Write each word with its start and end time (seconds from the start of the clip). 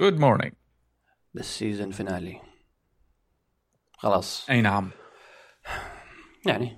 good 0.00 0.18
morning 0.18 0.52
بال 1.34 1.48
season 1.48 1.90
finale 1.90 2.40
خلاص. 3.92 4.50
أي 4.50 4.60
نعم. 4.60 4.90
يعني 6.46 6.76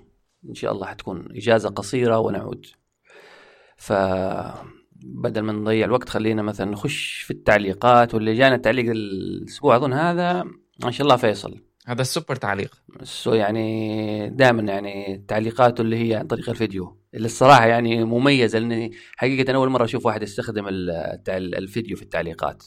إن 0.49 0.55
شاء 0.55 0.73
الله 0.73 0.87
حتكون 0.87 1.29
إجازة 1.37 1.69
قصيرة 1.69 2.19
ونعود. 2.19 2.67
ف 3.77 3.93
بدل 4.93 5.41
ما 5.41 5.53
نضيع 5.53 5.87
الوقت 5.87 6.09
خلينا 6.09 6.43
مثلا 6.43 6.71
نخش 6.71 7.21
في 7.21 7.31
التعليقات 7.31 8.15
واللي 8.15 8.35
جانا 8.35 8.57
تعليق 8.57 8.91
الأسبوع 8.91 9.77
أظن 9.77 9.93
هذا 9.93 10.45
ما 10.85 10.91
شاء 10.91 11.03
الله 11.03 11.17
فيصل. 11.17 11.61
هذا 11.87 12.03
السوبر 12.03 12.37
تعليق. 12.37 12.83
so 13.03 13.35
يعني 13.35 14.31
دائما 14.31 14.63
يعني 14.63 15.25
تعليقاته 15.29 15.83
اللي 15.83 16.09
هي 16.09 16.15
عن 16.15 16.27
طريق 16.27 16.51
الفيديو. 16.51 17.01
اللي 17.15 17.27
الصراحة 17.27 17.67
يعني 17.67 18.05
مميزه 18.05 18.59
لأني 18.59 18.93
حقيقة 19.17 19.55
أول 19.55 19.69
مرة 19.69 19.85
أشوف 19.85 20.07
واحد 20.07 20.23
يستخدم 20.23 20.65
الفيديو 21.29 21.97
في 21.97 22.03
التعليقات. 22.03 22.65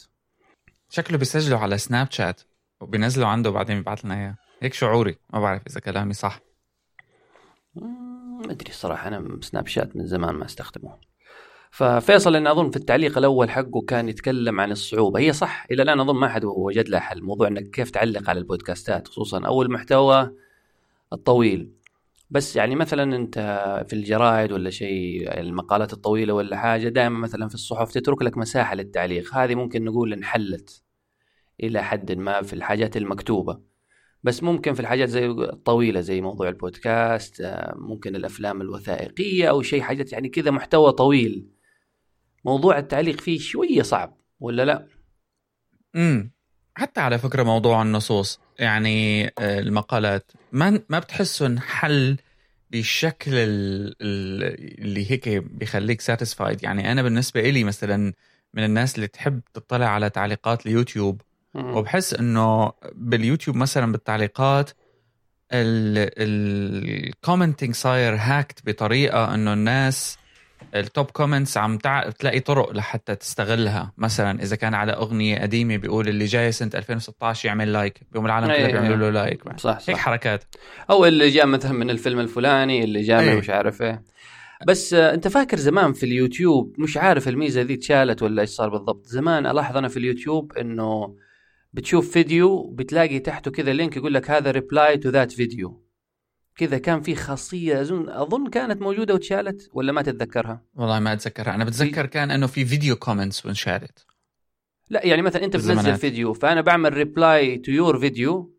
شكله 0.90 1.18
بيسجله 1.18 1.58
على 1.58 1.78
سناب 1.78 2.12
شات 2.12 2.42
وبينزله 2.82 3.28
عنده 3.28 3.50
وبعدين 3.50 3.78
بيبعث 3.78 4.06
لنا 4.06 4.16
إياه. 4.16 4.36
هيك 4.62 4.74
شعوري. 4.74 5.18
ما 5.34 5.40
بعرف 5.40 5.62
إذا 5.68 5.80
كلامي 5.80 6.14
صح. 6.14 6.40
ما 7.76 8.52
أدري 8.52 8.70
الصراحه 8.70 9.08
أنا 9.08 9.40
سناب 9.42 9.68
شات 9.68 9.96
من 9.96 10.06
زمان 10.06 10.36
ما 10.36 10.46
أستخدمه. 10.46 10.98
ففيصل 11.72 12.36
أنا 12.36 12.52
أظن 12.52 12.70
في 12.70 12.78
التعليق 12.78 13.18
الأول 13.18 13.50
حقه 13.50 13.82
كان 13.88 14.10
يتكلم 14.10 14.60
عن 14.60 14.72
الصعوبة. 14.72 15.20
هي 15.20 15.34
صح 15.34 15.66
إلى 15.72 15.84
الآن 15.84 16.00
أظن 16.00 16.16
ما 16.16 16.30
حد 16.30 16.46
وجد 16.46 16.90
لها 16.90 17.00
حل. 17.00 17.24
موضوع 17.24 17.48
إنك 17.48 17.70
كيف 17.70 17.90
تعلق 17.92 18.30
على 18.30 18.40
البودكاستات 18.40 19.08
خصوصا 19.08 19.46
أو 19.46 19.62
المحتوى 19.62 20.32
الطويل. 21.14 21.72
بس 22.30 22.56
يعني 22.56 22.76
مثلا 22.76 23.16
أنت 23.16 23.40
في 23.88 23.94
الجرائد 23.94 24.52
ولا 24.52 24.70
شيء 24.70 25.40
المقالات 25.40 25.94
الطويلة 25.94 26.34
ولا 26.34 26.58
حاجة 26.58 26.90
دائما 26.90 27.20
مثلا 27.20 27.48
في 27.48 27.56
الصحف 27.56 27.92
تترك 27.92 28.22
لك 28.22 28.38
مساحة 28.38 28.76
للتعليق. 28.76 29.36
هذه 29.36 29.56
ممكن 29.56 29.86
نقول 29.86 30.14
انحلت 30.14 30.84
إلى 31.64 31.84
حد 31.84 32.12
ما 32.12 32.42
في 32.42 32.54
الحاجات 32.54 32.98
المكتوبة. 32.98 33.62
بس 34.24 34.44
ممكن 34.44 34.74
في 34.74 34.80
الحاجات 34.80 35.10
زي 35.10 35.26
الطويله 35.26 36.02
زي 36.02 36.22
موضوع 36.22 36.50
البودكاست 36.50 37.42
آه، 37.42 37.74
ممكن 37.78 38.16
الأفلام 38.16 38.62
الوثائقية 38.62 39.50
أو 39.50 39.62
شيء 39.62 39.82
حاجات 39.82 40.14
يعني 40.14 40.30
كذا 40.30 40.52
محتوى 40.52 40.92
طويل. 40.92 41.50
موضوع 42.46 42.78
التعليق 42.78 43.22
فيه 43.22 43.40
شوية 43.40 43.82
صعب 43.82 44.18
ولا 44.40 44.66
لا؟ 44.66 44.88
امم 45.96 46.32
حتى 46.76 47.02
على 47.02 47.18
فكرة 47.18 47.44
موضوع 47.44 47.82
النصوص 47.82 48.40
يعني 48.60 49.26
آه، 49.28 49.60
المقالات 49.60 50.32
ما 50.52 50.82
ما 50.90 51.00
بتحسه 51.00 51.60
حل 51.60 52.18
بالشكل 52.72 53.32
اللي 53.32 55.12
هيك 55.12 55.30
بيخليك 55.30 56.02
satisfied 56.02 56.64
يعني 56.64 56.92
أنا 56.92 57.04
بالنسبة 57.04 57.40
إلي 57.40 57.64
مثلا 57.64 58.14
من 58.54 58.64
الناس 58.64 58.96
اللي 58.96 59.08
تحب 59.08 59.42
تطلع 59.54 59.86
على 59.88 60.10
تعليقات 60.10 60.66
اليوتيوب 60.66 61.22
وبحس 61.56 62.14
إنه 62.14 62.72
باليوتيوب 62.96 63.58
مثلا 63.58 63.92
بالتعليقات 63.92 64.72
ال 66.18 66.32
commenting 66.32 67.76
صاير 67.76 68.16
hacked 68.20 68.60
بطريقة 68.66 69.34
إنه 69.34 69.54
الناس 69.54 70.18
ال 70.76 70.83
top 70.83 71.06
comments 71.12 71.58
عم 71.58 71.78
تع... 71.78 72.10
تلاقي 72.10 72.40
طرق 72.40 72.72
لحتى 72.72 73.16
تستغلها. 73.16 73.94
مثلا 73.98 74.42
إذا 74.44 74.56
كان 74.56 74.74
على 74.74 74.92
أغنية 74.92 75.40
قديمة 75.40 75.78
بيقول 75.78 76.08
اللي 76.08 76.26
جاي 76.26 76.52
سنة 76.52 76.70
2016 76.76 77.48
يعمل 77.48 77.74
لايك 77.74 78.02
بيقوم 78.12 78.26
العالم 78.26 78.48
كلها 78.48 78.68
بيعملوا 78.68 78.98
له 78.98 79.10
لايك 79.10 79.44
صح 79.60 79.80
صح. 79.80 79.90
هيك 79.90 79.98
حركات. 79.98 80.44
أو 80.90 81.06
اللي 81.06 81.30
جاء 81.30 81.46
مثلا 81.46 81.72
من 81.72 81.90
الفيلم 81.90 82.20
الفلاني 82.20 82.84
اللي 82.84 83.02
جاء 83.02 83.24
من 83.24 83.36
مش 83.38 83.50
عارف 83.50 83.82
إيه. 83.82 84.04
بس 84.68 84.94
آه، 84.94 85.14
أنت 85.14 85.28
فاكر 85.28 85.58
زمان 85.58 85.94
في 85.94 86.06
اليوتيوب 86.06 86.76
مش 86.78 86.98
عارف 86.98 87.28
الميزة 87.28 87.62
ذي 87.62 87.74
اتشالت 87.74 88.22
ولا 88.22 88.42
إيش 88.42 88.50
صار 88.50 88.70
بالضبط. 88.70 89.06
زمان 89.06 89.46
ألاحظ 89.46 89.78
أنا 89.78 89.88
في 89.88 89.98
اليوتيوب 89.98 90.54
إنه 90.58 91.16
بتشوف 91.74 92.12
فيديو 92.12 92.64
بتلاقي 92.64 93.20
تحته 93.20 93.52
كذا 93.52 93.74
link 93.74 93.98
يقول 93.98 94.14
لك 94.14 94.32
هذا 94.32 94.52
reply 94.52 94.98
to 94.98 95.10
that 95.10 95.32
video 95.32 95.86
كذا 96.56 96.78
كان 96.78 97.02
في 97.02 97.16
خاصية. 97.16 97.82
اظن 97.82 98.10
أظن 98.10 98.50
كانت 98.50 98.82
موجودة 98.82 99.14
واتشالت 99.14 99.70
ولا 99.74 99.92
ما 99.92 100.02
تتذكرها؟ 100.02 100.62
والله 100.76 101.00
ما 101.00 101.14
أتذكرها. 101.14 101.56
أنا 101.56 101.64
بتذكر 101.64 102.06
كان 102.06 102.32
إنه 102.32 102.48
في 102.48 102.66
video 102.66 102.96
comments 102.96 103.46
وانشالت 103.46 104.06
لا 104.90 105.06
يعني 105.06 105.22
مثلا 105.22 105.44
أنت 105.44 105.56
بتنزل 105.56 105.96
فيديو 105.96 106.34
فأنا 106.34 106.62
بعمل 106.62 106.94
reply 106.94 107.58
to 107.58 107.72
your 107.72 108.00
video 108.00 108.56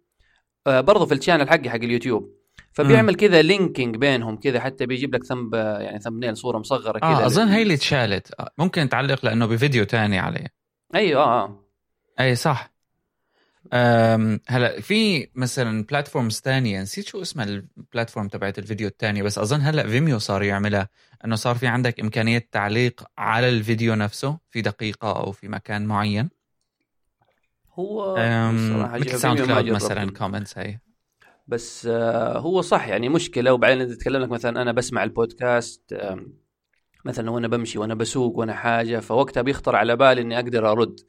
برضه 0.67 1.07
في 1.07 1.15
ال 1.15 1.19
channel 1.19 1.49
حقي 1.49 1.71
حق 1.71 1.77
اليوتيوب. 1.77 2.41
فبيعمل 2.73 3.15
كذا 3.15 3.43
linking 3.43 3.97
بينهم 3.97 4.37
كذا 4.37 4.61
حتى 4.61 4.87
بيجيب 4.87 5.15
لك 5.15 5.25
thumb 5.25 5.55
يعني 5.55 6.01
thumbnail 6.01 6.37
صورة 6.37 6.59
مصغرة 6.59 6.99
كذا 6.99 7.09
آه 7.09 7.27
أظن 7.27 7.49
هي 7.49 7.63
اللي 7.63 7.75
اتشالت. 7.75 8.35
ممكن 8.59 8.89
تعلق 8.89 9.25
لأنه 9.25 9.47
بفيديو 9.47 9.85
تاني 9.85 10.19
عليه. 10.19 10.47
أيوه 10.95 11.23
آه, 11.23 11.45
آه. 11.45 11.65
أي 12.21 12.35
صح. 12.35 12.70
هلا 14.49 14.81
في 14.81 15.29
مثلا 15.35 15.85
platforms 15.85 16.41
ثانية 16.41 16.83
نسيت 16.83 17.07
شو 17.07 17.23
اسمها 17.23 17.45
ال 17.45 17.54
platform 17.54 18.29
تبعت 18.29 18.59
الفيديو 18.59 18.89
الثانية 18.89 19.23
بس 19.23 19.39
أظن 19.39 19.61
هلا 19.61 19.89
Vimeo 19.89 20.19
صار 20.19 20.43
يعملها 20.43 20.89
إنه 21.25 21.37
صار 21.37 21.55
في 21.55 21.67
عندك 21.67 22.01
إمكانية 22.01 22.49
تعليق 22.53 23.05
على 23.19 23.49
الفيديو 23.49 23.95
نفسه 23.95 24.39
في 24.51 24.63
دقيقة 24.63 25.17
أو 25.17 25.33
في 25.33 25.49
مكان 25.49 25.87
معين. 25.87 26.31
هو 27.75 28.15
مثل 28.99 29.19
SoundCloud 29.19 29.71
مثلا 29.71 30.11
comments 30.11 30.59
هي 30.59 30.79
بس 31.49 31.87
آه، 31.87 32.39
هو 32.39 32.61
صح 32.61 32.89
يعني 32.89 33.09
مشكلة. 33.09 33.53
وبعدين 33.53 33.89
تتكلم 33.89 34.23
لك 34.23 34.31
مثلا 34.31 34.63
أنا 34.63 34.73
بسمع 34.73 35.05
البودكاست 35.05 35.95
مثلا 37.05 37.31
وأنا 37.31 37.49
بمشي 37.49 37.79
وأنا 37.79 37.95
بسوق 37.95 38.39
وأنا 38.39 38.55
حاجة 38.55 39.01
فوقتها 39.01 39.43
بيخطر 39.43 39.77
على 39.77 39.97
بالي 39.97 40.21
إني 40.21 40.37
أقدر 40.37 40.73
أرد. 40.73 41.01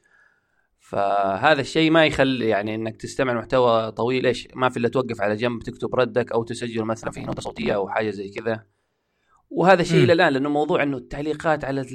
فهذا 0.91 1.61
الشيء 1.61 1.91
ما 1.91 2.05
يخلي 2.05 2.49
يعني 2.49 2.75
إنك 2.75 2.97
تستمع 2.97 3.33
محتوى 3.33 3.91
طويل. 3.91 4.25
إيش؟ 4.25 4.47
ما 4.55 4.69
في 4.69 4.77
إلا 4.77 4.89
توقف 4.89 5.21
على 5.21 5.35
جنب 5.35 5.63
تكتب 5.63 5.95
ردك 5.95 6.31
أو 6.31 6.43
تسجل 6.43 6.83
مثلا 6.83 7.11
في 7.11 7.21
نوتة 7.21 7.41
صوتية 7.41 7.75
أو 7.75 7.89
حاجة 7.89 8.09
زي 8.09 8.29
كذا. 8.29 8.65
وهذا 9.49 9.83
شيء 9.83 10.03
إلى 10.03 10.13
الآن 10.13 10.33
لأنه 10.33 10.49
موضوع 10.49 10.83
إنه 10.83 10.97
التعليقات 10.97 11.65
على 11.65 11.85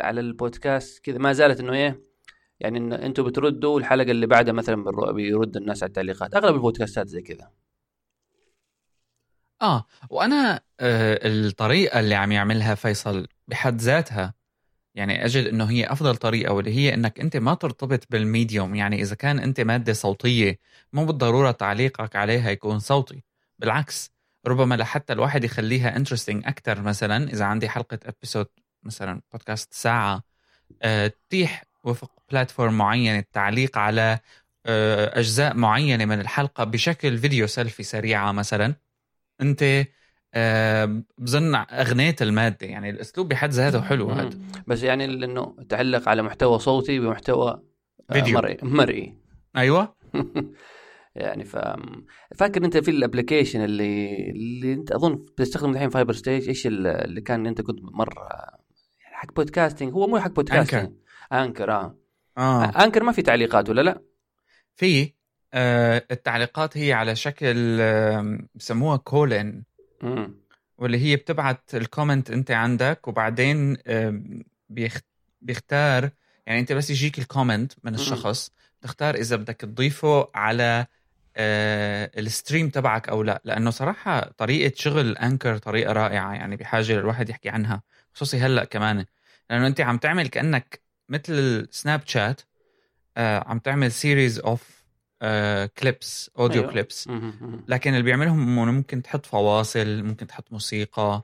على 0.00 0.20
البودكاست 0.20 1.04
كذا 1.04 1.18
ما 1.18 1.32
زالت 1.32 1.60
إنه 1.60 1.72
إيه 1.72 2.02
يعني 2.60 2.78
إن 2.78 2.92
أنتم 2.92 3.22
بتردوا 3.22 3.78
الحلقة 3.80 4.10
اللي 4.10 4.26
بعدها 4.26 4.52
مثلا 4.52 4.84
بيرد 5.12 5.56
الناس 5.56 5.82
على 5.82 5.88
التعليقات. 5.88 6.34
أغلب 6.36 6.54
البودكاستات 6.54 7.08
زي 7.08 7.22
كذا. 7.22 7.50
آه 9.62 9.86
وأنا 10.10 10.60
آه 10.80 11.20
الطريقة 11.22 12.00
اللي 12.00 12.14
عم 12.14 12.32
يعملها 12.32 12.74
فيصل 12.74 13.26
بحد 13.48 13.80
ذاتها 13.80 14.34
يعني 14.94 15.24
أجد 15.24 15.46
إنه 15.46 15.70
هي 15.70 15.86
أفضل 15.86 16.16
طريقة 16.16 16.52
واللي 16.52 16.74
هي 16.74 16.94
إنك 16.94 17.20
أنت 17.20 17.36
ما 17.36 17.54
ترتبط 17.54 18.06
بال 18.10 18.24
medium. 18.24 18.74
يعني 18.74 19.02
إذا 19.02 19.14
كان 19.14 19.38
أنت 19.38 19.60
مادة 19.60 19.92
صوتية 19.92 20.58
مو 20.92 21.04
بالضرورة 21.06 21.50
تعليقك 21.50 22.16
عليها 22.16 22.50
يكون 22.50 22.78
صوتي. 22.78 23.22
بالعكس 23.58 24.12
ربما 24.46 24.74
لحتى 24.74 25.12
الواحد 25.12 25.44
يخليها 25.44 25.96
interesting 25.96 26.46
أكثر 26.46 26.80
مثلا 26.82 27.32
إذا 27.32 27.44
عندي 27.44 27.68
حلقة 27.68 27.98
episode 28.06 28.46
مثلا 28.82 29.20
بودكاست 29.32 29.74
ساعة 29.74 30.22
أه 30.82 31.06
تتيح 31.06 31.64
وفق 31.84 32.10
platform 32.30 32.78
معين 32.78 33.18
التعليق 33.18 33.78
على 33.78 34.18
أه 34.66 35.18
أجزاء 35.20 35.56
معينة 35.56 36.04
من 36.04 36.20
الحلقة 36.20 36.64
بشكل 36.64 37.18
فيديو 37.18 37.46
سيلفي 37.46 37.82
سريعة 37.82 38.32
مثلا. 38.32 38.74
أنت 39.40 39.86
بظن 41.18 41.54
أغنية 41.54 42.16
المادة 42.20 42.66
يعني 42.66 42.90
الأسلوب 42.90 43.28
بحد 43.28 43.50
ذاته 43.50 43.80
حلو 43.80 44.10
هذا 44.10 44.30
بس 44.66 44.82
يعني 44.82 45.04
انه 45.04 45.56
تعلق 45.68 46.08
على 46.08 46.22
محتوى 46.22 46.58
صوتي 46.58 46.98
بمحتوى 47.00 47.62
آه، 48.10 48.12
فيديو. 48.12 48.34
مرئي. 48.34 48.56
مرئي. 48.62 49.14
أيوه. 49.56 49.96
يعني 51.14 51.44
ف 51.44 51.56
فاكر 52.34 52.64
أنت 52.64 52.76
في 52.76 52.90
ال 52.90 52.96
application 52.96 53.64
اللي 53.64 54.16
اللي 54.30 54.72
أنت 54.72 54.92
أظن 54.92 55.14
بتستخدم 55.14 55.70
الحين 55.70 55.88
فايبر 55.88 56.12
ستيج 56.12 56.48
إيش 56.48 56.66
اللي 56.66 57.20
كان 57.20 57.46
أنت 57.46 57.60
كنت 57.60 57.78
مره 57.82 58.28
يعني 59.00 59.14
حق 59.16 59.32
podcasting 59.32 59.92
هو 59.92 60.06
مو 60.06 60.18
حق 60.18 60.30
podcasting 60.30 60.92
Anchor 61.32 61.70
Anchor 61.72 61.72
آه, 61.72 61.96
آه. 62.38 62.84
Anchor 62.84 63.02
ما 63.02 63.12
في 63.12 63.22
تعليقات 63.22 63.70
ولا 63.70 63.80
لا؟ 63.80 64.02
في 64.76 65.12
آه 65.54 66.04
التعليقات 66.10 66.78
هي 66.78 66.92
على 66.92 67.16
شكل 67.16 67.80
آه 67.80 68.38
بسموها 68.54 68.96
واللي 70.78 70.98
هي 70.98 71.16
بتبعت 71.16 71.74
ال 71.74 71.81
comment 71.81 72.30
انت 72.30 72.50
عندك 72.50 73.08
وبعدين 73.08 73.76
بيختار 75.42 76.10
يعني 76.46 76.60
انت 76.60 76.72
بس 76.72 76.90
يجيك 76.90 77.18
ال 77.18 77.25
comment 77.25 77.72
من 77.82 77.94
الشخص 77.94 78.50
تختار 78.80 79.14
إذا 79.14 79.36
بدك 79.36 79.56
تضيفه 79.56 80.30
على 80.34 80.86
آه، 81.36 82.10
ال 82.18 82.25
stream 82.25 82.68
تبعك 82.68 83.08
أو 83.08 83.22
لا. 83.22 83.42
لأنه 83.44 83.70
صراحة 83.70 84.20
طريقة 84.20 84.72
شغل 84.76 85.16
Anchor 85.16 85.58
طريقة 85.58 85.92
رائعة 85.92 86.34
يعني 86.34 86.56
بحاجة 86.56 86.98
الواحد 86.98 87.28
يحكي 87.28 87.48
عنها 87.48 87.82
خصوصي 88.12 88.38
هلأ 88.38 88.64
كمان. 88.64 89.04
لأنه 89.50 89.66
انت 89.66 89.80
عم 89.80 89.98
تعمل 89.98 90.28
كأنك 90.28 90.80
مثل 91.08 91.68
سناب 91.70 92.00
شات 92.06 92.40
آه، 93.16 93.44
عم 93.48 93.58
تعمل 93.58 93.92
series 93.92 94.38
of 94.38 94.83
clips 95.66 96.30
audio 96.38 96.62
أيوة. 96.62 96.72
clips 96.72 97.08
لكن 97.68 97.90
اللي 97.90 98.02
بيعملهم 98.02 98.58
إنه 98.58 98.72
ممكن 98.72 99.02
تحط 99.02 99.26
فواصل 99.26 100.02
ممكن 100.02 100.26
تحط 100.26 100.52
موسيقى 100.52 101.22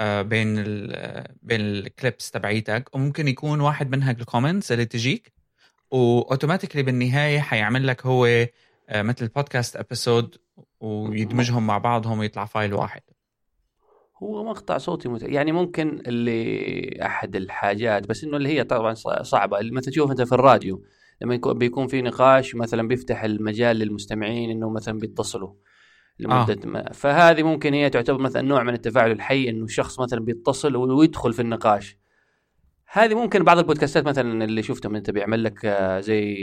آه، 0.00 0.22
بين 0.22 0.58
ال 0.58 1.26
بين 1.42 1.60
ال 1.60 1.72
clips 1.72 2.30
تبعيتك. 2.30 2.94
وممكن 2.94 3.28
يكون 3.28 3.60
واحد 3.60 3.90
منها 3.90 4.10
ال 4.10 4.17
comments 4.17 4.72
اللي 4.72 4.84
تجيك 4.84 5.32
و 5.90 5.97
automatically 5.97 6.82
بالنهاية 6.82 7.40
حيعمل 7.40 7.86
لك 7.86 8.06
هو 8.06 8.26
آه، 8.88 9.02
مثل 9.02 9.28
podcast 9.28 9.76
episode 9.76 10.36
ويدمجهم 10.80 11.66
مع 11.66 11.78
بعضهم 11.78 12.18
ويطلع 12.18 12.44
file 12.44 12.74
واحد. 12.74 13.02
هو 14.22 14.44
مقطع 14.44 14.78
صوتي 14.78 15.08
مت... 15.08 15.22
يعني 15.22 15.52
ممكن 15.52 16.02
اللي 16.06 17.06
أحد 17.06 17.36
الحاجات 17.36 18.08
بس 18.08 18.24
إنه 18.24 18.36
اللي 18.36 18.48
هي 18.48 18.64
طبعا 18.64 18.94
صعبة. 19.22 19.58
اللي 19.58 19.72
مثلا 19.72 19.90
تشوف 19.90 20.10
أنت 20.10 20.22
في 20.22 20.32
الراديو 20.32 20.82
لما 21.22 21.34
يكون 21.34 21.58
بيكون 21.58 21.86
في 21.86 22.02
نقاش 22.02 22.54
مثلا 22.54 22.88
بيفتح 22.88 23.24
المجال 23.24 23.76
للمستمعين 23.76 24.50
إنه 24.50 24.70
مثلا 24.70 24.98
بيتصلوا 24.98 25.54
لمدة 26.18 26.60
آه. 26.64 26.66
ما. 26.66 26.92
فهذه 26.92 27.42
ممكن 27.42 27.74
هي 27.74 27.90
تعتبر 27.90 28.18
مثلا 28.18 28.42
نوع 28.42 28.62
من 28.62 28.74
التفاعل 28.74 29.10
الحي 29.10 29.48
إنه 29.48 29.66
شخص 29.66 30.00
مثلا 30.00 30.20
بيتصل 30.20 30.76
ويدخل 30.76 31.32
في 31.32 31.42
النقاش. 31.42 31.98
هذه 32.92 33.14
ممكن 33.14 33.44
بعض 33.44 33.58
البودكاستات 33.58 34.04
مثلا 34.06 34.44
اللي 34.44 34.62
شفتهم 34.62 34.96
إنت 34.96 35.10
بيعمل 35.10 35.44
لك 35.44 35.64
آه، 35.64 36.00
زي 36.00 36.34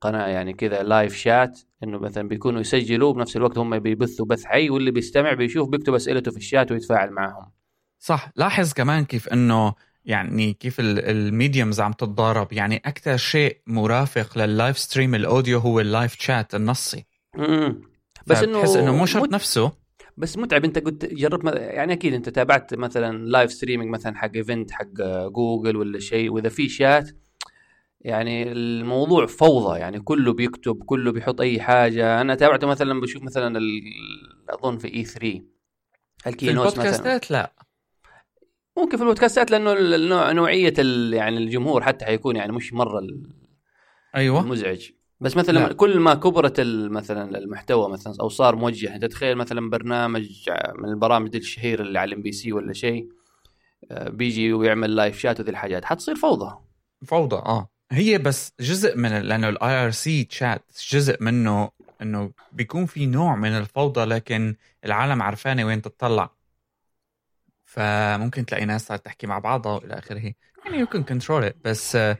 قناة 0.00 0.26
يعني 0.26 0.52
كذا 0.52 0.82
لايف 0.82 1.14
شات 1.14 1.60
إنه 1.82 1.98
مثلا 1.98 2.28
بيكونوا 2.28 2.60
يسجلوا 2.60 3.12
بنفس 3.12 3.36
الوقت 3.36 3.58
هم 3.58 3.78
بيبثوا 3.78 4.26
بث 4.26 4.44
حي 4.44 4.70
واللي 4.70 4.90
بيستمع 4.90 5.32
بيشوف 5.32 5.68
بيكتب 5.68 5.94
أسئلته 5.94 6.30
في 6.30 6.36
الشات 6.36 6.72
ويتفاعل 6.72 7.10
معهم. 7.10 7.52
صح. 7.98 8.32
لاحظ 8.36 8.72
كمان 8.72 9.04
كيف 9.04 9.28
إنه 9.28 9.74
يعني 10.06 10.52
كيف 10.52 10.76
ال 10.80 10.93
mediums 10.93 11.80
عم 11.80 11.92
تتضارب. 11.92 12.52
يعني 12.52 12.82
أكثر 12.84 13.16
شيء 13.16 13.60
مرافق 13.66 14.38
لل 14.38 14.51
live 14.51 14.78
stream 14.78 15.14
ال 15.14 15.21
audio 15.21 15.58
هو 15.58 15.80
ال 15.80 15.87
live 15.87 16.16
chat 16.20 16.54
النصي. 16.54 17.04
امم 17.38 17.80
بس 18.26 18.42
إنه 18.42 18.60
بحس 18.60 18.76
إنه 18.76 18.96
مو 18.96 19.06
شرط 19.06 19.32
نفسه. 19.32 19.72
بس 20.16 20.38
متعب. 20.38 20.64
أنت 20.64 20.78
قلت 20.78 21.04
جربت 21.04 21.54
يعني 21.56 21.92
أكيد 21.92 22.14
أنت 22.14 22.28
تابعت 22.28 22.74
مثلا 22.74 23.28
live 23.28 23.52
streaming 23.52 23.90
مثلا 23.90 24.16
حق 24.16 24.30
event 24.34 24.70
حق 24.70 24.92
جوجل 25.34 25.76
ولا 25.76 25.98
شيء. 25.98 26.30
وإذا 26.30 26.48
في 26.48 26.68
شات 26.68 27.10
يعني 28.00 28.52
الموضوع 28.52 29.26
فوضى. 29.26 29.78
يعني 29.78 30.00
كله 30.00 30.32
بيكتب 30.32 30.82
كله 30.86 31.12
بيحط 31.12 31.40
أي 31.40 31.60
حاجة. 31.60 32.20
أنا 32.20 32.34
تابعته 32.34 32.66
مثلا 32.66 33.00
بشوف 33.00 33.22
مثلا 33.22 33.60
أظن 34.50 34.78
في 34.78 34.94
E3 34.94 35.04
ال 35.04 35.42
keynote 36.26 36.66
في 36.68 36.72
البودكاستات 36.72 37.30
لا. 37.30 37.52
ممكن 38.76 38.96
في 38.96 39.02
البودكاستات 39.02 39.50
لأنه 39.50 40.32
نوعية 40.32 40.74
يعني 41.16 41.38
الجمهور 41.38 41.82
حتى 41.82 42.04
حيكون 42.04 42.36
يعني 42.36 42.52
مش 42.52 42.72
مرة 42.72 43.06
أيوه. 44.16 44.46
مزعج 44.46 44.90
بس 45.20 45.36
مثلا 45.36 45.58
لا. 45.58 45.72
كل 45.72 46.00
ما 46.00 46.14
كبرت 46.14 46.60
مثلا 46.90 47.38
المحتوى 47.38 47.88
مثلا 47.88 48.14
أو 48.20 48.28
صار 48.28 48.56
موجه 48.56 48.94
أنت 48.94 49.04
تخيل 49.04 49.36
مثلا 49.36 49.70
برنامج 49.70 50.50
من 50.78 50.88
البرامج 50.88 51.28
دي 51.28 51.38
الشهيره 51.38 51.82
اللي 51.82 51.98
على 51.98 52.08
الام 52.08 52.22
بي 52.22 52.32
سي 52.32 52.52
ولا 52.52 52.72
شيء 52.72 53.08
آه، 53.90 54.08
بيجي 54.08 54.52
ويعمل 54.52 54.96
live 54.96 55.18
chat 55.18 55.40
وذي 55.40 55.50
الحاجات 55.50 55.84
حتصير 55.84 56.14
فوضى. 56.14 56.58
فوضى 57.06 57.36
آه. 57.36 57.70
هي 57.92 58.18
بس 58.18 58.52
جزء 58.60 58.96
من 58.96 59.18
لأنه 59.18 59.48
ال 59.48 59.84
IRC 59.84 60.24
chat 60.24 60.64
جزء 60.90 61.16
منه 61.22 61.70
إنه 62.02 62.30
بيكون 62.52 62.86
في 62.86 63.06
نوع 63.06 63.36
من 63.36 63.48
الفوضى 63.48 64.04
لكن 64.04 64.56
العالم 64.84 65.22
عرفانة 65.22 65.64
وين 65.66 65.82
تطلع 65.82 66.30
فممكن 67.76 68.46
تلاقي 68.46 68.64
ناس 68.64 68.86
صارت 68.86 69.04
تحكي 69.04 69.26
مع 69.26 69.38
بعضها 69.38 69.72
وإلى 69.72 69.94
آخره. 69.94 70.32
يعني 70.64 70.78
you 70.78 70.86
can 70.86 71.04
control 71.04 71.52
بس 71.64 71.96
آه، 71.96 72.18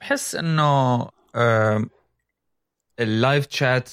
بحس 0.00 0.34
إنه 0.34 1.08
ال 3.00 3.09
live 3.09 3.46
chat 3.46 3.90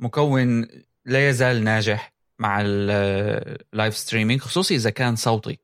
مكون 0.00 0.68
لا 1.04 1.28
يزال 1.28 1.64
ناجح 1.64 2.12
مع 2.38 2.60
ال 2.60 2.87
live 2.87 3.96
streaming 3.96 4.40
خصوصي 4.40 4.74
إذا 4.74 4.90
كان 4.90 5.16
صوتي. 5.16 5.58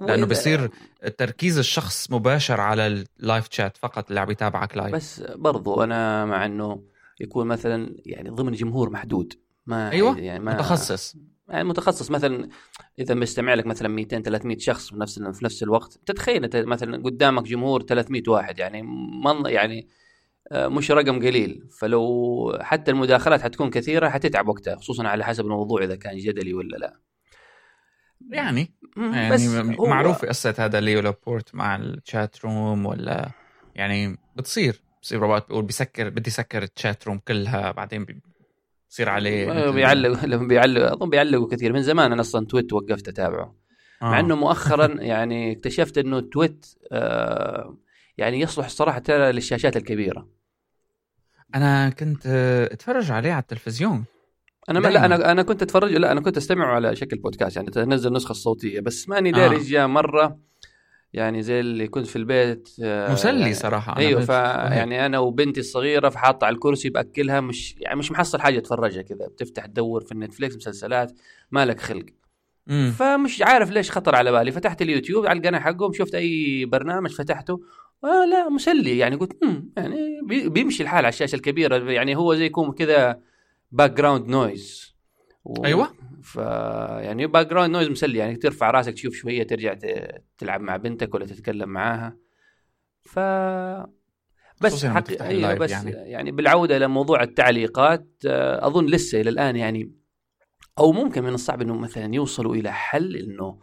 لأنه 0.00 0.26
بصير 0.26 0.70
تركيز 1.18 1.58
الشخص 1.58 2.10
مباشر 2.10 2.60
على 2.60 2.86
ال 2.86 2.98
live 2.98 3.48
chat 3.48 3.76
فقط 3.76 4.08
اللي 4.08 4.20
عم 4.20 4.30
يتابعك 4.30 4.76
لايف 4.76 4.94
بس 4.94 5.20
برضو 5.20 5.82
أنا 5.82 6.24
مع 6.24 6.46
إنه 6.46 6.82
يكون 7.20 7.46
مثلا 7.46 7.96
يعني 8.06 8.30
ضمن 8.30 8.52
جمهور 8.52 8.90
محدود. 8.90 9.34
ما 9.66 9.90
أيوه 9.90 10.18
يعني 10.18 10.44
ما 10.44 10.54
متخصص. 10.54 11.16
يعني 11.50 11.64
متخصص. 11.64 12.10
مثلا 12.10 12.48
إذا 12.98 13.14
مستمع 13.14 13.54
لك 13.54 13.66
مثلا 13.66 13.88
200 13.88 14.20
300 14.20 14.58
شخص 14.58 14.90
في 14.90 14.96
نفس 15.00 15.18
في 15.18 15.44
نفس 15.44 15.62
الوقت 15.62 15.98
تتخيل 16.06 16.44
أنت 16.44 16.56
مثلا 16.56 17.02
قدامك 17.02 17.42
جمهور 17.42 17.82
300 17.82 18.22
واحد 18.28 18.58
يعني 18.58 18.82
من 19.24 19.46
يعني 19.46 19.88
آه، 20.52 20.68
مش 20.68 20.90
رقم 20.90 21.18
قليل. 21.18 21.68
فلو 21.78 22.58
حتى 22.60 22.90
المداخلات 22.90 23.42
حتكون 23.42 23.70
كثيرة 23.70 24.08
حتتعب 24.08 24.48
وقتها 24.48 24.76
خصوصا 24.76 25.08
على 25.08 25.24
حسب 25.24 25.44
الموضوع 25.44 25.84
إذا 25.84 25.96
كان 25.96 26.16
جدلي 26.16 26.54
ولا 26.54 26.76
لا. 26.76 27.00
يعني 28.32 28.74
يعني 28.96 29.34
بس 29.34 29.46
معروف 29.78 30.24
قصة 30.24 30.54
هذا 30.58 30.80
ليو 30.80 31.00
لابورت 31.00 31.54
مع 31.54 31.76
ال 31.76 31.90
chat 31.90 32.44
room 32.44 32.86
ولا 32.86 33.30
يعني 33.74 34.18
بتصير 34.36 34.82
بصير 35.02 35.20
روبوت 35.20 35.48
بيقول 35.48 35.64
بيسكر 35.64 36.08
بدي 36.10 36.30
سكر 36.30 36.62
ال 36.62 36.71
chat 36.71 37.06
room 37.06 37.18
كلها 37.18 37.72
بعدين 37.72 38.06
بصير 38.90 39.08
عليه 39.08 39.52
آه، 39.52 39.70
بيعلق 39.70 40.24
لما 40.24 40.46
بيعلق 40.46 40.92
أظن 40.92 41.10
بيعلقوا 41.10 41.48
كثير. 41.48 41.72
من 41.72 41.82
زمان 41.82 42.12
أنا 42.12 42.20
أصلا 42.20 42.46
TWiT 42.46 42.72
وقفت 42.72 43.08
أتابعه. 43.08 43.54
آه. 44.02 44.04
مع 44.04 44.20
إنه 44.20 44.36
مؤخرا 44.36 44.86
يعني 45.12 45.52
اكتشفت 45.52 45.98
إنه 45.98 46.20
TWiT 46.20 46.66
آه 46.92 47.76
يعني 48.18 48.40
يصلح 48.40 48.66
الصراحه 48.66 49.02
للشاشات 49.08 49.76
الكبيرة. 49.76 50.28
أنا 51.54 51.90
كنت 51.90 52.26
أتفرج 52.72 53.10
عليه 53.10 53.32
على 53.32 53.42
التلفزيون. 53.42 54.04
أنا 54.68 54.80
ما 54.80 54.88
لا 54.88 55.04
أنا 55.04 55.32
أنا 55.32 55.42
كنت 55.42 55.62
أتفرج 55.62 55.92
لا 55.92 56.12
أنا 56.12 56.20
كنت 56.20 56.36
أستمع 56.36 56.74
على 56.74 56.96
شكل 56.96 57.16
بودكاست 57.16 57.56
يعني 57.56 57.70
تنزل 57.70 58.08
النسخه 58.08 58.30
الصوتيه 58.30 58.80
بس 58.80 59.08
ماني 59.08 59.32
داري 59.32 59.56
آه. 59.56 59.60
جاء 59.62 59.86
مرة 59.86 60.38
يعني 61.12 61.42
زي 61.42 61.60
اللي 61.60 61.88
كنت 61.88 62.06
في 62.06 62.16
البيت 62.16 62.68
آه، 62.82 63.12
مسلي 63.12 63.40
يعني 63.40 63.54
صراحة 63.54 63.92
أنا 63.92 64.00
أيوه 64.00 64.20
ف 64.20 64.28
يعني 64.28 65.06
أنا 65.06 65.18
وبنتي 65.18 65.60
الصغيرة 65.60 66.08
فحاطة 66.08 66.44
على 66.44 66.54
الكرسي 66.54 66.88
بأكلها 66.88 67.40
مش 67.40 67.76
يعني 67.78 67.98
مش 67.98 68.12
محصل 68.12 68.40
حاجة 68.40 68.58
أتفرجها 68.58 69.02
كذا 69.02 69.26
بتفتح 69.26 69.66
تدور 69.66 70.04
في 70.04 70.12
النتفليكس 70.12 70.56
مسلسلات 70.56 71.12
مالك 71.50 71.80
خلق. 71.80 72.06
مم. 72.66 72.94
فمش 72.98 73.42
عارف 73.42 73.70
ليش 73.70 73.90
خطر 73.90 74.14
على 74.14 74.32
بالي 74.32 74.52
فتحت 74.52 74.82
اليوتيوب 74.82 75.26
على 75.26 75.38
القناة 75.38 75.58
حقهم 75.58 75.92
شفت 75.92 76.14
أي 76.14 76.64
برنامج 76.64 77.10
فتحته 77.10 77.60
آه 78.04 78.24
لا 78.24 78.48
مسلي. 78.48 78.98
يعني 78.98 79.16
قلت 79.16 79.38
يعني 79.76 80.20
بيمشي 80.48 80.82
الحال 80.82 80.98
على 80.98 81.08
الشاشة 81.08 81.36
الكبيرة 81.36 81.90
يعني 81.90 82.16
هو 82.16 82.34
زي 82.34 82.44
يكون 82.44 82.72
كذا 82.72 83.20
background 83.72 84.28
noise 84.28 84.94
و... 85.44 85.64
أيوه. 85.64 85.99
ف 86.22 86.36
يعني 86.36 87.26
background 87.26 87.72
noise 87.72 87.88
مسلي 87.88 88.18
يعني 88.18 88.36
ترفع 88.36 88.70
راسك 88.70 88.92
تشوف 88.92 89.14
شوية 89.14 89.42
ترجع 89.42 89.74
تلعب 90.38 90.60
مع 90.60 90.76
بنتك 90.76 91.14
ولا 91.14 91.26
تتكلم 91.26 91.68
معاها. 91.68 92.16
ف 93.02 93.18
بس 94.60 94.86
حق... 94.86 95.22
أيوة 95.22 95.54
بس 95.54 95.70
يعني. 95.70 95.90
يعني 95.90 96.30
بالعودة 96.30 96.76
إلى 96.76 96.88
موضوع 96.88 97.22
التعليقات 97.22 98.08
آه، 98.26 98.66
أظن 98.66 98.86
لسه 98.86 99.20
إلى 99.20 99.30
الآن 99.30 99.56
يعني 99.56 99.92
أو 100.78 100.92
ممكن 100.92 101.22
من 101.22 101.34
الصعب 101.34 101.62
إنه 101.62 101.74
مثلا 101.74 102.14
يوصلوا 102.14 102.54
إلى 102.54 102.72
حل 102.72 103.16
إنه 103.16 103.58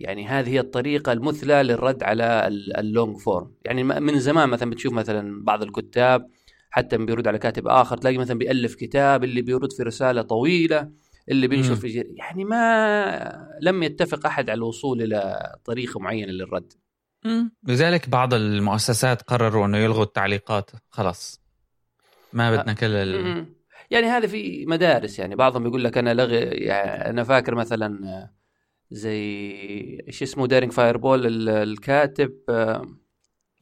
يعني 0.00 0.26
هذه 0.26 0.48
هي 0.48 0.60
الطريقة 0.60 1.12
المثلى 1.12 1.62
للرد 1.62 2.02
على 2.02 2.48
ال 2.78 2.86
long 2.86 3.16
form. 3.16 3.52
يعني 3.64 3.84
من 3.84 4.18
زمان 4.18 4.48
مثلا 4.48 4.70
بتشوف 4.70 4.92
مثلا 4.92 5.44
بعض 5.44 5.62
الكتاب 5.62 6.30
حتى 6.70 6.98
بيرد 6.98 7.28
على 7.28 7.38
كاتب 7.38 7.68
آخر 7.68 7.96
تلاقي 7.96 8.18
مثلا 8.18 8.38
بيألف 8.38 8.74
كتاب 8.74 9.24
اللي 9.24 9.42
بيرد 9.42 9.72
في 9.72 9.82
رسالة 9.82 10.22
طويلة. 10.22 10.90
اللي 11.30 11.48
بينشر 11.48 11.74
في 11.74 11.88
جري. 11.88 12.14
يعني 12.16 12.44
ما 12.44 13.56
لم 13.60 13.82
يتفق 13.82 14.26
أحد 14.26 14.50
على 14.50 14.58
الوصول 14.58 15.02
إلى 15.02 15.38
طريقة 15.64 16.00
معينة 16.00 16.32
للرد. 16.32 16.72
لذلك 17.66 18.08
بعض 18.08 18.34
المؤسسات 18.34 19.22
قرروا 19.22 19.66
أنه 19.66 19.78
يلغوا 19.78 20.04
التعليقات. 20.04 20.70
خلاص. 20.90 21.42
ما 22.32 22.56
بدنا 22.56 22.72
كل 22.72 22.86
ال... 22.86 23.46
يعني 23.90 24.06
هذا 24.06 24.26
في 24.26 24.66
مدارس. 24.66 25.18
يعني 25.18 25.36
بعضهم 25.36 25.66
يقول 25.66 25.84
لك 25.84 25.98
أنا 25.98 26.14
لغي 26.14 26.38
يعني 26.38 27.10
أنا 27.10 27.24
فاكر 27.24 27.54
مثلا 27.54 28.30
زي 28.90 29.20
إيش 30.08 30.22
اسمه 30.22 30.46
Daring 30.46 30.72
Fireball 30.72 31.48
الكاتب 31.48 32.32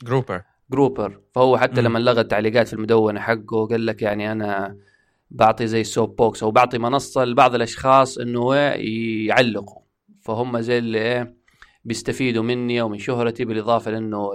جروبر. 0.05 0.43
جروبر. 0.71 1.21
فهو 1.35 1.59
حتى 1.59 1.81
لما 1.81 1.99
لغى 1.99 2.21
التعليقات 2.21 2.69
في 2.69 2.73
المدونة 2.73 3.21
حقه 3.21 3.67
قال 3.67 3.87
لك 3.87 4.03
يعني 4.03 4.33
أنا 4.33 4.77
بعطي 5.31 5.67
زي 5.67 5.85
soapbox 5.85 6.43
أو 6.43 6.51
بعطي 6.51 6.79
منصة 6.79 7.25
لبعض 7.25 7.55
الأشخاص 7.55 8.19
إنه 8.19 8.55
يعلقوا. 9.27 9.83
فهم 10.23 10.61
زي 10.61 10.79
اللي 10.79 11.35
بيستفيدوا 11.85 12.43
مني 12.43 12.81
ومن 12.83 12.99
شهرتي 12.99 13.45
بالإضافة 13.45 13.91
لأنه 13.91 14.31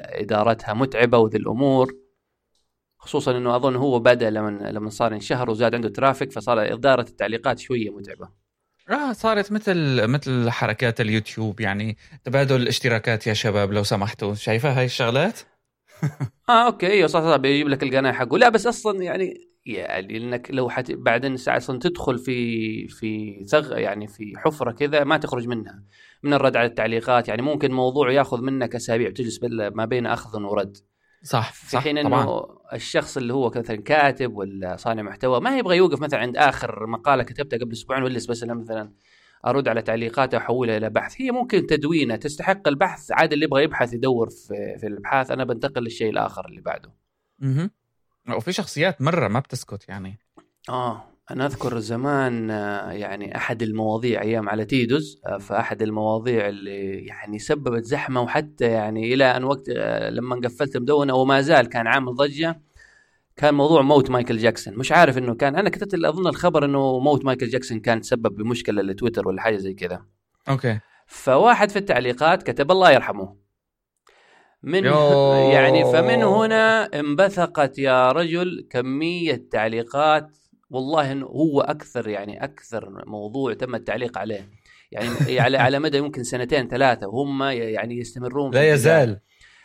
إدارتها 0.00 0.74
متعبة 0.74 1.18
وذي 1.18 1.38
الأمور. 1.38 1.92
خصوصا 2.98 3.36
إنه 3.36 3.56
أظن 3.56 3.76
هو 3.76 3.98
بدأ 3.98 4.30
لما 4.30 4.70
لما 4.70 4.90
صار 4.90 5.14
انشهر 5.14 5.50
وزاد 5.50 5.74
عنده 5.74 5.88
traffic 5.88 6.32
فصار 6.32 6.72
إدارة 6.72 7.02
التعليقات 7.08 7.58
شوية 7.58 7.90
متعبة. 7.90 8.28
آه 8.90 9.12
صارت 9.12 9.52
مثل 9.52 10.06
مثل 10.06 10.50
حركات 10.50 11.00
اليوتيوب 11.00 11.60
يعني 11.60 11.96
تبادل 12.24 12.56
الاشتراكات 12.62 13.26
يا 13.26 13.32
شباب 13.34 13.72
لو 13.72 13.82
سمحتوا. 13.82 14.34
شايفة 14.34 14.78
هاي 14.78 14.84
الشغلات؟ 14.84 15.40
آه 16.48 16.66
أوكي. 16.66 16.86
أيوه 16.86 17.06
صح 17.08 17.20
صح 17.20 17.36
بيجيب 17.36 17.68
لك 17.68 17.82
القناة 17.82 18.12
حقه. 18.12 18.38
لا 18.38 18.48
بس 18.48 18.66
أصلا 18.66 19.02
يعني 19.02 19.49
يعني 19.74 20.16
إنك 20.16 20.50
لو 20.50 20.68
حت 20.68 20.92
بعدين 20.92 21.36
أصلا 21.48 21.78
تدخل 21.78 22.18
في 22.18 22.88
في 22.88 23.44
ثغ 23.44 23.78
يعني 23.78 24.06
في 24.06 24.32
حفرة 24.36 24.70
كذا 24.70 25.04
ما 25.04 25.16
تخرج 25.16 25.48
منها 25.48 25.82
من 26.22 26.34
الرد 26.34 26.56
على 26.56 26.66
التعليقات 26.66 27.28
يعني 27.28 27.42
ممكن 27.42 27.72
موضوع 27.72 28.12
ياخذ 28.12 28.40
منك 28.42 28.74
أسابيع 28.74 29.10
تجلس 29.10 29.40
ما 29.74 29.84
بين 29.84 30.06
أخذ 30.06 30.42
ورد. 30.42 30.76
صح 31.22 31.52
في 31.52 31.70
صح 31.70 31.82
حين 31.82 31.98
إنه 31.98 32.24
طبعا 32.24 32.46
الشخص 32.72 33.16
اللي 33.16 33.32
هو 33.34 33.52
مثلا 33.56 33.76
كاتب 33.76 34.36
ولا 34.36 34.76
صانع 34.76 35.02
محتوى 35.02 35.40
ما 35.40 35.58
يبغى 35.58 35.76
يوقف 35.76 36.00
مثلا 36.00 36.20
عند 36.20 36.36
آخر 36.36 36.86
مقالة 36.86 37.22
كتبتها 37.22 37.58
قبل 37.58 37.72
أسبوعين 37.72 38.02
ولا 38.02 38.14
بس 38.14 38.44
مثلا 38.44 38.92
أرد 39.46 39.68
على 39.68 39.82
تعليقاتها 39.82 40.38
واحولها 40.38 40.76
إلى 40.76 40.90
بحث. 40.90 41.20
هي 41.20 41.30
ممكن 41.30 41.66
تدوينه 41.66 42.16
تستحق 42.16 42.68
البحث 42.68 43.12
عاد 43.12 43.32
اللي 43.32 43.44
يبغى 43.44 43.62
يبحث 43.62 43.92
يدور 43.92 44.30
في 44.30 44.78
في 44.80 44.86
الأبحاث 44.86 45.30
أنا 45.30 45.44
بنتقل 45.44 45.82
للشيء 45.82 46.10
الآخر 46.10 46.46
اللي 46.48 46.60
بعده. 46.60 46.92
مهم. 47.38 47.70
وفي 48.36 48.52
شخصيات 48.52 49.02
مرة 49.02 49.28
ما 49.28 49.40
بتسكت 49.40 49.88
يعني. 49.88 50.18
آه 50.68 51.10
أنا 51.30 51.46
أذكر 51.46 51.78
زمان 51.78 52.50
آه، 52.50 52.92
يعني 52.92 53.36
أحد 53.36 53.62
المواضيع 53.62 54.22
أيام 54.22 54.48
على 54.48 54.64
تيدوز 54.64 55.20
آه، 55.26 55.38
فأحد 55.38 55.82
المواضيع 55.82 56.48
اللي 56.48 57.06
يعني 57.06 57.38
سببت 57.38 57.84
زحمة 57.84 58.20
وحتى 58.20 58.64
يعني 58.64 59.14
إلى 59.14 59.24
أن 59.36 59.44
وقت 59.44 59.68
آه، 59.76 60.10
لما 60.10 60.36
قفلت 60.36 60.76
المدونة 60.76 61.14
وما 61.14 61.40
زال 61.40 61.68
كان 61.68 61.86
عامل 61.86 62.14
ضجة 62.14 62.60
كان 63.36 63.54
موضوع 63.54 63.82
موت 63.82 64.10
مايكل 64.10 64.38
جاكسون. 64.38 64.74
مش 64.78 64.92
عارف 64.92 65.18
إنه 65.18 65.34
كان 65.34 65.56
أنا 65.56 65.70
كتبت 65.70 65.94
أظن 65.94 66.26
الخبر 66.26 66.64
إنه 66.64 66.98
موت 66.98 67.24
مايكل 67.24 67.48
جاكسون 67.48 67.80
كان 67.80 68.00
تسبب 68.00 68.36
بمشكلة 68.36 68.82
لتويتر 68.82 69.28
ولا 69.28 69.42
حاجة 69.42 69.56
زي 69.56 69.74
كذا. 69.74 70.02
okay. 70.48 70.80
فواحد 71.06 71.70
في 71.70 71.78
التعليقات 71.78 72.42
كتب 72.42 72.70
الله 72.70 72.90
يرحمه 72.90 73.36
من. 74.62 74.84
يعني 75.54 75.92
فمن 75.92 76.22
هنا 76.22 76.84
انبثقت 76.84 77.78
يا 77.78 78.12
رجل 78.12 78.66
كمية 78.70 79.48
تعليقات 79.50 80.28
والله 80.70 81.12
إنه 81.12 81.26
هو 81.26 81.60
أكثر 81.60 82.08
يعني 82.08 82.44
أكثر 82.44 83.04
موضوع 83.06 83.54
تم 83.54 83.74
التعليق 83.74 84.18
عليه 84.18 84.48
يعني 84.92 85.08
على 85.40 85.58
على 85.58 85.78
مدى 85.78 85.98
يمكن 85.98 86.22
سنتين 86.22 86.68
ثلاثة 86.68 87.08
وهم 87.08 87.42
يعني 87.42 87.98
يستمرون 87.98 88.54
لا. 88.54 88.72
يزال 88.72 89.20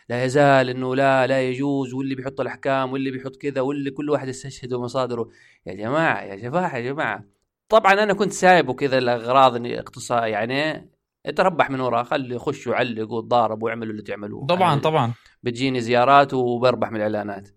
لا 0.08 0.24
يزال 0.24 0.70
إنه 0.70 0.96
لا 0.96 1.26
لا 1.26 1.42
يجوز 1.42 1.94
واللي 1.94 2.14
بيحط 2.14 2.40
الأحكام 2.40 2.92
واللي 2.92 3.10
بيحط 3.10 3.36
كذا 3.36 3.60
واللي 3.60 3.90
كل 3.90 4.10
واحد 4.10 4.28
يستشهد 4.28 4.74
بمصادره 4.74 5.28
يا 5.66 5.74
جماعة 5.74 6.22
يا 6.22 6.34
جماعة 6.34 6.76
يا 6.76 6.92
جماعة 6.92 7.24
طبعا 7.68 7.92
أنا 7.92 8.14
كنت 8.14 8.32
سايبه 8.32 8.74
كذا 8.74 9.00
لاغراض 9.00 9.66
اقتصاد 9.66 10.28
يعني 10.28 10.88
تربح 11.36 11.70
من 11.70 11.80
وراه 11.80 12.02
خلي 12.02 12.34
يخشوا 12.34 12.72
يعلقوا 12.72 13.18
وتضاربوا 13.18 13.68
واعملوا 13.68 13.90
اللي 13.90 14.02
تعملوه. 14.02 14.46
طبعا 14.46 14.68
يعني 14.68 14.80
طبعا. 14.80 15.12
بتجيني 15.42 15.80
زيارات 15.80 16.34
وبربح 16.34 16.90
من 16.90 16.96
الإعلانات. 16.96 17.48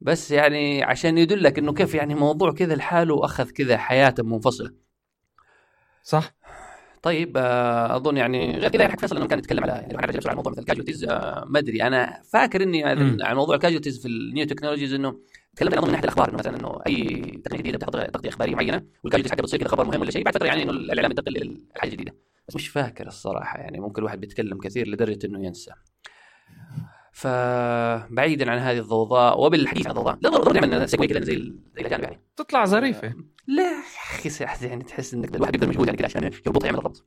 بس 0.00 0.30
يعني 0.30 0.82
عشان 0.82 1.18
يدلك 1.18 1.58
إنه 1.58 1.72
كيف 1.72 1.94
يعني 1.94 2.14
موضوع 2.14 2.52
كذا 2.52 2.74
لحاله 2.74 3.24
اخذ 3.24 3.50
كذا 3.50 3.76
حياة 3.76 4.14
منفصلة. 4.18 4.72
صح. 6.02 6.34
طيب 7.02 7.36
آه، 7.36 7.96
أظن 7.96 8.16
يعني 8.16 8.58
غير 8.58 8.70
كذا 8.70 8.88
حق 8.88 9.00
فيصل 9.00 9.16
إنه 9.16 9.26
كان 9.26 9.38
يتكلم 9.38 9.64
على 9.64 9.72
يعني 9.72 9.96
على 10.26 10.36
موضوع 10.36 10.52
مثل 10.52 10.60
ال 10.60 10.64
casualties 10.64 11.04
آه، 11.04 11.44
ما 11.48 11.58
أدري. 11.58 11.82
أنا 11.82 12.22
فاكر 12.32 12.62
إني. 12.62 12.84
عن 12.84 13.36
موضوع 13.36 13.54
ال 13.54 13.58
casualties 13.58 14.02
في 14.02 14.08
ال 14.08 14.17
new 14.17 14.46
technologies 14.46 14.92
إنه 14.92 15.18
تكلمت 15.56 15.74
أظن 15.74 15.86
من 15.86 15.92
ناحية 15.92 16.04
الأخبار 16.04 16.28
إنه 16.28 16.38
مثلا 16.38 16.56
إنه 16.56 16.78
أي 16.86 17.04
تقنية 17.44 17.60
جديدة 17.60 17.76
بتاخذ 17.78 18.04
تغطية 18.06 18.28
إخبارية 18.28 18.54
معينة 18.54 18.82
وال 19.04 19.09
casualties 19.09 19.32
حقها 19.32 19.42
بتصير 19.42 19.60
كذا 19.60 19.68
خبر 19.68 19.84
مهم 19.84 20.00
ولا 20.00 20.10
شيء 20.10 20.24
بعد 20.24 20.34
فترة 20.34 20.46
يعني 20.46 20.62
إنه 20.62 20.70
الإعلام 20.70 21.10
ينتقل 21.10 21.36
إلى 21.36 21.56
الحاجة 21.74 21.90
الجديدة. 21.90 22.14
بس 22.48 22.56
مش 22.56 22.68
فاكر 22.68 23.06
الصراحة 23.06 23.58
يعني 23.58 23.80
ممكن 23.80 23.98
الواحد 23.98 24.20
بيتكلم 24.20 24.58
كثير 24.58 24.88
لدرجة 24.88 25.26
إنه 25.26 25.46
ينسى. 25.46 25.70
فبعيدا 27.12 28.50
عن 28.50 28.58
هذه 28.58 28.78
الضوضاء 28.78 29.40
وبالحديث 29.40 29.86
عن 29.86 29.90
الضوضاء 29.90 30.18
لا 30.22 30.30
ضروري 30.30 30.60
نعمل 30.60 30.88
سيكوي 30.88 31.06
كذا 31.06 31.20
زي 31.24 31.32
ال- 31.34 31.58
زي 31.74 31.80
الاجانب 31.80 32.02
يعني. 32.02 32.20
تطلع 32.36 32.64
ظريفة. 32.64 33.14
لا 33.46 33.62
يا 33.62 33.78
أخي 34.48 34.66
يعني 34.68 34.84
تحس 34.84 35.14
إنك 35.14 35.34
الواحد 35.36 35.54
يقدر 35.54 35.68
مجهود 35.68 35.86
يعني 35.86 35.98
كذا 35.98 36.06
عشان 36.06 36.24
يربطها 36.46 36.66
يعمل 36.66 36.78
الربط 36.78 37.04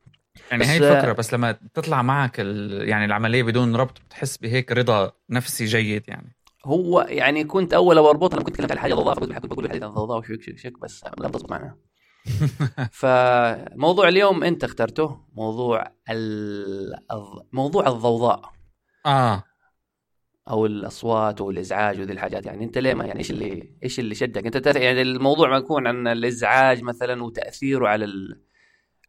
يعني 0.51 0.65
هي 0.65 0.77
الفكرة 0.77 1.13
بس 1.13 1.33
لما 1.33 1.51
تطلع 1.73 2.01
معك 2.01 2.39
ال... 2.39 2.87
يعني 2.89 3.05
العملية 3.05 3.43
بدون 3.43 3.75
ربط 3.75 4.01
بتحس 4.01 4.37
بهيك 4.37 4.71
رضا 4.71 5.11
نفسي 5.29 5.65
جيد 5.65 6.03
يعني. 6.07 6.35
هو 6.65 7.01
يعني 7.09 7.43
كنت 7.43 7.73
أول 7.73 7.97
أو 7.97 8.09
أربطها 8.09 8.35
لما 8.35 8.45
كنت 8.45 8.55
تكلمت 8.55 8.71
عن 8.71 8.79
حاجة 8.79 8.93
ضوضاء 8.93 9.15
فكنت 9.15 9.33
كنت 9.33 9.45
بقول 9.45 9.65
الحديث 9.65 9.83
عن 9.83 9.89
الضوضاء 9.89 10.17
وشك 10.19 10.41
شك 10.41 10.57
شك 10.57 10.79
بس 10.79 11.03
لم 11.05 11.29
تزبط 11.29 11.51
معنا 11.51 11.75
فموضوع 12.91 14.07
اليوم 14.07 14.43
انت 14.43 14.63
اخترته 14.63 15.19
موضوع 15.33 15.91
ال... 16.09 16.95
موضوع 17.53 17.87
الضوضاء. 17.87 18.51
آه. 19.05 19.43
أو 20.49 20.65
الأصوات 20.65 21.41
والازعاج 21.41 21.99
وذي 21.99 22.13
الحاجات. 22.13 22.45
يعني 22.45 22.63
أنت 22.63 22.77
ليه 22.77 22.93
ما 22.93 23.05
يعني 23.05 23.19
إيش 23.19 23.31
اللي 23.31 23.69
إيش 23.83 23.99
اللي 23.99 24.15
شدك؟ 24.15 24.55
أنت 24.55 24.75
يعني 24.75 25.01
الموضوع 25.01 25.49
ما 25.49 25.57
يكون 25.57 25.87
عن 25.87 26.07
الإزعاج 26.07 26.83
مثلا 26.83 27.23
وتأثيره 27.23 27.87
على 27.87 28.05
ال... 28.05 28.41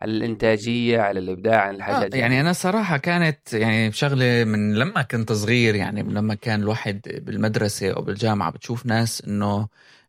على 0.03 0.13
الإنتاجية 0.13 1.01
على 1.01 1.19
الإبداع 1.19 1.61
على 1.61 1.71
آه 1.71 1.77
الحاجات 1.77 2.11
دي. 2.11 2.19
يعني 2.19 2.41
أنا 2.41 2.53
صراحة 2.53 2.97
كانت 2.97 3.53
يعني 3.53 3.93
شغلة 3.93 4.45
من 4.45 4.75
لما 4.75 5.03
كنت 5.03 5.33
صغير 5.33 5.75
يعني 5.75 6.03
من 6.03 6.15
لما 6.15 6.35
كان 6.35 6.63
الواحد 6.63 7.01
بالمدرسة 7.27 7.91
أو 7.91 8.03
بالجامعة 8.03 8.51
بتشوف 8.51 8.87
ناس 8.87 9.23
إنه 9.27 9.47
آه، 9.47 9.69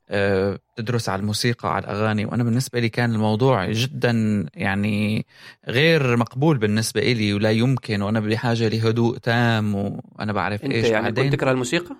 بتدرس 0.09 1.09
على 1.09 1.19
الموسيقى 1.19 1.75
على 1.75 1.85
الأغاني. 1.85 2.25
وأنا 2.25 2.43
بالنسبة 2.43 2.79
لي 2.79 2.89
كان 2.89 3.13
الموضوع 3.13 3.71
جدا 3.71 4.45
يعني 4.53 5.25
غير 5.67 6.17
مقبول 6.17 6.57
بالنسبة 6.57 7.01
لي 7.01 7.33
ولا 7.33 7.51
يمكن. 7.51 8.01
وأنا 8.01 8.19
بحاجة 8.19 8.67
لهدوء 8.67 9.17
تام 9.17 9.75
وأنا 9.75 10.33
بعرف 10.33 10.63
أنت 10.63 10.73
إيش. 10.73 10.85
يعني 10.85 11.03
بعدين 11.03 11.23
كنت 11.23 11.33
تكره 11.33 11.51
الموسيقى؟ 11.51 11.95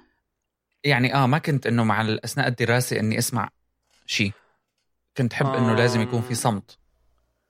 يعني 0.83 1.15
آه 1.15 1.27
ما 1.27 1.37
كنت 1.37 1.67
إنه 1.67 1.83
مع 1.83 2.01
اثناء 2.01 2.47
الدراسة 2.47 2.99
إني 2.99 3.17
أسمع 3.17 3.49
شيء. 4.05 4.31
كنت 5.17 5.33
حب 5.33 5.45
إنه 5.45 5.71
آه. 5.71 5.75
لازم 5.75 6.01
يكون 6.01 6.21
في 6.21 6.35
صمت. 6.35 6.77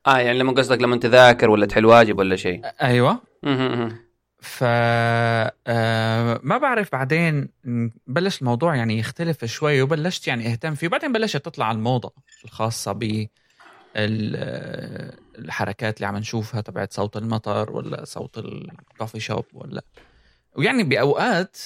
آه 0.07 0.17
يعني 0.17 0.39
لما 0.39 0.51
قصدك 0.51 0.81
لما 0.81 0.97
تذاكر 0.97 1.49
ولا 1.49 1.65
تحل 1.65 1.85
واجب 1.85 2.19
ولا 2.19 2.35
شيء. 2.35 2.61
أيوه. 2.81 3.21
ف 4.39 4.63
آه، 4.63 6.39
ما 6.43 6.57
بعرف 6.57 6.91
بعدين 6.91 7.49
بلش 8.07 8.41
الموضوع 8.41 8.75
يعني 8.75 8.99
يختلف 8.99 9.45
شوي 9.45 9.81
وبلشت 9.81 10.27
يعني 10.27 10.51
أهتم 10.51 10.75
فيه 10.75 10.87
وبعدين 10.87 11.11
بلشت 11.11 11.37
تطلع 11.37 11.71
الموضة 11.71 12.13
الخاصة 12.45 12.91
ب 12.91 13.27
آه، 13.95 15.13
الحركات 15.37 15.97
اللي 15.97 16.07
عم 16.07 16.17
نشوفها 16.17 16.61
تبعت 16.61 16.93
صوت 16.93 17.17
المطر 17.17 17.71
ولا 17.71 18.05
صوت 18.05 18.37
الكوفي 18.37 19.19
شوب 19.19 19.45
ولا 19.53 19.81
ويعني 20.55 20.83
بأوقات. 20.83 21.57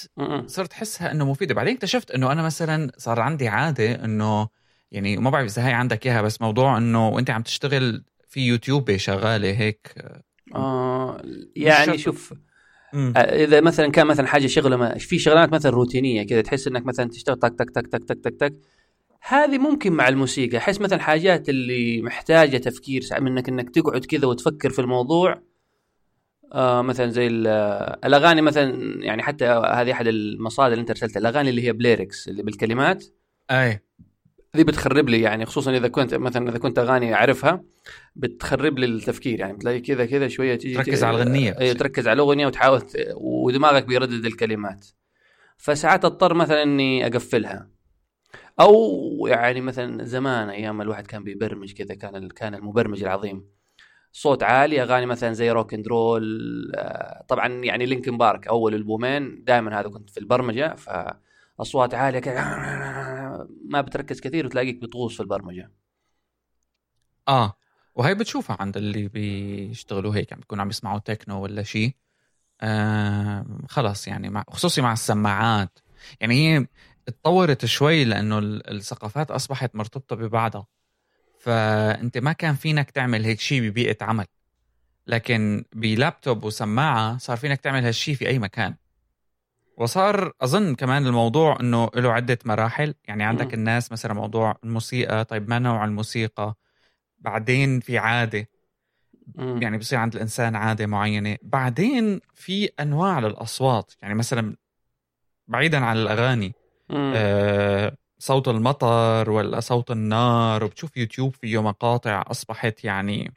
صرت 0.45 0.73
احسها 0.73 1.11
إنه 1.11 1.31
مفيدة 1.31 1.53
بعدين 1.53 1.75
اكتشفت 1.75 2.11
إنه 2.11 2.31
أنا 2.31 2.41
مثلا 2.41 2.91
صار 2.97 3.19
عندي 3.19 3.47
عادة 3.47 4.05
إنه 4.05 4.47
يعني 4.91 5.17
ما 5.17 5.29
بعرف 5.29 5.51
إذا 5.51 5.67
هاي 5.67 5.73
عندك 5.73 6.05
إياها 6.05 6.21
بس 6.21 6.41
موضوع 6.41 6.77
إنه 6.77 7.09
وأنت 7.09 7.29
عم 7.29 7.41
تشتغل 7.41 8.03
في 8.27 8.41
يوتيوب 8.41 8.97
شغالة 8.97 9.51
هيك 9.57 9.95
آه 10.55 11.21
يعني. 11.55 11.97
شوف 11.97 12.33
مم. 12.93 13.13
آه، 13.17 13.19
إذا 13.19 13.61
مثلا 13.61 13.91
كان 13.91 14.07
مثلا 14.07 14.27
حاجة 14.27 14.47
شغلة 14.47 14.77
ما 14.77 14.97
في 14.97 15.19
شغلات 15.19 15.53
مثلا 15.53 15.71
روتينية 15.71 16.23
كذا 16.23 16.41
تحس 16.41 16.67
إنك 16.67 16.85
مثلا 16.85 17.09
تشتغل 17.09 17.39
تك 17.39 17.53
تك 17.59 17.69
تك 17.69 17.87
تك 17.87 18.03
تك 18.03 18.19
تك 18.23 18.35
تك 18.39 18.53
هذه 19.27 19.57
ممكن 19.57 19.93
مع 19.93 20.07
الموسيقى. 20.07 20.57
أحس 20.57 20.81
مثلا 20.81 20.99
حاجات 20.99 21.49
اللي 21.49 22.01
محتاجة 22.01 22.57
تفكير 22.57 23.01
منك 23.19 23.49
إنك 23.49 23.69
تقعد 23.69 24.05
كذا 24.05 24.27
وتفكر 24.27 24.69
في 24.69 24.79
الموضوع. 24.79 25.41
آه 26.53 26.81
مثلا 26.81 27.09
زي 27.09 27.43
آه، 27.47 27.99
الأغاني 28.05 28.41
مثلا 28.41 29.03
يعني 29.05 29.23
حتى 29.23 29.45
هذه 29.45 29.91
أحد 29.91 30.07
المصادر 30.07 30.71
اللي 30.71 30.81
أنت 30.81 30.89
أرسلتها 30.89 31.19
الأغاني 31.19 31.49
اللي 31.49 31.63
هي 31.63 31.73
بليركس 31.73 32.27
اللي 32.27 32.43
بالكلمات. 32.43 33.05
أي. 33.51 33.79
ذي 34.57 34.63
بتخرب 34.63 35.09
لي 35.09 35.21
يعني 35.21 35.45
خصوصا 35.45 35.71
إذا 35.71 35.87
كنت 35.87 36.13
مثلا 36.13 36.49
إذا 36.49 36.57
كنت 36.57 36.79
أغاني 36.79 37.13
أعرفها 37.13 37.63
بتخرب 38.15 38.79
لي 38.79 38.85
التفكير 38.85 39.39
يعني 39.39 39.53
بتلاقي 39.53 39.79
كذا 39.79 40.05
كذا 40.05 40.27
شوية 40.27 40.55
تيجي 40.55 40.75
تركز 40.75 41.03
على 41.03 41.23
الغنية. 41.23 41.59
اي. 41.59 41.73
تركز 41.73 42.07
على 42.07 42.15
الأغنية 42.15 42.47
وتحاول 42.47 42.81
ودماغك 43.15 43.85
بيردد 43.85 44.25
الكلمات. 44.25 44.85
فساعات 45.57 46.05
أضطر 46.05 46.33
مثلا 46.33 46.63
إني 46.63 47.07
أقفلها. 47.07 47.67
أو 48.59 49.27
يعني 49.27 49.61
مثلا 49.61 50.03
زمان 50.03 50.49
أيام 50.49 50.81
الواحد 50.81 51.07
كان 51.07 51.23
بيبرمج 51.23 51.73
كذا 51.73 51.95
كان 51.95 52.27
كان 52.27 52.55
المبرمج 52.55 53.03
العظيم. 53.03 53.45
صوت 54.11 54.43
عالي 54.43 54.81
أغاني 54.81 55.05
مثلا 55.05 55.33
زي 55.33 55.51
rock 55.51 55.73
and 55.73 55.87
roll 55.87 56.71
طبعا 57.27 57.47
يعني 57.47 57.85
Linkin 57.85 58.17
Park 58.17 58.47
أول 58.47 58.75
ألبومين 58.75 59.43
دائما 59.43 59.79
هذا 59.79 59.89
كنت 59.89 60.09
في 60.09 60.19
البرمجة 60.19 60.75
فأصوات 60.75 61.93
عالية 61.93 62.19
كذا. 62.19 62.41
ما 63.71 63.81
بتركز 63.81 64.19
كثير 64.21 64.45
وتلاقيك 64.45 64.75
بتغوص 64.81 65.15
في 65.15 65.19
البرمجة. 65.19 65.71
آه 67.27 67.53
وهي 67.95 68.15
بتشوفها 68.15 68.57
عند 68.59 68.77
اللي 68.77 69.07
بيشتغلوا 69.07 70.15
هيك 70.15 70.33
عم 70.33 70.39
بيكونوا 70.39 70.63
عم 70.63 70.69
يسمعوا 70.69 70.99
تكنو 70.99 71.41
ولا 71.43 71.63
شيء 71.63 71.95
آه 72.61 73.45
خلص 73.69 74.07
يعني 74.07 74.29
مع 74.29 74.43
خصوصي 74.49 74.81
مع 74.81 74.93
السماعات. 74.93 75.79
يعني 76.21 76.35
هي 76.35 76.67
اتطورت 77.07 77.65
شوي 77.65 78.05
لأنه 78.05 78.39
ال- 78.39 78.69
الثقافات 78.75 79.31
أصبحت 79.31 79.75
مرتبطة 79.75 80.15
ببعضها. 80.15 80.67
فأنت 81.39 82.17
ما 82.17 82.33
كان 82.33 82.55
فينك 82.55 82.91
تعمل 82.91 83.25
هيك 83.25 83.39
شيء 83.39 83.61
ببيئة 83.61 83.97
عمل. 84.05 84.25
لكن 85.07 85.65
بلابتوب 85.73 86.43
وسماعة 86.43 87.17
صار 87.17 87.37
فينك 87.37 87.61
تعمل 87.61 87.85
هالشيء 87.85 88.15
في 88.15 88.27
أي 88.27 88.39
مكان. 88.39 88.75
وصار 89.77 90.33
أظن 90.41 90.75
كمان 90.75 91.07
الموضوع 91.07 91.59
إنه 91.59 91.89
له 91.95 92.11
عدة 92.11 92.39
مراحل 92.45 92.93
يعني 93.07 93.23
عندك. 93.23 93.53
الناس 93.53 93.91
مثلا 93.91 94.13
موضوع 94.13 94.55
الموسيقى 94.63 95.25
طيب 95.25 95.49
ما 95.49 95.59
نوع 95.59 95.85
الموسيقى 95.85 96.55
بعدين 97.19 97.79
في 97.79 97.97
عادة. 97.97 98.49
يعني 99.37 99.77
بصير 99.77 99.99
عند 99.99 100.15
الإنسان 100.15 100.55
عادة 100.55 100.85
معينة 100.87 101.37
بعدين 101.41 102.21
في 102.33 102.69
أنواع 102.79 103.19
للأصوات 103.19 103.93
يعني 104.01 104.15
مثلا 104.15 104.55
بعيدا 105.47 105.85
عن 105.85 105.97
الأغاني. 105.97 106.53
آه 106.91 107.97
صوت 108.19 108.47
المطر 108.47 109.29
ولا 109.29 109.59
صوت 109.59 109.91
النار 109.91 110.63
وبتشوف 110.63 110.97
يوتيوب 110.97 111.35
فيه 111.35 111.61
مقاطع 111.61 112.23
أصبحت 112.27 112.83
يعني 112.83 113.33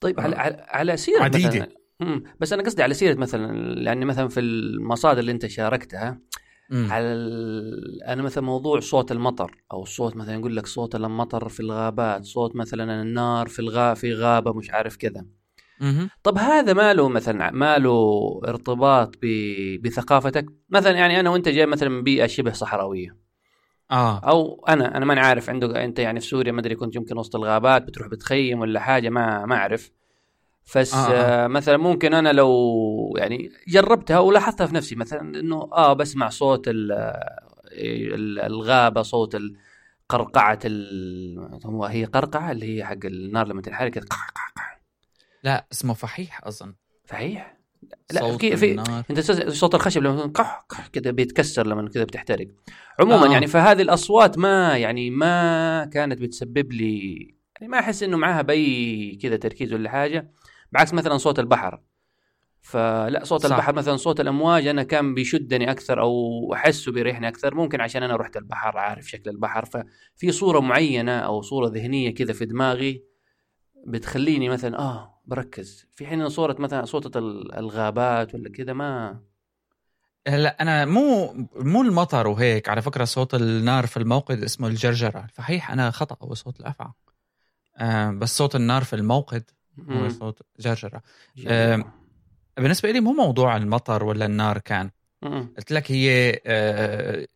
طيب 0.00 0.20
على 0.20 0.36
آه. 0.36 0.38
على, 0.38 0.66
على 0.68 0.96
سيرة 0.96 1.22
عديدة. 1.24 1.48
مثلا 1.48 1.77
مم. 2.00 2.22
بس 2.40 2.52
أنا 2.52 2.62
قصدي 2.62 2.82
على 2.82 2.94
سيرة 2.94 3.14
مثلا 3.14 3.52
لأن 3.74 4.06
مثلا 4.06 4.28
في 4.28 4.40
المصادر 4.40 5.18
اللي 5.20 5.32
أنت 5.32 5.46
شاركتها 5.46 6.18
مم. 6.70 6.88
على 6.92 7.04
ال... 7.04 8.02
أنا 8.02 8.22
مثلا 8.22 8.44
موضوع 8.44 8.80
صوت 8.80 9.12
المطر 9.12 9.62
أو 9.72 9.84
صوت 9.84 10.16
مثلا 10.16 10.34
يقول 10.34 10.56
لك 10.56 10.66
صوت 10.66 10.94
المطر 10.94 11.48
في 11.48 11.60
الغابات 11.60 12.24
صوت 12.24 12.56
مثلا 12.56 13.02
النار 13.02 13.48
في 13.48 13.58
الغا 13.58 13.94
في 13.94 14.14
غابة 14.14 14.52
مش 14.52 14.70
عارف 14.70 14.96
كذا. 14.96 15.24
طب 16.22 16.38
هذا 16.38 16.72
ما 16.72 16.94
له 16.94 17.08
مثلا 17.08 17.50
ما 17.50 17.78
له 17.78 17.90
ارتباط 18.48 19.16
ب... 19.22 19.26
بثقافتك 19.82 20.46
مثلا 20.70 20.92
يعني 20.92 21.20
أنا 21.20 21.30
وأنت 21.30 21.48
جاي 21.48 21.66
مثلا 21.66 21.88
من 21.88 22.02
بيئة 22.02 22.26
شبه 22.26 22.52
صحراوية 22.52 23.16
آه 23.90 24.18
أو 24.18 24.64
أنا 24.68 24.96
أنا 24.96 25.04
ماني 25.04 25.20
عارف 25.20 25.50
عندك 25.50 25.76
أنت 25.76 25.98
يعني 25.98 26.20
في 26.20 26.26
سوريا 26.26 26.52
ما 26.52 26.60
أدري 26.60 26.74
كنت 26.74 26.96
يمكن 26.96 27.18
وسط 27.18 27.36
الغابات 27.36 27.82
بتروح 27.82 28.08
بتخيم 28.08 28.60
ولا 28.60 28.80
حاجة 28.80 29.08
ما 29.08 29.46
ما 29.46 29.56
أعرف 29.56 29.90
بس 30.76 30.94
آه، 30.94 30.98
آه 30.98 31.10
آه. 31.12 31.44
آه. 31.44 31.46
مثلا 31.46 31.76
ممكن 31.76 32.14
أنا 32.14 32.32
لو 32.32 33.14
يعني 33.18 33.52
جربتها 33.68 34.18
ولاحظتها 34.18 34.66
في 34.66 34.74
نفسي 34.74 34.94
مثلا 34.94 35.20
إنه 35.20 35.68
آه 35.72 35.92
بسمع 35.92 36.28
صوت 36.28 36.68
ال- 36.68 38.40
الغابة 38.40 39.02
صوت 39.02 39.36
قرقعة. 40.08 40.58
هو 41.66 41.84
هي 41.84 42.04
قرقعة 42.04 42.50
اللي 42.52 42.76
هي 42.78 42.84
حق 42.84 42.98
النار 43.04 43.46
لما 43.48 43.62
تنحرق. 43.62 43.92
لا 45.44 45.66
اسمه 45.72 45.94
فحيح 45.94 46.40
أظن 46.46 46.74
صحيح 47.10 47.56
لا 48.12 48.20
صوت 48.20 48.40
في 48.40 48.56
في 48.56 48.70
النار 48.70 49.02
أنت 49.10 49.20
صوت 49.50 49.74
الخشب 49.74 50.02
لما 50.02 50.26
قح 50.26 50.66
قح 50.68 50.86
كذا 50.86 51.10
بيتكسر 51.10 51.66
لما 51.66 51.88
كذا 51.88 52.04
بتحترق 52.04 52.48
عموما 53.00 53.26
آه. 53.28 53.32
يعني 53.32 53.46
فهذه 53.46 53.82
الأصوات 53.82 54.38
ما 54.38 54.76
يعني 54.78 55.10
ما 55.10 55.84
كانت 55.84 56.20
بتسبب 56.20 56.72
لي 56.72 57.18
يعني 57.60 57.68
ما 57.72 57.78
أحس 57.78 58.02
إنه 58.02 58.16
معاها 58.16 58.42
بأي 58.42 59.18
كذا 59.22 59.36
تركيز 59.36 59.72
ولا 59.72 59.90
حاجة 59.90 60.30
بعكس 60.72 60.94
مثلا 60.94 61.16
صوت 61.18 61.38
البحر. 61.38 61.80
فلا 62.60 63.24
صوت 63.24 63.46
صح. 63.46 63.52
البحر 63.52 63.74
مثلا 63.74 63.96
صوت 63.96 64.20
الأمواج 64.20 64.66
أنا 64.66 64.82
كان 64.82 65.14
بيشدني 65.14 65.70
أكثر 65.70 66.00
أو 66.00 66.52
أحسه 66.54 66.92
بيريحني 66.92 67.28
أكثر. 67.28 67.54
ممكن 67.54 67.80
عشان 67.80 68.02
أنا 68.02 68.16
رحت 68.16 68.36
البحر 68.36 68.78
عارف 68.78 69.08
شكل 69.08 69.30
البحر. 69.30 69.64
ففي 69.64 70.32
صورة 70.32 70.60
معينة 70.60 71.18
أو 71.18 71.42
صورة 71.42 71.68
ذهنية 71.68 72.14
كذا 72.14 72.32
في 72.32 72.44
دماغي 72.44 73.04
بتخليني 73.86 74.48
مثلا 74.48 74.78
آه 74.78 75.20
بركز. 75.26 75.86
في 75.92 76.06
حين 76.06 76.28
صورة 76.28 76.56
مثلا 76.58 76.84
صوت 76.84 77.16
ال- 77.16 77.54
الغابات 77.54 78.34
ولا 78.34 78.50
كذا 78.50 78.72
ما 78.72 79.20
هلا 80.28 80.62
أنا 80.62 80.84
مو 80.84 81.34
مو 81.56 81.82
المطر 81.82 82.26
وهيك. 82.28 82.68
على 82.68 82.82
فكرة 82.82 83.04
صوت 83.04 83.34
النار 83.34 83.86
في 83.86 83.96
الموقد 83.96 84.42
اسمه 84.42 84.68
الجرجرة. 84.68 85.24
الفحيح 85.24 85.70
أنا 85.70 85.90
خطأ 85.90 86.16
هو 86.22 86.34
صوت 86.34 86.60
الأفعى. 86.60 86.92
آه 87.76 88.10
بس 88.10 88.38
صوت 88.38 88.56
النار 88.56 88.84
في 88.84 88.96
الموقد 88.96 89.50
مم. 89.86 90.08
صوت 90.08 90.42
جرجرة 90.60 91.02
جميل. 91.36 91.52
آم، 91.52 91.84
بالنسبة 92.56 92.90
لي 92.90 93.00
مو 93.00 93.12
موضوع 93.12 93.56
المطر 93.56 94.04
ولا 94.04 94.26
النار 94.26 94.58
كان 94.58 94.90
مم. 95.22 95.48
قلت 95.56 95.72
لك 95.72 95.92
هي 95.92 96.40
آه، 96.46 97.26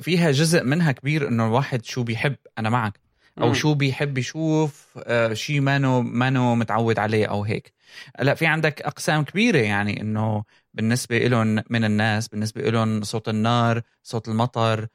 فيها 0.00 0.30
جزء 0.30 0.64
منها 0.64 0.92
كبير 0.92 1.28
إنه 1.28 1.46
الواحد 1.46 1.84
شو 1.84 2.02
بيحب 2.02 2.36
أنا 2.58 2.70
معك 2.70 3.00
أو 3.38 3.48
مم. 3.48 3.54
شو 3.54 3.74
بيحب 3.74 4.18
يشوف 4.18 4.98
آه، 5.04 5.34
شيء 5.34 5.60
مانو 5.60 6.02
مانو 6.02 6.54
متعود 6.54 6.98
عليه 6.98 7.26
أو 7.26 7.44
هيك 7.44 7.72
لا 8.20 8.34
في 8.34 8.46
عندك 8.46 8.82
أقسام 8.82 9.24
كبيرة 9.24 9.58
يعني 9.58 10.00
إنه 10.00 10.44
بالنسبة 10.74 11.18
لهم 11.18 11.62
من 11.70 11.84
الناس 11.84 12.28
بالنسبة 12.28 12.70
لهم 12.70 13.02
صوت 13.02 13.28
النار 13.28 13.82
صوت 14.02 14.28
المطر 14.28 14.86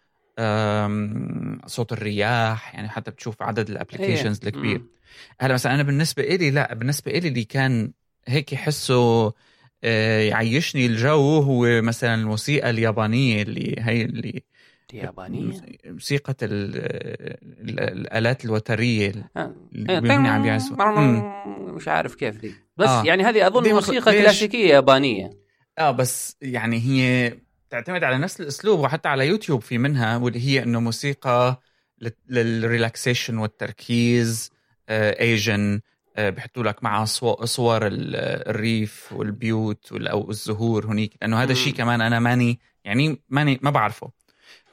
صوت 1.65 1.93
الرياح 1.93 2.75
يعني 2.75 2.89
حتى 2.89 3.11
بتشوف 3.11 3.41
عدد 3.41 3.69
ال 3.69 3.75
applications 3.75 4.39
إيه. 4.43 4.49
الكبير 4.49 4.79
مم. 4.79 4.94
هلا 5.39 5.53
مثلا 5.53 5.75
أنا 5.75 5.83
بالنسبة 5.83 6.23
إلي 6.23 6.51
لا 6.51 6.73
بالنسبة 6.73 7.11
إلي 7.11 7.27
اللي 7.27 7.43
كان 7.43 7.91
هيك 8.27 8.53
يحسه 8.53 9.33
آه، 9.83 10.19
يعيشني 10.21 10.85
الجو 10.85 11.39
هو 11.39 11.81
مثلا 11.81 12.15
الموسيقى 12.15 12.69
اليابانية 12.69 13.41
اللي 13.41 13.75
هي 13.79 14.01
اللي 14.01 14.43
يابانيه 14.93 15.61
موسيقى 15.85 16.35
ال- 16.43 16.75
ال- 17.69 17.79
الآلات 17.79 18.45
الوترية 18.45 19.29
آه. 19.37 19.55
اللي 19.75 20.01
بيغني 20.01 20.29
عم 20.29 20.45
يعزفوا. 20.45 20.75
مش 21.73 21.87
عارف 21.87 22.15
كيف 22.15 22.37
دي 22.37 22.53
بس 22.77 22.87
آه. 22.89 23.03
يعني 23.03 23.23
هذه 23.23 23.47
أظن 23.47 23.69
موسيقى 23.73 24.11
ليش؟ 24.11 24.21
كلاسيكية 24.21 24.73
يابانية 24.73 25.29
آه 25.79 25.91
بس 25.91 26.37
يعني 26.41 26.79
هي 26.79 27.33
تعتمد 27.69 28.03
على 28.03 28.17
نفس 28.17 28.41
الأسلوب 28.41 28.79
وحتى 28.79 29.09
على 29.09 29.27
يوتيوب 29.27 29.61
في 29.61 29.77
منها 29.77 30.17
واللي 30.17 30.39
هي 30.39 30.63
إنه 30.63 30.79
موسيقى 30.79 31.61
لل- 32.01 32.13
لل 32.29 32.47
relaxation 32.47 33.37
والتركيز 33.37 34.51
again 34.89 35.81
بيحطوا 36.17 36.63
لك 36.63 36.83
معها 36.83 37.05
صو- 37.05 37.45
صور 37.45 37.87
ال- 37.87 38.15
الريف 38.49 39.13
والبيوت 39.13 39.91
وال- 39.91 40.07
أو 40.07 40.29
الزهور 40.29 40.85
هنيك 40.85 41.13
لأنه 41.21 41.43
هذا. 41.43 41.51
الشيء 41.51 41.73
كمان 41.73 42.01
أنا 42.01 42.19
ماني 42.19 42.59
يعني 42.83 43.21
ماني 43.29 43.59
ما 43.61 43.69
بعرفه 43.69 44.11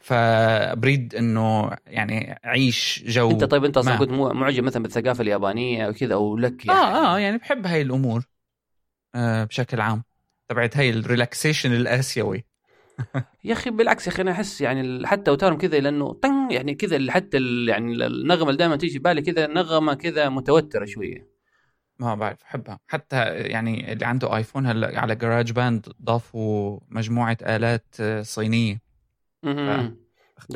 فبريد 0.01 1.15
إنه 1.15 1.71
يعني 1.87 2.41
أعيش 2.45 3.05
جو 3.07 3.31
أنت 3.31 3.45
طيب 3.45 3.65
أنت 3.65 3.77
أصلا. 3.77 3.97
كنت 3.97 4.11
معجب 4.11 4.65
مثلا 4.65 4.83
بالثقافة 4.83 5.23
اليابانية 5.23 5.87
أو 5.87 5.93
كذا 5.93 6.15
أو 6.15 6.37
لك 6.37 6.67
يعني 6.67 6.79
آه 6.81 7.15
آه 7.15 7.19
يعني 7.19 7.39
بحب 7.39 7.67
هاي 7.67 7.83
الأمور 7.83 8.25
آه 9.15 9.45
بشكل 9.45 9.81
عام 9.81 10.03
تبعت 10.49 10.77
هاي 10.77 10.91
ال 10.91 10.98
relaxation 10.98 11.73
الآسيوي 11.73 12.45
يا 13.45 13.53
أخي 13.53 13.71
بالعكس 13.71 14.07
يا 14.07 14.13
أخي 14.13 14.23
أنا 14.23 14.31
أحس 14.31 14.61
يعني 14.61 15.07
حتى 15.07 15.31
اوتارهم 15.31 15.59
كذا 15.59 15.81
لأنه 15.81 16.13
طن 16.13 16.51
يعني 16.51 16.75
كذا 16.75 17.13
حتى 17.13 17.39
يعني 17.69 18.07
النغمة 18.07 18.47
اللي 18.51 18.59
دائما 18.59 18.77
تيجي 18.77 18.99
بالي 18.99 19.23
كذا 19.23 19.47
نغمة 19.47 19.95
كذا 19.95 20.29
متوترة 20.29 20.85
شوية. 20.85 21.33
ما 21.99 22.15
بعرف 22.15 22.39
بحبها 22.41 22.81
حتى 22.87 23.17
يعني 23.27 23.93
اللي 23.93 24.07
عنده 24.07 24.37
آيفون 24.37 24.67
هلا 24.67 25.01
على 25.01 25.15
GarageBand 25.17 25.87
ضافوا 26.03 26.81
مجموعة 26.89 27.37
آلات 27.43 27.95
صينية. 28.21 28.81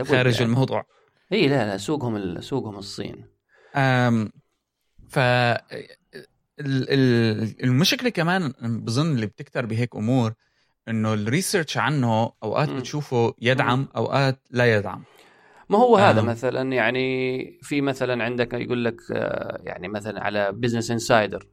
خارج 0.02 0.34
يعني. 0.34 0.44
الموضوع. 0.52 0.86
إي 1.32 1.48
لا 1.48 1.66
لا 1.66 1.76
سوقهم 1.76 2.40
سوقهم 2.40 2.76
الصين. 2.78 3.24
أم 3.76 4.32
ف 5.08 5.18
ال- 5.18 6.90
ال- 6.90 7.64
المشكلة 7.64 8.10
كمان 8.10 8.52
بظن 8.62 9.12
اللي 9.14 9.26
بتكتر 9.26 9.66
بهيك 9.66 9.96
أمور 9.96 10.34
إنه 10.88 11.14
ال 11.14 11.22
research 11.22 11.78
عنه 11.78 12.32
أوقات 12.42 12.68
مم. 12.68 12.78
بتشوفه 12.78 13.34
يدعم 13.42 13.88
أوقات 13.96 14.38
لا 14.50 14.76
يدعم 14.76 15.02
ما 15.68 15.78
هو 15.78 15.96
هذا 15.96 16.20
آه. 16.20 16.24
مثلا 16.24 16.72
يعني 16.72 17.58
في 17.62 17.80
مثلا 17.80 18.24
عندك 18.24 18.54
يقول 18.54 18.84
لك 18.84 19.00
آه، 19.12 19.60
يعني 19.64 19.88
مثلا 19.88 20.24
على 20.24 20.52
بزنس 20.52 20.90
انسايدر 20.90 21.46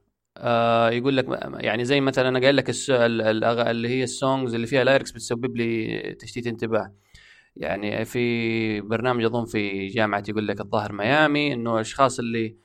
يقول 0.92 1.16
لك 1.16 1.26
يعني 1.58 1.84
زي 1.84 2.00
مثلا 2.00 2.28
أنا 2.28 2.40
قايل 2.40 2.56
لك 2.56 2.70
اللي 2.90 3.88
هي 3.88 4.04
ال 4.04 4.12
songs 4.12 4.54
اللي 4.54 4.66
فيها 4.66 4.84
lyrics 4.84 5.10
بتسبب 5.10 5.56
لي 5.56 6.00
تشتيت 6.20 6.46
انتباه 6.46 6.92
يعني 7.56 8.04
في 8.04 8.80
برنامج 8.80 9.24
أظن 9.24 9.44
في 9.44 9.86
جامعة 9.86 10.24
يقول 10.28 10.48
لك 10.48 10.60
الظاهر 10.60 10.92
ميامي 10.92 11.52
إنه 11.52 11.74
الأشخاص 11.74 12.18
اللي 12.18 12.56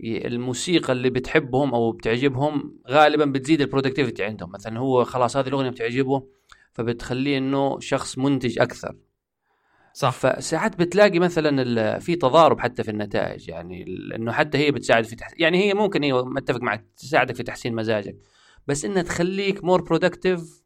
الموسيقى 0.00 0.92
اللي 0.92 1.10
بتحبهم 1.10 1.74
أو 1.74 1.92
بتعجبهم 1.92 2.78
غالبا 2.88 3.24
بتزيد 3.24 3.60
ال 3.60 3.65
productivity 3.65 4.24
عندهم. 4.24 4.50
مثلا 4.52 4.78
هو 4.78 5.04
خلاص 5.04 5.36
هذه 5.36 5.48
الأغنية 5.48 5.70
بتعجبه 5.70 6.22
فبتخليه 6.72 7.38
إنه 7.38 7.80
شخص 7.80 8.18
منتج 8.18 8.58
أكثر. 8.58 8.96
صح. 9.92 10.10
فساعات 10.12 10.76
بتلاقي 10.78 11.18
مثلا 11.18 11.98
في 11.98 12.16
تضارب 12.16 12.60
حتى 12.60 12.82
في 12.82 12.90
النتائج 12.90 13.48
يعني 13.48 13.84
إنه 14.14 14.32
حتى 14.32 14.58
هي 14.58 14.70
بتساعد 14.70 15.04
في 15.04 15.16
تحسين 15.16 15.40
يعني 15.40 15.64
هي 15.64 15.74
ممكن 15.74 16.02
هي 16.02 16.12
متفق 16.12 16.60
معك 16.62 16.86
تساعدك 16.96 17.36
في 17.36 17.42
تحسين 17.42 17.74
مزاجك. 17.74 18.16
بس 18.66 18.84
إنها 18.84 19.02
تخليك 19.02 19.64
more 19.64 19.82
productive 19.82 20.62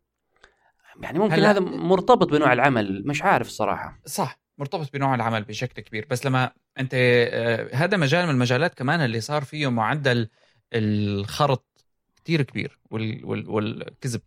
يعني 1.02 1.18
ممكن 1.18 1.34
هلا- 1.34 1.50
هذا 1.50 1.60
مرتبط 1.60 2.30
بنوع 2.30 2.52
العمل 2.52 3.02
مش 3.06 3.22
عارف 3.22 3.46
الصراحة. 3.46 4.00
صح. 4.06 4.40
مرتبط 4.60 4.92
بنوع 4.92 5.14
العمل 5.14 5.42
بشكل 5.44 5.82
كبير 5.82 6.06
بس 6.10 6.26
لما 6.26 6.50
أنت 6.78 6.90
آه، 6.94 7.68
هذا 7.74 7.96
مجال 7.96 8.24
من 8.26 8.30
المجالات 8.30 8.74
كمان 8.74 9.00
اللي 9.00 9.20
صار 9.20 9.44
فيه 9.44 9.70
معدل 9.70 10.28
الخرط 10.72 11.66
كتير 12.16 12.42
كبير 12.42 12.78
وال 12.90 13.24
وال 13.24 13.50
والكذب 13.50 14.20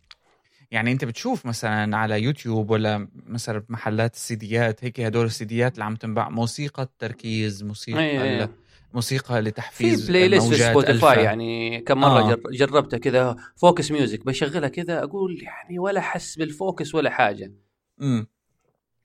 يعني 0.70 0.92
أنت 0.92 1.04
بتشوف 1.04 1.46
مثلا 1.46 1.96
على 1.96 2.22
يوتيوب 2.22 2.70
ولا 2.70 3.08
مثلا 3.26 3.58
بمحلات 3.58 4.14
السيديات 4.14 4.84
هيك 4.84 5.00
هدول 5.00 5.26
السيديات 5.26 5.74
اللي 5.74 5.84
عم 5.84 5.96
تنباع 5.96 6.28
موسيقى 6.28 6.82
التركيز 6.82 7.62
موسيقى 7.62 7.98
أي- 7.98 8.20
أي. 8.22 8.44
ال- 8.44 8.48
موسيقى 8.94 9.34
في 9.34 9.40
لتحفيز 9.40 10.08
playlist 10.10 10.48
في 10.54 10.62
Spotify. 10.62 11.24
يعني 11.24 11.80
كم 11.80 11.98
مرة 12.00 12.20
آه. 12.20 12.34
جر- 12.34 12.50
جربتها 12.50 12.98
كذا 12.98 13.36
focus 13.56 13.90
music 13.90 14.26
بشغلها 14.26 14.68
كذا 14.68 15.02
أقول 15.04 15.42
يعني 15.42 15.78
ولا 15.78 16.00
حس 16.00 16.36
بال 16.38 16.54
focus 16.54 16.94
ولا 16.94 17.10
حاجة 17.10 17.52
امم 18.00 18.26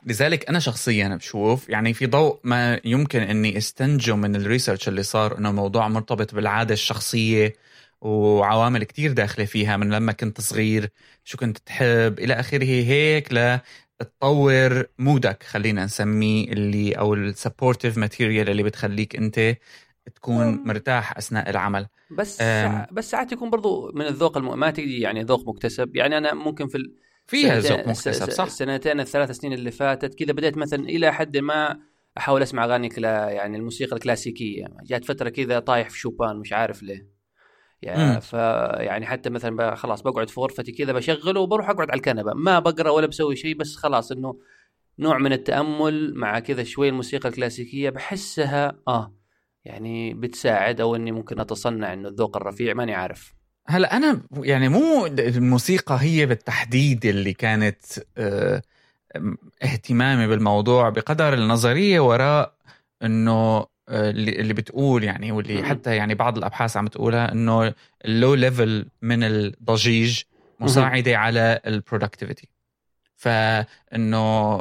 لذلك 0.06 0.50
أنا 0.50 0.60
شخصيا 0.60 1.16
بشوف 1.16 1.70
يعني 1.70 1.94
في 1.94 2.06
ضوء 2.06 2.40
ما 2.44 2.80
يمكن 2.86 3.20
إني 3.20 3.58
استنتجه 3.58 4.16
من 4.16 4.36
ال 4.36 4.41
research 4.41 4.88
اللي 4.88 5.04
صار 5.04 5.38
إنه 5.38 5.50
الموضوع 5.50 5.88
مرتبط 5.88 6.36
بالعادة 6.36 6.74
الشخصية 6.74 7.56
وعوامل 8.02 8.84
كتير 8.84 9.12
داخلة 9.12 9.46
فيها 9.46 9.78
من 9.78 9.90
لما 9.90 10.12
كنت 10.12 10.42
صغير 10.42 10.90
شو 11.24 11.38
كنت 11.38 11.58
تحب 11.58 12.20
إلى 12.20 12.34
آخره 12.34 12.64
هيك 12.64 13.34
لتطور 13.34 14.86
mood 15.00 15.35
ك 15.35 15.44
خلينا 15.44 15.86
نسميه 15.86 16.52
اللي 16.52 16.94
أو 16.94 17.14
ال 17.14 17.21
supportive 17.21 17.98
material 17.98 18.50
اللي 18.50 18.64
بتخليك 18.64 19.16
أنت 19.16 19.56
تكون 20.16 20.68
مرتاح 20.68 21.18
أثناء 21.18 21.50
العمل. 21.50 21.88
بس 22.10 22.42
بس 22.92 23.12
ساعات 23.12 23.32
يكون 23.32 23.50
برضو 23.50 23.92
من 23.92 24.06
الذوق 24.06 24.38
الم... 24.38 24.60
ما 24.60 24.72
تجي 24.72 25.00
يعني 25.00 25.24
ذوق 25.24 25.50
مكتسب. 25.50 25.96
يعني 25.96 26.18
أنا 26.18 26.34
ممكن 26.34 26.68
في 26.68 26.78
ال... 26.78 26.96
فيها 27.30 27.60
ذوق 27.60 27.88
مكتسب 27.88 28.30
صح؟ 28.30 28.44
السنتين 28.44 29.00
الثلاث 29.00 29.32
سنين 29.32 29.54
اللي 29.54 29.72
فاتت 29.72 30.16
كذا 30.16 30.34
بديت 30.34 30.58
مثلا 30.58 30.84
إلى 30.84 31.14
حد 31.14 31.38
ما 31.38 31.80
أحاول 32.18 32.42
أسمع 32.42 32.66
اغاني 32.66 32.90
كلا 32.90 33.30
يعني 33.30 33.58
الموسيقى 33.58 33.96
الكلاسيكية. 33.96 34.68
جات 34.84 35.06
فترة 35.06 35.30
كذا 35.30 35.60
طايح 35.60 35.90
في 35.90 36.00
شوبان 36.00 36.36
مش 36.36 36.54
عارف 36.54 36.84
ليه. 36.84 37.10
يعني 37.82 38.22
ف 38.22 38.34
يعني 38.34 39.06
حتى 39.06 39.30
مثلا 39.30 39.76
خلاص 39.76 40.02
بقعد 40.02 40.30
في 40.30 40.40
غرفتي 40.40 40.72
كذا 40.72 40.94
بشغله 40.94 41.40
وبروح 41.40 41.70
أقعد 41.70 41.90
على 41.90 41.98
الكنبة. 41.98 42.34
ما 42.34 42.60
بقرأ 42.60 42.90
ولا 42.90 43.08
بسوي 43.08 43.36
شيء 43.36 43.56
بس 43.56 43.76
خلاص 43.76 44.12
إنه 44.12 44.40
نوع 45.00 45.18
من 45.18 45.34
التأمل 45.34 46.14
مع 46.16 46.40
كذا 46.40 46.64
شوي 46.64 46.90
الموسيقى 46.90 47.30
الكلاسيكية 47.30 47.90
بحسها 47.90 48.80
آه 48.88 49.16
يعني 49.66 50.14
بتساعد 50.14 50.82
أو 50.82 50.96
إني 50.96 51.12
ممكن 51.12 51.40
أتصنع 51.40 51.94
إنه 51.94 52.08
الذوق 52.10 52.38
الرفيع 52.38 52.74
ماني 52.74 52.94
عارف. 52.94 53.39
هلا 53.70 53.98
أنا 53.98 54.22
يعني 54.44 54.70
مو 54.70 55.06
الموسيقى 55.06 55.98
هي 56.02 56.26
بالتحديد 56.26 57.06
اللي 57.06 57.34
كانت 57.34 57.82
آه، 58.18 58.62
اهتمامي 59.64 60.28
بالموضوع 60.28 60.90
بقدر 60.90 61.34
النظرية 61.34 62.00
وراء 62.00 62.54
إنه 63.04 63.58
آه، 63.90 64.10
اللي 64.10 64.54
بتقول 64.54 65.04
يعني 65.04 65.32
واللي 65.32 65.64
حتى 65.64 65.96
يعني 65.96 66.16
بعض 66.16 66.38
الأبحاث 66.38 66.78
عم 66.78 66.88
تقولها 66.88 67.32
إنه 67.32 67.74
ال 68.06 68.36
low 68.36 68.54
level 68.54 68.86
من 69.02 69.24
الضجيج 69.24 70.22
مساعدة 70.60 71.18
على 71.18 71.60
ال 71.66 71.72
productivity 71.72 72.48
فإنه 73.16 74.58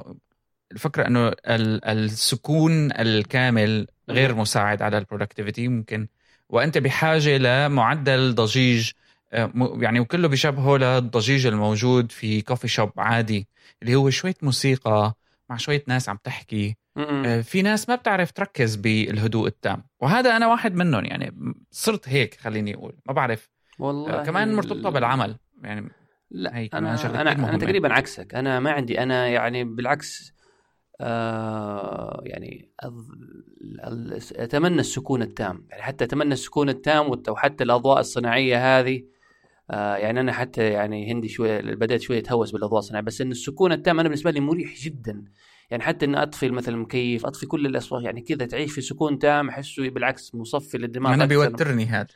الفكرة 0.72 1.06
إنه 1.06 1.32
السكون 1.46 2.92
الكامل 2.92 3.86
غير 4.10 4.34
مساعد 4.34 4.82
على 4.82 4.98
ال 4.98 5.04
productivity 5.04 5.68
ممكن 5.68 6.08
وأنت 6.48 6.78
بحاجة 6.78 7.38
لمعدل 7.38 8.34
ضجيج 8.34 8.90
آه، 9.32 9.52
يعني 9.80 10.00
وكله 10.00 10.28
بيشبهه 10.28 10.76
للضجيج 10.76 11.46
الموجود 11.46 12.12
في 12.12 12.42
coffee 12.42 12.68
shop 12.68 12.90
عادي 12.96 13.48
اللي 13.82 13.94
هو 13.94 14.10
شوية 14.10 14.34
موسيقى 14.42 15.14
مع 15.50 15.56
شوية 15.56 15.84
ناس 15.86 16.08
عم 16.08 16.18
تحكي. 16.24 16.76
آه، 16.96 17.40
في 17.40 17.62
ناس 17.62 17.88
ما 17.88 17.94
بتعرف 17.94 18.30
تركز 18.30 18.76
بالهدوء 18.76 19.46
التام. 19.46 19.82
وهذا 20.00 20.36
أنا 20.36 20.46
واحد 20.46 20.74
منهم 20.74 21.04
يعني 21.04 21.34
صرت 21.70 22.08
هيك 22.08 22.34
خليني 22.34 22.74
أقول. 22.74 22.92
ما 23.06 23.12
بعرف. 23.12 23.50
والله 23.78 24.22
كمان 24.22 24.54
مرتبطة 24.54 24.90
بالعمل 24.90 25.36
يعني 25.62 25.88
لا 26.30 26.58
هي 26.58 26.68
أنا 26.74 27.20
أنا, 27.20 27.32
أنا 27.32 27.58
تقريبا 27.58 27.92
عكسك. 27.92 28.34
أنا 28.34 28.60
ما 28.60 28.70
عندي 28.70 29.02
أنا 29.02 29.28
يعني 29.28 29.64
بالعكس 29.64 30.32
آه 31.00 32.22
يعني 32.24 32.68
أتمنى 34.36 34.80
السكون 34.80 35.22
التام. 35.22 35.66
يعني 35.70 35.82
حتى 35.82 36.04
أتمنى 36.04 36.32
السكون 36.32 36.68
التام 36.68 37.20
وحتى 37.28 37.64
الأضواء 37.64 38.00
الصناعية 38.00 38.78
هذه. 38.78 39.04
آه 39.70 39.96
يعني 39.96 40.20
أنا 40.20 40.32
حتى 40.32 40.62
يعني 40.62 41.12
هندي 41.12 41.28
شوية 41.28 41.60
بدأت 41.60 42.00
شوية 42.00 42.18
أتهوس 42.18 42.50
بالأضواء 42.50 42.78
الصناعية 42.78 43.04
بس 43.04 43.20
إن 43.20 43.30
السكون 43.30 43.72
التام 43.72 44.00
أنا 44.00 44.08
بالنسبة 44.08 44.30
لي 44.30 44.40
مريح 44.40 44.74
جدا. 44.82 45.24
يعني 45.70 45.82
حتى 45.82 46.06
إن 46.06 46.14
أطفي 46.14 46.50
مثلا 46.50 46.74
المكيف 46.74 47.26
أطفي 47.26 47.46
كل 47.46 47.66
الأصوات 47.66 48.02
يعني 48.04 48.20
كذا 48.20 48.46
تعيش 48.46 48.72
في 48.72 48.80
سكون 48.80 49.18
تام 49.18 49.48
أحسه 49.48 49.88
بالعكس 49.88 50.34
مصفي 50.34 50.78
للدماغ 50.78 51.14
أنا 51.14 51.24
بيوترني 51.24 51.86
هذا. 51.86 52.06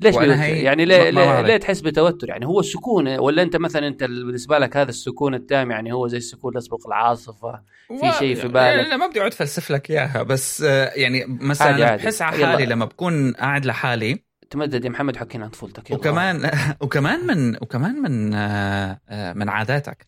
ليش 0.00 0.16
هي 0.16 0.62
يعني 0.62 0.84
ليه, 0.84 1.10
ليه, 1.10 1.40
ليه 1.40 1.56
تحس 1.56 1.80
بتوتر؟ 1.80 2.28
يعني 2.28 2.46
هو 2.46 2.60
السكون 2.60 3.08
ولا 3.08 3.42
أنت 3.42 3.56
مثلا 3.56 3.88
أنت 3.88 4.04
بالنسبة 4.04 4.58
لك 4.58 4.76
هذا 4.76 4.90
السكون 4.90 5.34
التام 5.34 5.70
يعني 5.70 5.92
هو 5.92 6.06
زي 6.06 6.16
السكون 6.16 6.56
يسبق 6.56 6.86
العاصفة 6.86 7.60
في 7.88 8.12
شيء 8.18 8.34
في 8.34 8.48
بالك؟ 8.48 8.88
لا 8.88 8.96
ما 8.96 9.06
بدي 9.06 9.20
اقعد 9.20 9.34
فلسف 9.34 9.70
لك 9.70 9.90
إياها 9.90 10.22
بس 10.22 10.62
آه، 10.62 10.92
يعني 10.94 11.24
مثلا 11.26 11.68
عادي 11.68 11.84
عادي. 11.84 12.02
بحس 12.02 12.22
على 12.22 12.46
حالي 12.46 12.66
لما 12.66 12.84
بكون 12.84 13.32
قاعد 13.32 13.66
لحالي. 13.66 14.24
تمدد 14.50 14.84
يا 14.84 14.90
محمد 14.90 15.16
حكينا 15.16 15.44
عن 15.44 15.50
طفولتك 15.50 15.90
وكمان 15.90 16.50
وكمان 16.82 17.26
من 17.26 17.56
وكمان 17.56 17.94
من 18.02 18.34
آه، 18.34 19.00
آه، 19.08 19.32
من 19.32 19.48
عاداتك. 19.48 20.06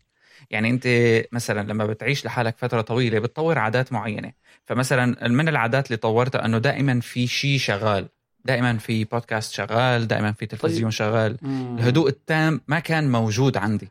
يعني 0.51 0.71
أنت 0.71 0.89
مثلا 1.33 1.69
لما 1.69 1.87
بتعيش 1.87 2.27
لحالك 2.27 2.59
فترة 2.59 2.81
طويلة 2.81 3.19
بتطور 3.19 3.59
عادات 3.59 3.93
معينة. 3.93 4.33
فمثلا 4.65 5.29
من 5.29 5.49
العادات 5.49 5.87
اللي 5.87 5.97
طورتها 5.97 6.45
أنه 6.45 6.59
دائما 6.59 7.01
في 7.01 7.27
شيء 7.27 7.59
شغال. 7.59 8.09
دائما 8.47 8.79
في 8.79 9.05
بودكاست 9.05 9.53
شغال 9.53 10.09
دائما 10.09 10.33
في 10.33 10.47
تلفزيون 10.47 10.91
طيب. 10.91 10.99
شغال 10.99 11.37
مم. 11.43 11.77
الهدوء 11.79 12.09
التام 12.09 12.61
ما 12.69 12.79
كان 12.79 13.13
موجود 13.13 13.57
عندي 13.57 13.89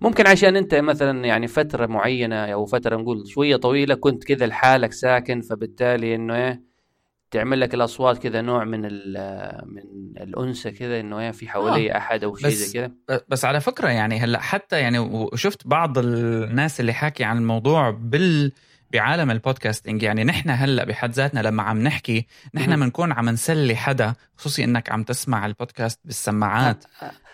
ممكن 0.00 0.26
عشان 0.26 0.56
انت 0.56 0.74
مثلا 0.74 1.24
يعني 1.24 1.46
فترة 1.46 1.86
معينة 1.86 2.36
أو 2.36 2.66
فترة 2.66 2.96
نقول 2.96 3.28
شوية 3.28 3.56
طويلة 3.56 3.94
كنت 3.94 4.24
كذا 4.24 4.46
لحالك 4.46 4.92
ساكن 4.92 5.40
فبالتالي 5.40 6.14
إنه 6.14 6.34
إيه 6.34 6.74
تعمل 7.30 7.60
لك 7.60 7.74
الأصوات 7.74 8.18
كذا 8.18 8.40
نوع 8.40 8.64
من 8.64 8.80
من 8.80 9.82
الأنثى 10.16 10.70
كذا 10.70 11.00
إنه 11.00 11.20
إيه 11.20 11.30
في 11.30 11.48
حوالي 11.48 11.92
آه. 11.92 11.96
أحد 11.96 12.24
أو 12.24 12.36
شيء 12.36 12.50
زي 12.50 12.72
كذا 12.72 13.20
بس 13.28 13.44
على 13.44 13.60
فكرة 13.60 13.88
يعني 13.88 14.18
هلأ 14.18 14.40
حتى 14.40 14.80
يعني 14.80 14.98
وشفت 14.98 15.66
بعض 15.66 15.98
الناس 15.98 16.80
اللي 16.80 16.92
حاكي 16.92 17.24
عن 17.24 17.38
الموضوع 17.38 17.90
بال 17.90 18.52
بعالم 18.94 19.30
البودكاستنج 19.30 20.02
يعني 20.02 20.24
نحن 20.24 20.50
هلا 20.50 20.84
بحد 20.84 21.10
ذاتنا 21.10 21.40
لما 21.40 21.62
عم 21.62 21.82
نحكي 21.82 22.26
نحن 22.54 22.80
بنكون 22.80 23.12
عم 23.12 23.28
نسلي 23.28 23.76
حدا 23.76 24.14
خصوصي 24.36 24.64
إنك 24.64 24.92
عم 24.92 25.02
تسمع 25.02 25.46
البودكاست 25.46 26.00
بالسماعات. 26.04 26.84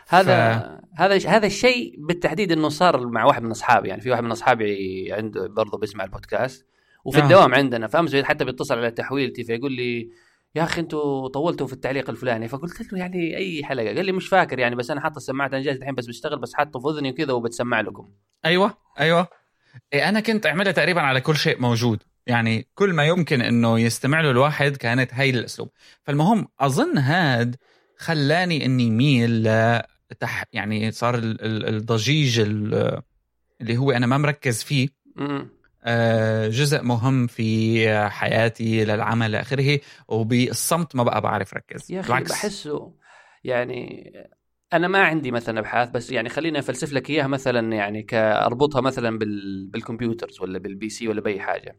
هذا 0.08 0.58
ف... 0.58 1.00
هذا 1.00 1.28
هذا 1.28 1.46
الشيء 1.46 1.94
بالتحديد 1.98 2.52
إنه 2.52 2.68
صار 2.68 3.06
مع 3.06 3.24
واحد 3.24 3.42
من 3.42 3.50
أصحابي 3.50 3.88
يعني 3.88 4.00
في 4.00 4.10
واحد 4.10 4.22
من 4.22 4.30
أصحابي 4.30 5.12
عنده 5.12 5.48
برضه 5.48 5.78
بيسمع 5.78 6.04
البودكاست 6.04 6.66
وفي 7.04 7.18
آه. 7.18 7.22
الدوام 7.22 7.54
عندنا 7.54 7.86
فأمس 7.86 8.16
حتى 8.16 8.44
بيتصل 8.44 8.78
على 8.78 8.90
تحويلتي 8.90 9.44
فيقول 9.44 9.72
لي 9.72 10.10
يا 10.54 10.62
أخي 10.62 10.80
أنتوا 10.80 11.28
طولتوا 11.28 11.66
في 11.66 11.72
التعليق 11.72 12.10
الفلاني. 12.10 12.48
فقلت 12.48 12.92
له 12.92 12.98
يعني 12.98 13.36
أي 13.36 13.64
حلقة؟ 13.64 13.86
قال 13.86 14.06
لي 14.06 14.12
مش 14.12 14.28
فاكر 14.28 14.58
يعني 14.58 14.74
بس 14.74 14.90
أنا 14.90 15.00
حاطط 15.00 15.16
السماعات 15.16 15.52
أنا 15.52 15.62
جالس 15.62 15.78
الحين 15.78 15.94
بس 15.94 16.06
بشتغل 16.06 16.38
بس 16.38 16.54
حاطه 16.54 16.80
في 16.80 16.88
أذني 16.88 17.10
وكذا 17.10 17.32
وبتسمع 17.32 17.80
لكم. 17.80 18.08
أيوه 18.44 18.74
أيوه. 19.00 19.39
أنا 19.94 20.20
كنت 20.20 20.46
أعملها 20.46 20.72
تقريبا 20.72 21.00
على 21.00 21.20
كل 21.20 21.36
شيء 21.36 21.60
موجود. 21.60 22.02
يعني 22.26 22.66
كل 22.74 22.92
ما 22.92 23.04
يمكن 23.06 23.42
إنه 23.42 23.80
يستمع 23.80 24.20
له 24.20 24.30
الواحد 24.30 24.76
كانت 24.76 25.14
هاي 25.14 25.30
الأسلوب. 25.30 25.70
فالمهم 26.02 26.48
أظن 26.60 26.98
هاد 26.98 27.56
خلاني 27.96 28.64
إني 28.66 28.90
ميل 28.90 29.30
ل 29.48 29.80
يعني 30.52 30.90
صار 30.90 31.20
الضجيج 31.22 32.40
اللي 32.40 33.76
هو 33.76 33.90
أنا 33.90 34.06
ما 34.06 34.18
مركز 34.18 34.62
فيه. 34.62 34.88
آه، 35.84 36.48
جزء 36.48 36.82
مهم 36.82 37.26
في 37.26 38.08
حياتي 38.08 38.84
للعمل 38.84 39.32
لآخره 39.32 39.80
وبالصمت 40.08 40.96
ما 40.96 41.02
بقى 41.02 41.20
بعرف 41.20 41.54
ركز. 41.54 41.92
يا 41.92 42.00
أخي 42.00 42.12
بحسه 42.24 42.92
يعني 43.44 44.12
أنا 44.72 44.88
ما 44.88 44.98
عندي 44.98 45.30
مثلا 45.30 45.60
أبحاث 45.60 45.90
بس 45.90 46.12
يعني 46.12 46.28
خليني 46.28 46.58
أفلسف 46.58 46.92
لك 46.92 47.10
إياها 47.10 47.26
مثلا 47.26 47.72
يعني 47.72 48.02
كأربطها 48.02 48.80
مثلا 48.80 49.18
بال... 49.18 49.66
بال 49.66 49.80
computers 49.80 50.40
ولا 50.40 50.58
بال 50.58 50.88
PC 50.88 51.08
ولا 51.08 51.20
بأي 51.20 51.40
حاجة. 51.40 51.76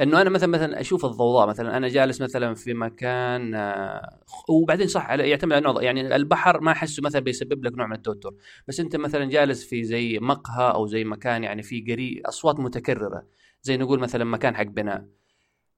إنه 0.00 0.22
أنا 0.22 0.30
مثلا 0.30 0.48
مثلا 0.48 0.80
أشوف 0.80 1.04
الضوضاء 1.04 1.48
مثلا 1.48 1.76
أنا 1.76 1.88
جالس 1.88 2.20
مثلا 2.20 2.54
في 2.54 2.74
مكان 2.74 3.54
آه، 3.54 4.20
وبعدين 4.48 4.86
صح 4.86 5.10
يعتمد 5.10 5.52
على 5.52 5.58
النوع 5.58 5.82
يعني 5.82 6.16
البحر 6.16 6.60
ما 6.60 6.72
أحسه 6.72 7.02
مثلا 7.02 7.20
بيسبب 7.20 7.64
لك 7.64 7.78
نوع 7.78 7.86
من 7.86 7.96
التوتر. 7.96 8.34
بس 8.68 8.80
أنت 8.80 8.96
مثلا 8.96 9.24
جالس 9.24 9.64
في 9.64 9.84
زي 9.84 10.18
مقهى 10.18 10.70
أو 10.74 10.86
زي 10.86 11.04
مكان 11.04 11.44
يعني 11.44 11.62
في 11.62 11.80
قري 11.80 12.22
أصوات 12.26 12.60
متكررة. 12.60 13.26
زي 13.62 13.76
نقول 13.76 13.98
مثلا 13.98 14.24
مكان 14.24 14.56
حق 14.56 14.62
بناء. 14.62 15.04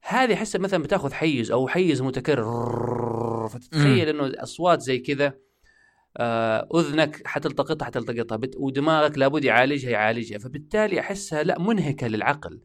هذه 0.02 0.34
أحسها 0.34 0.58
مثلا 0.58 0.82
بتاخذ 0.82 1.12
حيز 1.12 1.50
أو 1.50 1.68
حيز 1.68 2.02
متكرر. 2.02 3.48
فتتخيل 3.48 4.08
إنه 4.08 4.32
أصوات 4.36 4.80
زي 4.80 4.98
كذا 4.98 5.34
أذنك 6.74 7.26
حتلتقطها 7.26 7.86
حتلتقطها. 7.86 8.38
ودماغك 8.56 9.18
لابد 9.18 9.44
يعالجها 9.44 9.90
يعالجها. 9.90 10.38
فبالتالي 10.38 11.00
أحسها 11.00 11.42
لا 11.42 11.58
منهكة 11.58 12.06
للعقل. 12.06 12.60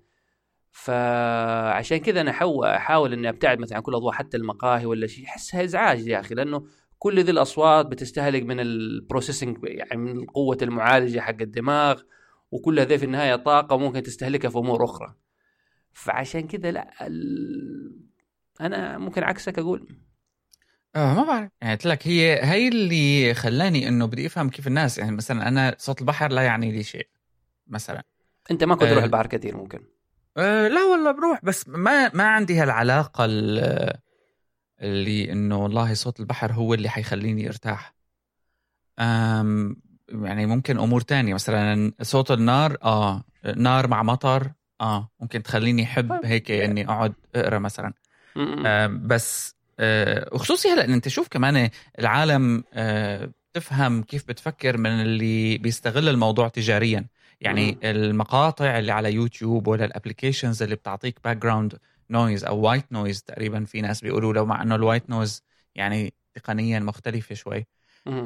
فعشان 0.72 1.98
كذا 1.98 2.22
أنا 2.22 2.32
أحاول 2.76 3.14
إني 3.14 3.30
أبتعد 3.30 3.60
مثلا 3.60 3.78
عن 3.78 3.84
كل 3.84 3.92
الاضواء 3.92 4.14
حتى 4.14 4.38
المقاهي 4.38 4.86
ولا 4.86 5.08
شيء. 5.08 5.26
أحسها 5.26 5.64
إزعاج 5.64 6.08
يا 6.08 6.20
أخي 6.20 6.36
لأنه 6.36 6.68
كل 7.00 7.20
ذي 7.24 7.32
الأصوات 7.32 7.86
بتستهلك 7.86 8.44
من 8.44 8.60
البروسيسنج 8.60 9.58
يعني 9.64 10.02
من 10.02 10.26
قوة 10.26 10.58
المعالجة 10.62 11.20
حق 11.20 11.42
الدماغ 11.42 12.02
وكل 12.52 12.80
هذه 12.80 12.98
في 12.98 13.06
النهاية 13.06 13.36
طاقة 13.36 13.78
ممكن 13.78 14.04
تستهلكها 14.04 14.50
في 14.50 14.58
أمور 14.58 14.86
أخرى. 14.86 15.16
فعشان 15.94 16.48
كذا 16.48 16.72
لا 16.72 17.08
ال... 17.08 18.00
أنا 18.62 18.98
ممكن 18.98 19.24
عكسك 19.24 19.60
أقول 19.60 19.88
آه 20.96 21.14
ما 21.14 21.24
بعرف. 21.24 21.52
يعني 21.62 21.74
قلت 21.74 21.86
لك 21.86 22.08
هي 22.08 22.44
هي 22.44 22.68
اللي 22.68 23.34
خلاني 23.34 23.88
إنه 23.88 24.06
بدي 24.06 24.28
أفهم 24.28 24.50
كيف 24.50 24.68
الناس 24.68 24.98
يعني 24.98 25.12
مثلا 25.12 25.48
أنا 25.48 25.76
صوت 25.78 26.02
البحر 26.02 26.32
لا 26.32 26.42
يعني 26.42 26.72
لي 26.72 26.84
شيء 26.84 27.08
مثلا. 27.68 28.04
أنت 28.52 28.64
ما 28.64 28.76
كنت 28.76 28.90
تروح 28.90 29.02
آه 29.04 29.06
البحر 29.06 29.28
كثير 29.28 29.58
ممكن. 29.58 29.80
أه 30.38 30.68
لا 30.68 30.84
والله 30.84 31.12
بروح 31.12 31.40
بس 31.44 31.68
ما 31.68 32.12
ما 32.14 32.24
عندي 32.24 32.60
هالعلاقة 32.60 33.26
اللي 34.82 35.32
إنه 35.32 35.64
والله 35.64 35.94
صوت 35.94 36.20
البحر 36.20 36.52
هو 36.54 36.74
اللي 36.74 36.90
حيخليني 36.90 37.48
أرتاح. 37.48 37.96
أم 39.00 39.76
يعني 40.10 40.46
ممكن 40.46 40.80
أمور 40.80 41.02
تانية 41.02 41.34
مثلا 41.34 41.92
صوت 42.02 42.32
النار 42.32 42.78
آه 42.84 43.24
نار 43.56 43.88
مع 43.88 44.04
مطر 44.04 44.52
آه 44.82 45.10
ممكن 45.20 45.44
تخليني 45.44 45.84
أحب 45.84 46.10
طيب، 46.10 46.26
هيك 46.26 46.50
يعني 46.50 46.72
إني 46.72 46.86
أقعد 46.86 47.14
أقرأ 47.36 47.60
مثلا. 47.60 47.94
آه 48.66 48.88
بس 48.88 49.52
آه 49.52 49.55
وخصوصي 50.32 50.70
هلا 50.70 50.86
ان 50.86 50.94
أنت 50.94 51.08
شوف 51.08 51.28
كمان 51.28 51.70
العالم 52.00 52.64
آه 52.74 53.32
تفهم 53.54 54.04
كيف 54.04 54.28
بتفكر 54.28 54.78
من 54.78 54.90
اللي 54.90 55.58
بيستغل 55.58 56.10
الموضوع 56.10 56.48
تجاريا. 56.48 57.06
يعني. 57.42 57.78
المقاطع 57.84 58.80
اللي 58.80 58.92
على 58.92 59.14
يوتيوب 59.14 59.68
ولا 59.68 59.86
ال 59.86 59.92
applications 59.92 60.64
اللي 60.64 60.76
بتعطيك 60.76 61.20
background 61.24 61.78
noise 62.10 62.46
أو 62.46 62.60
white 62.60 62.92
noise 62.92 63.24
تقريبا 63.24 63.66
في 63.66 63.82
ناس 63.82 64.02
بيقولوا 64.02 64.34
لو 64.34 64.46
مع 64.46 64.62
إنه 64.62 64.76
ال 64.76 64.82
white 64.82 65.10
noise 65.10 65.44
يعني 65.76 66.14
تقنيا 66.36 66.80
مختلفة 66.80 67.36
شوي. 67.36 67.68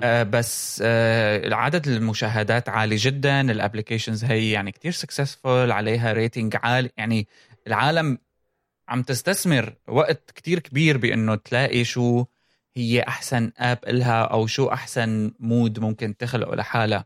آه 0.04 0.24
بس 0.24 0.84
آه 0.86 1.54
عدد 1.54 1.88
المشاهدات 1.88 2.70
عالي 2.70 2.96
جدا 2.96 3.42
ال 3.42 3.48
applications 3.48 4.24
هي 4.26 4.52
يعني 4.52 4.72
كتير 4.72 4.92
successful 4.92 5.72
عليها 5.72 6.14
rating 6.14 6.58
عالي. 6.64 6.90
يعني 6.98 7.28
العالم 7.68 8.18
عم 8.90 9.04
تستثمر 9.04 9.76
وقت 9.88 10.32
كتير 10.32 10.60
كبير 10.60 10.98
بإنه 10.98 11.36
تلاقي 11.36 11.84
شو 11.84 12.26
هي 12.76 13.02
أحسن 13.02 13.52
app 13.58 13.78
إلها 13.88 14.22
أو 14.22 14.48
شو 14.48 14.68
أحسن 14.68 15.34
mood 15.40 15.80
ممكن 15.80 16.18
تخلقه 16.18 16.56
لحالها. 16.56 17.06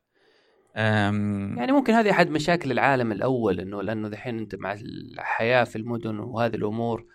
يعني 0.75 1.71
ممكن 1.71 1.93
هذه 1.93 2.11
أحد 2.11 2.29
مشاكل 2.29 2.71
العالم 2.71 3.11
الأول 3.11 3.59
إنه 3.59 3.81
لأنه 3.81 4.09
دحين 4.09 4.39
أنت 4.39 4.55
مع 4.55 4.73
الحياة 4.73 5.63
في 5.63 5.75
المدن 5.75 6.19
وهذه 6.19 6.55
الأمور 6.55 7.05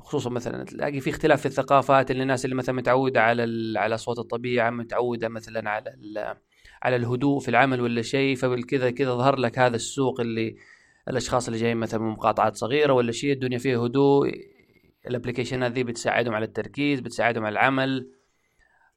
خصوصا 0.00 0.30
مثلا 0.30 0.64
تلاقي 0.64 1.00
في 1.00 1.10
اختلاف 1.10 1.40
في 1.40 1.46
الثقافات 1.46 2.10
اللي 2.10 2.22
الناس 2.22 2.44
اللي 2.44 2.56
مثلا 2.56 2.74
متعودة 2.74 3.22
على 3.22 3.78
على 3.78 3.98
صوت 3.98 4.18
الطبيعة 4.18 4.70
متعودة 4.70 5.28
مثلا 5.28 5.70
على 5.70 5.96
على 6.82 6.96
الهدوء 6.96 7.40
في 7.40 7.48
العمل 7.48 7.80
ولا 7.80 8.02
شيء 8.02 8.36
فبالكذا 8.36 8.90
كذا 8.90 9.14
ظهر 9.14 9.36
لك 9.36 9.58
هذا 9.58 9.76
السوق 9.76 10.20
اللي 10.20 10.56
الأشخاص 11.08 11.46
اللي 11.46 11.60
جايين 11.60 11.76
مثلا 11.76 12.00
من 12.00 12.08
مقاطعات 12.08 12.56
صغيرة 12.56 12.92
ولا 12.92 13.12
شيء 13.12 13.32
الدنيا 13.32 13.58
فيها 13.58 13.78
هدوء 13.78 14.32
الابلكيشنات 15.06 15.72
ذي 15.72 15.84
بتساعدهم 15.84 16.34
على 16.34 16.44
التركيز 16.44 17.00
بتساعدهم 17.00 17.44
على 17.44 17.52
العمل. 17.52 18.10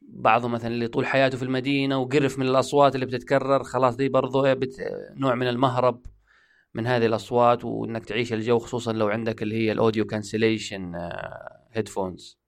بعضهم 0.02 0.52
مثلا 0.52 0.68
اللي 0.68 0.88
طول 0.88 1.06
حياته 1.06 1.38
في 1.38 1.44
المدينة 1.44 1.98
وقرف 1.98 2.40
من 2.40 2.48
الأصوات 2.48 2.96
اللي 2.96 3.06
بتتكرر 3.06 3.64
خلاص 3.64 3.96
دي 3.96 4.10
برضو 4.10 4.46
إيه 4.46 4.54
بت... 4.54 4.76
نوع 5.16 5.36
من 5.36 5.48
المهرب 5.48 6.06
من 6.74 6.88
هذه 6.88 7.06
الأصوات 7.06 7.66
وإنك 7.66 8.06
تعيش 8.06 8.34
الجو 8.34 8.60
خصوصا 8.60 8.94
لو 8.94 9.08
عندك 9.08 9.44
اللي 9.44 9.56
هي 9.56 9.72
ال 9.72 9.77
audio 9.77 10.06
cancellation 10.06 10.96
headphones 11.72 12.40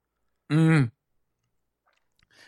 امم 0.52 0.92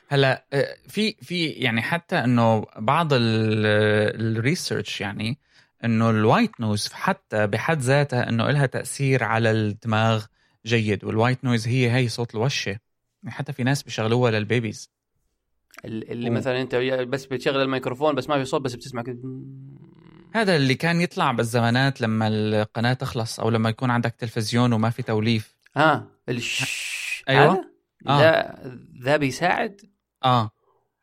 هلا 0.07 0.45
آه، 0.53 0.75
في 0.87 1.13
في 1.21 1.45
يعني 1.45 1.81
حتى 1.81 2.15
إنه 2.15 2.65
بعض 2.77 3.07
ال 3.13 3.34
research 3.34 5.01
يعني 5.01 5.39
إنه 5.85 6.09
ال 6.09 6.18
white 6.18 6.61
noise 6.61 6.93
حتى 6.93 7.47
بحد 7.47 7.79
ذاتها 7.79 8.29
إنه 8.29 8.49
لها 8.51 8.65
تأثير 8.65 9.23
على 9.23 9.51
الدماغ 9.51 10.25
جيد 10.65 11.03
وال 11.03 11.15
white 11.15 11.43
noise 11.43 11.67
هي 11.67 11.91
هي 11.91 12.07
صوت 12.07 12.35
الوشة. 12.35 12.77
حتى 13.27 13.53
في 13.53 13.63
ناس 13.63 13.83
بيشغلوها 13.83 14.31
لل 14.31 14.44
babies. 14.44 14.89
اللي 15.85 16.29
و- 16.29 16.33
مثلا 16.33 16.61
أنت 16.61 16.75
بس 16.75 17.25
بتشغل 17.25 17.61
الميكروفون 17.61 18.15
بس 18.15 18.29
ما 18.29 18.37
في 18.37 18.45
صوت 18.45 18.61
بس 18.61 18.73
بتسمع 18.75 19.01
كده. 19.01 19.19
هذا 20.35 20.55
اللي 20.55 20.75
كان 20.75 21.01
يطلع 21.01 21.31
بالزمانات 21.31 22.01
لما 22.01 22.27
القناة 22.27 22.93
تخلص 22.93 23.39
أو 23.39 23.49
لما 23.49 23.69
يكون 23.69 23.91
عندك 23.91 24.15
تلفزيون 24.15 24.73
وما 24.73 24.89
في 24.89 25.03
توليف. 25.03 25.55
ها 25.75 26.07
الش. 26.29 27.23
هذا؟ 27.29 27.63
آه. 28.07 28.19
ذا 28.19 28.55
ذا 29.03 29.17
بيساعد؟ 29.17 29.81
آه. 30.23 30.51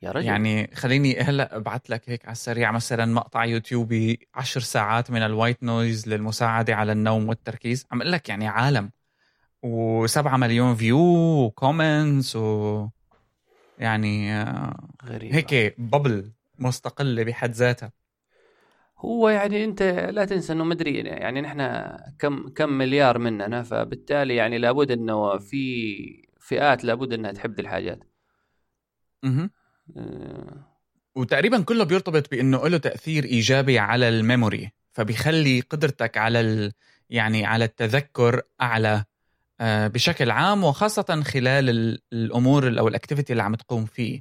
يا 0.03 0.11
رجل. 0.11 0.27
يعني 0.27 0.71
خليني 0.75 1.21
هلأ 1.21 1.57
ابعث 1.57 1.91
لك 1.91 2.11
هيك 2.11 2.25
على 2.25 2.33
السريع 2.33 2.73
مثلا 2.73 3.07
مقطع 3.07 3.45
يوتيوبي 3.45 4.29
عشر 4.35 4.61
ساعات 4.61 5.11
من 5.11 5.23
ال 5.23 5.29
white 5.29 5.63
noise 5.63 6.09
للمساعدة 6.09 6.75
على 6.75 6.93
النوم 6.93 7.29
والتركيز. 7.29 7.87
عم 7.93 8.01
أقول 8.01 8.13
لك 8.13 8.29
يعني 8.29 8.49
عالم. 8.49 8.91
وسبعة 9.63 10.37
مليون 10.37 10.75
view 10.75 10.99
و 11.45 11.55
comments 11.55 12.37
و 12.37 12.89
يعني 13.79 14.33
آه، 14.33 14.89
غريب 15.05 15.33
هيك 15.33 15.75
bubble 15.79 16.33
مستقلة 16.59 17.23
بحد 17.23 17.51
ذاتها. 17.51 17.93
هو 18.99 19.29
يعني 19.29 19.65
أنت 19.65 19.83
لا 20.13 20.25
تنسى 20.25 20.53
إنه 20.53 20.65
مدري 20.65 20.99
يعني 20.99 21.41
نحن 21.41 21.87
كم 22.19 22.49
كم 22.49 22.69
مليار 22.73 23.19
مننا 23.19 23.63
فبالتالي 23.63 24.37
يعني 24.37 24.59
لابد 24.59 24.91
إنه 24.91 25.39
في 25.39 26.29
فئات 26.41 26.85
لابد 26.85 27.13
إنها 27.13 27.33
تحب 27.33 27.61
الحاجات. 27.61 28.05
مهم. 29.23 29.51
وتقريبا 31.15 31.63
كله 31.63 31.85
بيرتبط 31.85 32.31
بإنه 32.31 32.69
له 32.69 32.79
تأثير 32.79 33.25
إيجابي 33.25 33.79
على 33.79 34.09
ال 34.09 34.18
memory 34.18 34.71
فبيخلي 34.93 35.61
قدرتك 35.61 36.17
على 36.17 36.41
ال... 36.41 36.73
يعني 37.11 37.47
على 37.47 37.65
التذكر 37.65 38.43
أعلى 38.61 39.05
آه، 39.61 39.87
بشكل 39.87 40.31
عام 40.31 40.65
وخاصة 40.65 41.23
خلال 41.23 41.71
ال- 41.71 42.03
الأمور 42.13 42.67
ال- 42.69 42.79
أو 42.79 42.89
ال 42.89 42.94
activity 42.94 43.33
اللي 43.33 43.43
عم 43.43 43.55
تقوم 43.55 43.87
فيه 43.87 44.21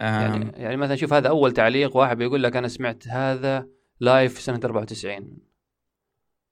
يعني 0.00 0.52
يعني 0.62 0.76
مثلا 0.76 0.96
شوف 0.96 1.12
هذا 1.12 1.28
أول 1.28 1.52
تعليق 1.52 1.96
واحد 1.96 2.18
بيقول 2.18 2.42
لك 2.42 2.56
أنا 2.56 2.68
سمعت 2.68 3.08
هذا 3.08 3.66
live 4.00 4.40
سنة 4.40 4.60
94 4.64 5.38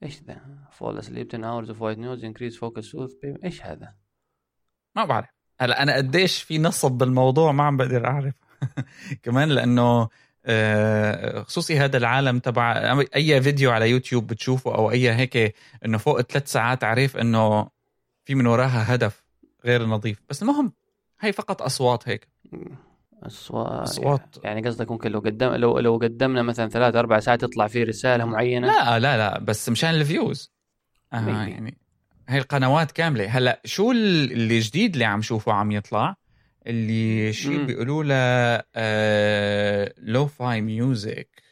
إيش 0.02 0.22
ذا؟ 0.22 0.40
fall 0.72 0.98
asleep 0.98 1.28
10 1.34 1.38
hours 1.42 1.68
of 1.68 1.76
white 1.78 1.98
noise 1.98 2.24
increase 2.24 2.56
focus 2.58 2.84
sooth 2.92 3.44
إيش 3.44 3.62
هذا؟ 3.62 3.94
ما 4.96 5.04
بعرف 5.04 5.28
هلا 5.64 5.82
أنا 5.82 5.96
قديش 5.96 6.42
في 6.42 6.58
نصب 6.58 6.92
بالموضوع 6.92 7.52
ما 7.52 7.64
عم 7.64 7.76
بقدر 7.76 8.06
أعرف. 8.06 8.34
كمان 9.24 9.48
لأنه 9.48 10.08
آه، 10.46 11.42
خصوصي 11.42 11.78
هذا 11.78 11.96
العالم 11.96 12.38
تبع 12.38 12.98
أي 13.16 13.42
فيديو 13.42 13.70
على 13.70 13.90
يوتيوب 13.90 14.26
بتشوفه 14.26 14.74
أو 14.74 14.90
أي 14.90 15.12
هيك 15.12 15.54
إنه 15.84 15.98
فوق 15.98 16.20
ثلاث 16.20 16.52
ساعات 16.52 16.84
عارف 16.84 17.16
إنه 17.16 17.68
في 18.24 18.34
من 18.34 18.46
وراها 18.46 18.94
هدف 18.94 19.24
غير 19.64 19.86
نظيف. 19.86 20.22
بس 20.28 20.42
المهم 20.42 20.72
هي 21.20 21.32
فقط 21.32 21.62
أصوات 21.62 22.08
هيك. 22.08 22.28
أصوات 23.22 23.82
أصوات. 23.82 24.36
يعني 24.44 24.68
قصدك 24.68 24.90
ممكن 24.90 25.10
لو 25.10 25.20
قدم 25.20 25.48
لو 25.54 25.78
لو 25.78 25.96
قدمنا 25.96 26.42
مثلا 26.42 26.68
ثلاث 26.68 26.94
أربع 26.94 27.20
ساعات 27.20 27.42
يطلع 27.42 27.66
فيه 27.66 27.84
رسالة 27.84 28.24
معينة. 28.24 28.66
لا 28.66 28.98
لا 28.98 29.16
لا 29.16 29.38
بس 29.38 29.68
مشان 29.68 29.90
ال 29.90 29.99
views. 29.99 30.52
آه. 31.12 31.28
يعني 31.28 31.78
هي 32.28 32.38
القنوات 32.38 32.92
كاملة. 32.92 33.26
هلا 33.26 33.60
شو 33.64 33.92
ال- 33.92 34.32
اللي 34.32 34.58
جديد 34.58 34.92
اللي 34.92 35.04
عم 35.04 35.22
شوفه 35.22 35.52
عم 35.52 35.72
يطلع؟ 35.72 36.16
اللي 36.66 37.32
شيء. 37.32 37.64
بيقولوا 37.64 38.04
له 38.04 38.14
آه 38.74 39.94
lo-fi 39.98 40.60
music 40.60 41.42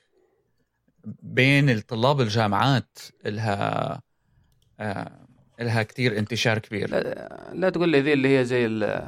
بين 1.22 1.70
الطلاب 1.70 2.20
الجامعات 2.20 2.98
إلها 3.26 4.00
آه 4.80 5.26
إلها 5.60 5.82
كتير 5.82 6.18
انتشار 6.18 6.58
كبير. 6.58 6.90
لا, 6.90 7.50
لا 7.54 7.70
تقول 7.70 7.88
لي 7.88 8.00
ذي 8.00 8.12
اللي 8.12 8.38
هي 8.38 8.44
زي 8.44 8.66
ال 8.66 9.02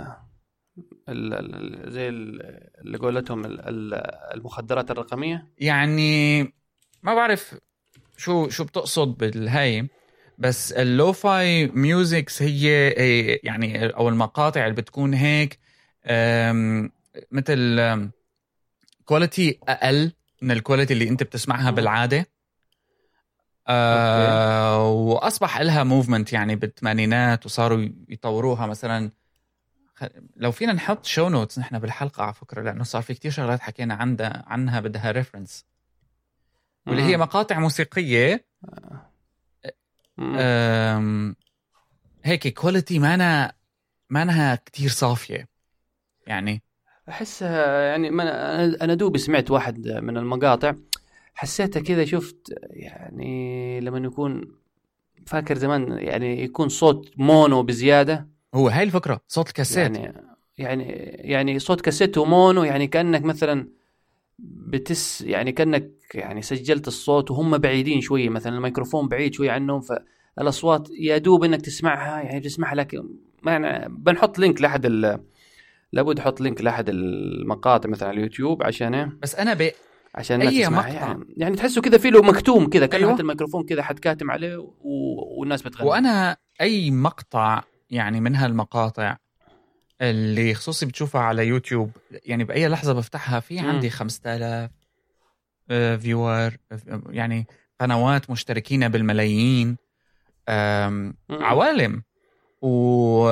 زي 1.93 2.09
ال- 2.09 2.69
اللي 2.81 2.99
قولتهم 2.99 3.45
ال- 3.45 3.61
ال- 3.61 3.95
المخدرات 4.35 4.91
الرقمية؟ 4.91 5.47
يعني 5.59 6.43
ما 7.03 7.15
بعرف 7.15 7.55
شو 8.17 8.49
شو 8.49 8.65
بتقصد 8.65 9.09
بالهاي 9.19 9.89
بس 10.39 10.73
ال 10.73 10.88
lo-fi 10.88 11.67
musics 11.67 12.43
هي 12.43 12.91
يعني 13.43 13.87
أو 13.87 14.09
المقاطع 14.09 14.65
اللي 14.65 14.75
بتكون 14.75 15.15
هيك 15.15 15.59
مثل 17.33 17.81
quality 19.05 19.59
أقل 19.69 20.13
من 20.43 20.51
ال 20.51 20.56
quality 20.56 20.93
اللي 20.95 21.09
أنت 21.09 21.23
بتسمعها. 21.23 21.71
بالعادة 21.71 22.27
آه 23.69 24.89
وأصبح 24.89 25.61
لها 25.61 25.85
movement 25.85 26.33
يعني 26.33 26.57
بالثمانينات 26.57 27.47
وصاروا 27.47 27.89
يطوروها 28.09 28.67
مثلا 28.67 29.11
لو 30.37 30.53
فينا 30.53 30.73
نحط 30.73 31.05
show 31.05 31.29
notes 31.29 31.59
نحن 31.59 31.79
بالحلقة 31.79 32.23
على 32.25 32.35
فكرة 32.35 32.63
لأنه 32.63 32.85
صار 32.85 33.03
في 33.03 33.15
كتير 33.15 33.31
شغلات 33.31 33.61
حكينا 33.61 33.95
عنها 33.95 34.45
عنها 34.47 34.81
بدها 34.81 35.11
reference 35.11 35.65
واللي 36.87 37.03
هي. 37.03 37.17
مقاطع 37.17 37.59
موسيقية. 37.59 38.47
أم، 38.65 38.99
هيك 42.25 42.49
quality 42.49 42.99
مانا 42.99 43.53
مانها 44.11 44.55
كتير 44.55 44.91
صافية. 44.91 45.49
يعني 46.27 46.63
احسها 47.09 47.83
يعني 47.83 48.11
ما 48.11 48.25
أنا- 48.25 48.83
أنا 48.83 48.95
دوبي 48.95 49.19
سمعت 49.19 49.51
واحد 49.51 49.89
من 49.89 50.17
المقاطع 50.17 50.75
حسيتها 51.35 51.81
كذا 51.81 52.05
شفت 52.05 52.55
يعني 52.71 53.81
لما 53.81 53.99
يكون 53.99 54.55
فاكر 55.27 55.59
زمان 55.59 55.99
يعني 55.99 56.43
يكون 56.43 56.69
صوت 56.69 57.11
mono 57.17 57.63
بزيادة؟ 57.63 58.29
هو 58.55 58.69
هاي 58.69 58.83
الفكرة 58.83 59.21
صوت 59.29 59.49
الكاسيت. 59.49 59.97
يعني 59.97 60.15
يعني 60.59 60.85
يعني 61.19 61.59
صوت 61.59 61.81
كاسيت 61.81 62.19
و 62.19 62.28
mono 62.28 62.65
يعني 62.65 62.87
كأنك 62.87 63.23
مثلا 63.23 63.69
بتس 64.39 65.21
يعني 65.21 65.53
كأنك 65.53 65.91
يعني 66.15 66.43
سجلت 66.43 66.89
الصوت 66.89 67.31
وهم 67.31 67.59
بعيدين 67.59 68.01
شوية 68.01 68.29
مثلا 68.29 68.57
الميكروفون 68.57 69.09
بعيد 69.09 69.35
شوية 69.35 69.51
عنهم 69.51 69.81
الاصوات 70.41 70.89
يا 71.01 71.19
دوب 71.19 71.45
إنك 71.45 71.61
تسمعها 71.61 72.23
يعني 72.23 72.41
تسمعها 72.41 72.75
لكن 72.75 73.09
ما 73.43 73.87
بنحط 73.89 74.39
link 74.39 74.63
لأحد 74.63 74.87
ال... 74.87 75.21
لابد 75.93 76.19
أحط 76.19 76.41
link 76.41 76.61
لأحد 76.61 76.89
المقاطع 76.89 77.89
مثلا 77.89 78.09
على 78.09 78.19
اليوتيوب 78.19 78.63
عشان 78.63 78.95
إيه؟ 78.95 79.19
بس 79.23 79.35
أنا 79.35 79.55
ب... 79.55 79.71
عشان 80.15 80.41
أي 80.41 80.67
الناس. 80.67 80.85
مقطع. 80.85 80.89
يعني, 80.89 81.25
يعني 81.37 81.57
تحسه 81.57 81.81
كذا 81.81 81.99
في 81.99 82.11
له 82.11 82.23
مكتوم 82.23 82.69
كذا 82.69 82.87
كانه 82.87 83.03
أيوة. 83.03 83.13
حتى 83.13 83.23
الميكروفون 83.23 83.65
كذا 83.65 83.83
حد 83.83 83.99
كاتم 83.99 84.31
عليه 84.31 84.57
و... 84.57 84.71
والناس 85.39 85.63
بتغني 85.63 85.91
وأنا 85.91 86.37
أي 86.61 86.91
مقطع 86.91 87.63
يعني 87.91 88.21
من 88.21 88.35
هالمقاطع 88.35 89.17
اللي 90.01 90.55
خصوصي 90.55 90.87
بتشوفها 90.87 91.21
على 91.21 91.47
يوتيوب 91.47 91.91
يعني 92.11 92.45
بأي 92.45 92.69
لحظة 92.69 92.93
بفتحها 92.93 93.41
في. 93.41 93.59
عندي 93.59 93.91
5000 93.91 94.71
viewer 95.69 96.57
يعني 97.11 97.47
قنوات 97.81 98.31
مشتركين 98.31 98.89
بالملايين. 98.89 99.77
عوالم 101.31 102.03
و 102.63 103.29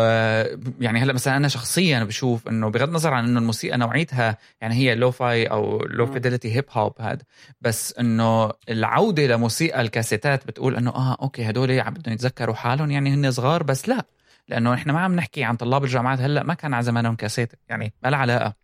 يعني 0.80 1.00
هلا 1.00 1.12
مثلا 1.12 1.36
أنا 1.36 1.48
شخصيا 1.48 2.04
بشوف 2.04 2.48
إنه 2.48 2.68
بغض 2.68 2.88
النظر 2.88 3.14
عن 3.14 3.24
إنه 3.24 3.40
الموسيقى 3.40 3.78
نوعيتها 3.78 4.38
يعني 4.60 4.74
هي 4.74 4.94
lo-fi 4.94 5.46
أو 5.46 5.82
low. 5.82 6.06
fidelity 6.06 6.56
hip 6.56 6.64
hop 6.70 6.92
هذا 7.00 7.22
بس 7.60 7.94
إنه 7.98 8.50
العودة 8.68 9.26
لموسيقى 9.26 9.80
الكاسيتات 9.80 10.46
بتقول 10.46 10.76
إنه 10.76 10.90
آه 10.90 11.16
okay 11.22 11.50
هدول 11.50 11.80
عم 11.80 11.94
بدهم 11.94 12.14
يتذكروا 12.14 12.54
حالهم 12.54 12.90
يعني 12.90 13.14
هن 13.14 13.30
صغار 13.30 13.62
بس 13.62 13.88
لا 13.88 14.06
لأنه 14.48 14.74
إحنا 14.74 14.92
ما 14.92 15.00
عم 15.00 15.14
نحكي 15.14 15.44
عن 15.44 15.56
طلاب 15.56 15.84
الجامعات 15.84 16.20
هلا 16.20 16.42
ما 16.42 16.54
كان 16.54 16.74
على 16.74 16.82
زمانهم 16.84 17.16
كاسيت 17.16 17.52
يعني 17.68 17.92
ما 18.02 18.08
لها 18.08 18.18
علاقة 18.18 18.54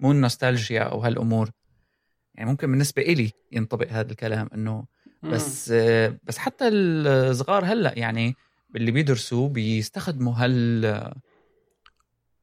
مو 0.00 0.12
النوستالجيا 0.12 0.82
أو 0.82 1.00
هالأمور 1.00 1.50
يعني 2.34 2.50
ممكن 2.50 2.70
بالنسبة 2.70 3.02
إلي 3.02 3.30
ينطبق 3.52 3.86
هذا 3.90 4.10
الكلام 4.10 4.48
إنه. 4.54 4.84
بس 5.22 5.70
آه، 5.74 6.18
بس 6.24 6.38
حتى 6.38 6.68
الصغار 6.68 7.64
هلأ 7.64 7.98
يعني 7.98 8.34
اللي 8.76 8.90
بيدرسوا 8.90 9.48
بيستخدموا 9.48 10.32
هال 10.36 10.84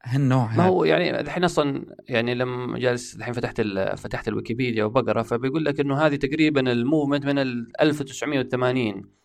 هالنوع 0.03 0.45
ما 0.45 0.53
هذا 0.53 0.63
هو 0.63 0.85
يعني 0.85 1.19
الحين 1.19 1.43
أصلا 1.43 1.85
يعني 2.09 2.35
لما 2.35 2.79
جالس 2.79 3.15
الحين 3.15 3.33
فتحت. 3.33 3.61
فتحت 3.97 4.27
الويكيبيديا 4.27 4.83
وبقرأ 4.83 5.23
فبيقول 5.23 5.65
لك 5.65 5.79
إنه 5.79 5.97
هذه 5.97 6.15
تقريبا 6.15 6.71
ال 6.71 6.77
movement 6.77 7.25
من 7.25 7.39
ال 7.39 7.81
1980 7.81 9.17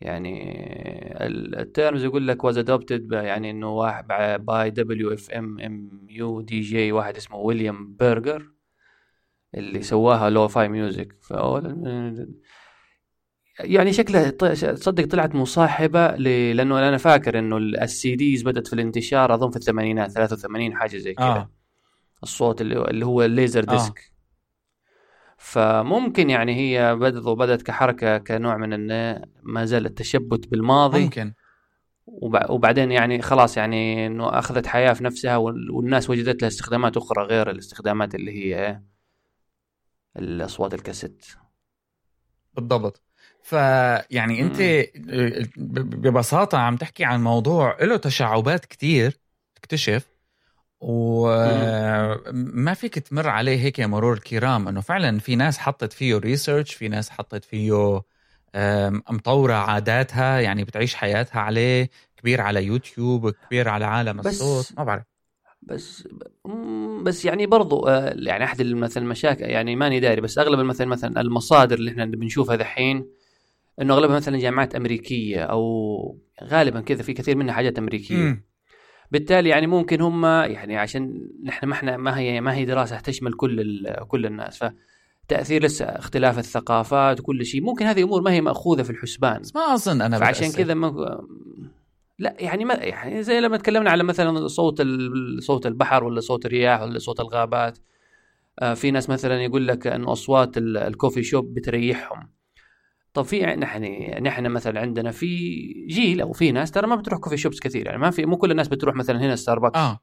يعني 0.00 0.56
ال 1.60 1.67
terms 1.67 2.04
يقول 2.04 2.28
لك 2.28 2.44
was 2.44 2.58
adopted 2.58 3.12
يعني 3.12 3.50
إنه 3.50 3.70
واحد 3.70 4.06
باي 4.44 4.70
دبليو 4.70 5.12
اف 5.12 5.30
ام 5.30 5.60
ام 5.60 6.06
يو 6.10 6.40
دي 6.40 6.60
جي 6.60 6.92
واحد 6.92 7.16
اسمه 7.16 7.36
ويليام 7.36 7.94
بيرجر 7.94 8.55
اللي 9.54 9.82
سواها 9.82 10.30
lo-fi 10.30 10.68
music 10.68 11.16
يعني 13.60 13.92
شكلها 13.92 14.30
تصدق 14.30 15.04
طلعت 15.06 15.34
مصاحبة 15.34 16.08
ل... 16.16 16.56
لأنه 16.56 16.78
أنا 16.88 16.96
فاكر 16.96 17.38
إنه 17.38 17.56
ال 17.56 18.16
CDs 18.16 18.42
بدأت 18.42 18.66
في 18.66 18.72
الانتشار 18.72 19.34
أظن 19.34 19.50
في 19.50 19.56
الثمانينات 19.56 20.10
83 20.10 20.74
حاجة 20.76 20.96
زي 20.96 21.14
كذا 21.14 21.26
آه. 21.26 21.50
الصوت 22.22 22.60
اللي, 22.60 22.74
اللي 22.90 23.06
هو 23.06 23.22
الليزر 23.22 23.62
آه. 23.68 23.72
disc 23.72 24.12
فممكن 25.38 26.30
يعني 26.30 26.54
هي 26.56 26.96
بدأت 26.96 27.26
وبدأت 27.26 27.62
كحركة 27.62 28.18
كنوع 28.18 28.56
من 28.56 28.72
انه 28.72 29.22
ما 29.42 29.64
زال 29.64 29.86
التشبث 29.86 30.48
بالماضي 30.48 31.02
ممكن 31.04 31.32
وبع- 32.06 32.50
وبعدين 32.50 32.92
يعني 32.92 33.22
خلاص 33.22 33.56
يعني 33.56 34.06
إنه 34.06 34.38
أخذت 34.38 34.66
حياة 34.66 34.92
في 34.92 35.04
نفسها 35.04 35.36
وال- 35.36 35.70
والناس 35.70 36.10
وجدت 36.10 36.42
لها 36.42 36.48
استخدامات 36.48 36.96
أخرى 36.96 37.24
غير 37.24 37.50
الاستخدامات 37.50 38.14
اللي 38.14 38.32
هي؟ 38.32 38.80
الأصوات 40.18 40.74
الكاسيت. 40.74 41.26
بالضبط. 42.54 43.02
فيعني 43.42 44.40
أنت 44.40 44.86
ببساطة 45.56 46.58
عم 46.58 46.76
تحكي 46.76 47.04
عن 47.04 47.22
موضوع 47.22 47.76
له 47.80 47.96
تشعبات 47.96 48.64
كتير 48.64 49.20
تكتشف 49.54 50.06
وما 50.80 52.74
فيك 52.74 52.98
تمر 52.98 53.28
عليه 53.28 53.60
هيك 53.60 53.80
مرور 53.80 54.12
الكرام 54.12 54.68
إنه 54.68 54.80
فعلا 54.80 55.18
في 55.18 55.36
ناس 55.36 55.58
حطت 55.58 55.92
فيه 55.92 56.16
ريسيرش 56.16 56.74
في 56.74 56.88
ناس 56.88 57.10
حطت 57.10 57.44
فيه 57.44 58.00
مطورة 59.10 59.54
عاداتها 59.54 60.40
يعني 60.40 60.64
بتعيش 60.64 60.94
حياتها 60.94 61.40
عليه 61.40 61.90
كبير 62.16 62.40
على 62.40 62.64
يوتيوب 62.64 63.30
كبير 63.30 63.68
على 63.68 63.84
عالم 63.84 64.20
الصوت 64.20 64.72
ما 64.78 64.84
بعرف. 64.84 65.15
بس 65.66 66.08
بس 67.02 67.24
يعني 67.24 67.46
برضو 67.46 67.86
آه، 67.86 68.14
يعني 68.16 68.44
أحد 68.44 68.62
مثلا 68.62 69.02
المشاكل 69.02 69.44
يعني 69.44 69.76
ماني 69.76 70.00
داري 70.00 70.20
بس 70.20 70.38
أغلب 70.38 70.60
مثلا 70.60 70.86
مثلا 70.86 71.20
المصادر 71.20 71.78
اللي 71.78 71.90
إحنا 71.90 72.04
بنشوفها 72.04 72.56
دحين 72.56 73.06
إنه 73.82 73.94
أغلبها 73.94 74.16
مثلا 74.16 74.38
جامعات 74.38 74.74
أمريكية 74.74 75.42
أو 75.42 76.18
غالبا 76.44 76.80
كذا 76.80 77.02
في 77.02 77.12
كثير 77.12 77.36
منها 77.36 77.54
حاجات 77.54 77.78
أمريكية 77.78 78.16
مم. 78.16 78.44
بالتالي 79.10 79.48
يعني 79.48 79.66
ممكن 79.66 80.00
هم 80.00 80.24
يعني 80.24 80.76
عشان 80.76 81.28
نحن 81.44 81.66
ما 81.66 81.72
إحنا 81.72 81.96
ما 81.96 82.18
هي 82.18 82.40
ما 82.40 82.54
هي 82.54 82.64
دراسة 82.64 83.00
تشمل 83.00 83.32
كل 83.32 83.86
كل 84.08 84.26
الناس 84.26 84.64
فتأثير 85.28 85.64
لسه 85.64 85.84
اختلاف 85.84 86.38
الثقافات 86.38 87.20
وكل 87.20 87.46
شيء 87.46 87.62
ممكن 87.62 87.86
هذه 87.86 88.02
أمور 88.02 88.22
ما 88.22 88.32
هي 88.32 88.40
مأخوذة 88.40 88.82
في 88.82 88.90
الحسبان 88.90 89.40
بس 89.40 89.56
ما 89.56 89.74
أظن 89.74 90.02
أنا 90.02 90.18
فعشان. 90.18 90.52
كذا 90.52 90.74
ما 90.74 91.20
لا 92.18 92.36
يعني 92.38 92.64
ما 92.64 92.74
يعني 92.74 93.22
زي 93.22 93.40
لما 93.40 93.56
تكلمنا 93.56 93.90
على 93.90 94.02
مثلا 94.02 94.48
صوت 94.48 94.82
صوت 95.38 95.66
البحر 95.66 96.04
ولا 96.04 96.20
صوت 96.20 96.46
الرياح 96.46 96.82
ولا 96.82 96.98
صوت 96.98 97.20
الغابات 97.20 97.78
آه، 98.58 98.74
في 98.74 98.90
ناس 98.90 99.10
مثلا 99.10 99.42
يقول 99.42 99.68
لك 99.68 99.86
انه 99.86 100.12
أصوات 100.12 100.58
ال- 100.58 100.76
الكوفي 100.76 101.22
شوب 101.22 101.54
بتريحهم. 101.54 102.30
طب 103.14 103.22
في 103.22 103.42
نحن 103.46 103.84
نحن 104.22 104.46
مثلا 104.46 104.80
عندنا 104.80 105.10
في 105.10 105.26
جيل 105.88 106.20
أو 106.20 106.32
في 106.32 106.52
ناس 106.52 106.70
ترى 106.70 106.86
ما 106.86 106.96
بتروح 106.96 107.20
كوفي 107.20 107.36
شوبس 107.36 107.60
كثير 107.60 107.86
يعني 107.86 107.98
ما 107.98 108.10
في 108.10 108.26
مو 108.26 108.36
كل 108.36 108.50
الناس 108.50 108.68
بتروح 108.68 108.94
مثلا 108.94 109.20
هنا 109.20 109.36
ستاربكس 109.36 109.78
آه. 109.78 110.00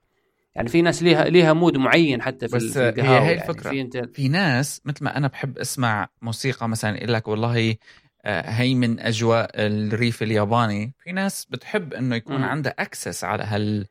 يعني 0.56 0.70
في 0.70 0.82
ناس 0.82 1.04
ليها 1.04 1.24
ليها 1.26 1.54
mood 1.54 1.78
معين 1.78 2.22
حتى 2.22 2.48
في, 2.48 2.56
بس 2.56 2.64
ال- 2.64 2.72
في 2.72 2.80
هي 2.80 2.90
القهاوي 2.90 3.26
هي 3.26 3.32
يعني. 3.32 3.42
الفكرة. 3.50 3.70
في 3.70 3.82
أنت 3.82 3.98
في 3.98 4.28
ناس 4.28 4.82
مثل 4.86 5.04
ما 5.06 5.18
أنا 5.18 5.28
بحب 5.28 5.58
أسمع 5.58 6.10
موسيقى 6.22 6.70
مثلا 6.70 6.98
يقول 6.98 7.14
لك 7.14 7.28
والله 7.28 7.76
آه، 8.26 8.50
هي 8.50 8.76
من 8.76 9.00
أجواء 9.00 9.50
الريف 9.56 10.24
الياباني 10.24 10.94
في 11.04 11.12
ناس 11.12 11.46
بتحب 11.46 11.94
إنه 11.94 12.16
يكون 12.16 12.38
مم. 12.38 12.44
عندها 12.44 12.74
access 12.80 13.24
على 13.24 13.44
هال 13.44 13.86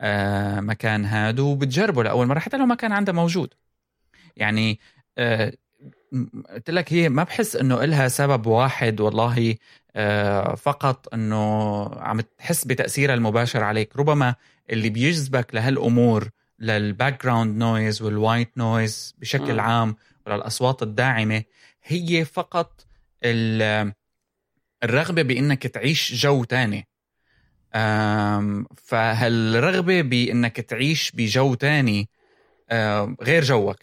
آه، 0.00 0.60
مكان 0.60 1.04
هذا 1.04 1.42
وبتجربه 1.42 2.02
لأول 2.02 2.26
مرة 2.26 2.38
حتى 2.38 2.56
لو 2.56 2.66
ما 2.66 2.74
كان 2.74 2.92
عندها 2.92 3.14
موجود 3.14 3.54
يعني 4.36 4.78
آه، 5.18 5.52
م- 6.12 6.42
قلت 6.42 6.70
لك 6.70 6.92
هي 6.92 7.08
ما 7.08 7.22
بحس 7.22 7.56
إنه 7.56 7.84
إلها 7.84 8.08
سبب 8.08 8.46
واحد 8.46 9.00
والله 9.00 9.54
فقط 10.56 11.14
إنه 11.14 11.84
عم 11.94 12.20
تحس 12.20 12.64
بتأثيرها 12.64 13.14
المباشر 13.14 13.62
عليك 13.64 13.96
ربما 13.96 14.34
اللي 14.70 14.88
بيجذبك 14.90 15.54
لهالأمور 15.54 16.28
لل 16.58 17.22
background 17.24 17.56
noise 17.58 18.02
وال 18.02 18.18
white 18.18 18.58
noise 18.58 19.14
بشكل. 19.18 19.60
عام 19.60 19.96
وللأصوات 20.26 20.82
الداعمة 20.82 21.42
هي 21.84 22.24
فقط 22.24 22.85
الرغبة 24.84 25.22
بإنك 25.22 25.66
تعيش 25.66 26.14
جو 26.14 26.44
تاني. 26.44 26.88
فهالرغبة 28.76 30.00
بإنك 30.02 30.60
تعيش 30.60 31.12
بجو 31.14 31.54
تاني 31.54 32.08
غير 33.22 33.42
جوك. 33.42 33.76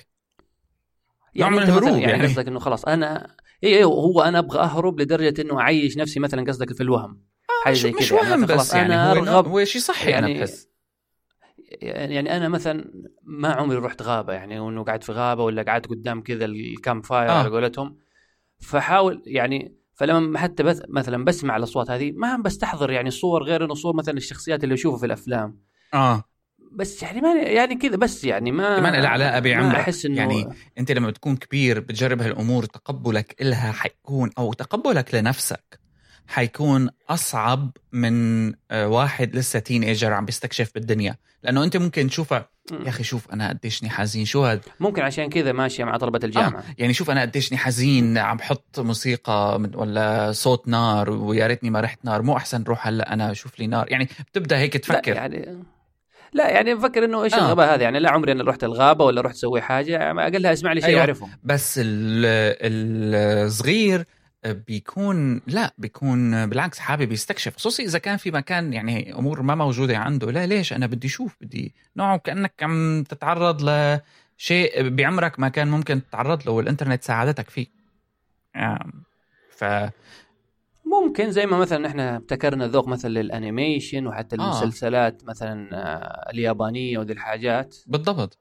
نوع 1.35 1.49
من 1.49 1.57
الهروب 1.63 1.89
يعني, 1.89 2.01
يعني. 2.01 2.27
قصدك 2.27 2.47
إنه 2.47 2.59
خلاص 2.59 2.85
أنا 2.85 3.35
اي 3.63 3.77
اي 3.77 3.83
هو 3.83 4.21
أنا 4.21 4.39
أبغى 4.39 4.59
أهرب 4.59 5.01
لدرجة 5.01 5.41
إنه 5.41 5.59
أعيش 5.61 5.97
نفسي 5.97 6.19
مثلا 6.19 6.43
قصدك 6.43 6.73
في 6.73 6.83
الوهم. 6.83 7.21
حاجة 7.63 7.73
مش, 7.73 7.79
زي 7.79 7.91
مش 7.91 8.09
كذا 8.09 8.17
يعني 8.17 8.29
وهم 8.31 8.41
مثلاً 8.41 8.55
بس 8.55 8.73
يعني 8.73 8.93
أنا 8.93 9.11
هو, 9.11 9.13
أرغب. 9.13 9.47
هو 9.47 9.63
شيء 9.63 9.81
صحي 9.81 10.09
يعني 10.11 10.25
أنا 10.25 10.39
بحس. 10.39 10.67
يعني 11.81 12.37
أنا 12.37 12.49
مثلا 12.49 12.91
ما 13.23 13.53
عمري 13.53 13.77
رحت 13.77 14.01
غابة 14.01 14.33
يعني 14.33 14.59
انه 14.59 14.83
قاعد 14.83 15.03
في 15.03 15.11
غابة 15.11 15.43
ولا 15.43 15.63
قعدت 15.63 15.87
قدام 15.87 16.21
كذا 16.21 16.45
الكامب 16.45 17.05
فاير 17.05 17.29
آه. 17.29 17.33
على 17.33 17.49
قولتهم. 17.49 17.97
فحاول 18.63 19.23
يعني 19.25 19.75
فلما 19.95 20.39
حتى 20.39 20.63
بس 20.63 20.81
مثلا 20.89 21.25
بسمع 21.25 21.57
الأصوات 21.57 21.91
هذه 21.91 22.11
ما 22.15 22.37
بستحضر 22.37 22.91
يعني 22.91 23.07
الصور 23.07 23.43
غير 23.43 23.65
إنه 23.65 23.73
صور 23.73 23.95
مثلا 23.95 24.17
الشخصيات 24.17 24.63
اللي 24.63 24.75
اشوفها 24.75 24.99
في 24.99 25.05
الأفلام. 25.05 25.59
آه. 25.93 26.23
بس 26.71 27.03
يعني 27.03 27.21
ما 27.21 27.33
يعني 27.33 27.75
كذا 27.75 27.95
بس 27.95 28.23
يعني 28.23 28.51
ما 28.51 28.79
كمان 28.79 29.01
لها 29.01 29.09
علاقة 29.09 29.39
بعمرك. 29.39 29.75
أحس 29.75 30.05
إنه 30.05 30.17
يعني 30.17 30.47
أنت 30.77 30.91
لما 30.91 31.09
بتكون 31.09 31.35
كبير 31.35 31.79
بتجرب 31.79 32.21
هالأمور 32.21 32.65
تقبلك 32.65 33.41
إلها 33.41 33.71
حيكون 33.71 34.29
أو 34.37 34.53
تقبلك 34.53 35.15
لنفسك. 35.15 35.82
حيكون 36.27 36.89
أصعب 37.09 37.71
من 37.91 38.47
آه، 38.71 38.87
واحد 38.87 39.35
لسه 39.35 39.59
تين 39.59 39.83
ايجر 39.83 40.13
عم 40.13 40.25
بيستكشف 40.25 40.71
بالدنيا. 40.75 41.15
لأنه 41.43 41.63
أنت 41.63 41.77
ممكن 41.77 42.07
تشوفها 42.09 42.49
يا 42.71 42.89
أخي 42.89 43.03
شوف 43.03 43.31
أنا 43.33 43.49
قديشني 43.49 43.89
حزين 43.89 44.25
شو 44.25 44.43
هاد؟ 44.45 44.61
ممكن 44.79 45.01
عشان 45.01 45.29
كذا 45.29 45.51
ماشيه 45.51 45.83
مع 45.83 45.97
طلبة 45.97 46.19
الجامعة. 46.23 46.59
آه 46.59 46.63
يعني 46.77 46.93
شوف 46.93 47.09
أنا 47.11 47.21
قديشني 47.21 47.57
حزين 47.57 48.17
عم 48.17 48.37
بحط 48.37 48.79
موسيقى 48.79 49.59
من- 49.59 49.75
ولا 49.75 50.31
صوت 50.31 50.67
نار 50.67 51.09
ويا 51.09 51.47
ريتني 51.47 51.69
ما 51.69 51.79
رحت 51.81 51.99
نار. 52.05 52.21
مو 52.21 52.37
أحسن 52.37 52.63
روح 52.63 52.87
هلأ 52.87 53.13
أنا 53.13 53.31
أشوف 53.31 53.59
لي 53.59 53.67
نار. 53.67 53.91
يعني 53.91 54.07
بتبدأ 54.31 54.57
هيك 54.57 54.75
لا 54.75 54.81
تفكر. 54.81 55.15
يعني 55.15 55.63
لا 56.33 56.49
يعني 56.49 56.75
بفكر 56.75 57.05
إنه 57.05 57.23
إيش 57.23 57.33
آه. 57.33 57.37
الغباء 57.37 57.73
هذا؟ 57.75 57.83
يعني 57.83 57.99
لا 57.99 58.11
عمري 58.11 58.31
أنا 58.31 58.43
رحت 58.43 58.63
الغابة 58.63 59.05
ولا 59.05 59.21
رحت 59.21 59.35
أسوي 59.35 59.61
حاجة. 59.61 60.11
أقلها 60.11 60.53
اسمع 60.53 60.73
لي 60.73 60.81
شيء 60.81 60.89
أيوة. 60.89 60.99
اعرفه 61.01 61.27
بس 61.43 61.79
ال- 61.83 63.45
الصغير 63.47 64.05
بيكون 64.45 65.41
لا 65.47 65.73
بيكون 65.77 66.45
بالعكس 66.45 66.79
حابب 66.79 67.11
يستكشف 67.11 67.55
خصوصي 67.55 67.83
إذا 67.83 67.99
كان 67.99 68.17
في 68.17 68.31
مكان 68.31 68.73
يعني 68.73 69.13
أمور 69.13 69.41
ما 69.41 69.55
موجودة 69.55 69.97
عنده 69.97 70.31
لا 70.31 70.45
ليش؟ 70.45 70.73
أنا 70.73 70.87
بدي 70.87 71.07
أشوف 71.07 71.37
بدي 71.41 71.73
نوعه 71.97 72.17
كأنك 72.17 72.53
عم 72.63 73.03
تتعرض 73.03 73.61
لشيء 73.61 74.89
بعمرك 74.89 75.39
ما 75.39 75.49
كان 75.49 75.67
ممكن 75.67 76.01
تتعرض 76.03 76.45
له 76.45 76.51
والإنترنت 76.51 77.03
ساعدتك 77.03 77.49
فيه. 77.49 77.67
ف 79.49 79.65
ممكن 80.85 81.31
زي 81.31 81.45
ما 81.45 81.57
مثلا 81.57 81.87
إحنا 81.87 82.15
ابتكرنا 82.15 82.67
ذوق 82.67 82.87
مثلا 82.87 83.09
للأنيميشن 83.09 84.07
وحتى 84.07 84.35
آه. 84.35 84.43
المسلسلات 84.43 85.23
مثلا 85.25 85.69
آه، 85.73 86.31
اليابانية 86.31 86.97
وذي 86.97 87.13
الحاجات. 87.13 87.75
بالضبط. 87.87 88.37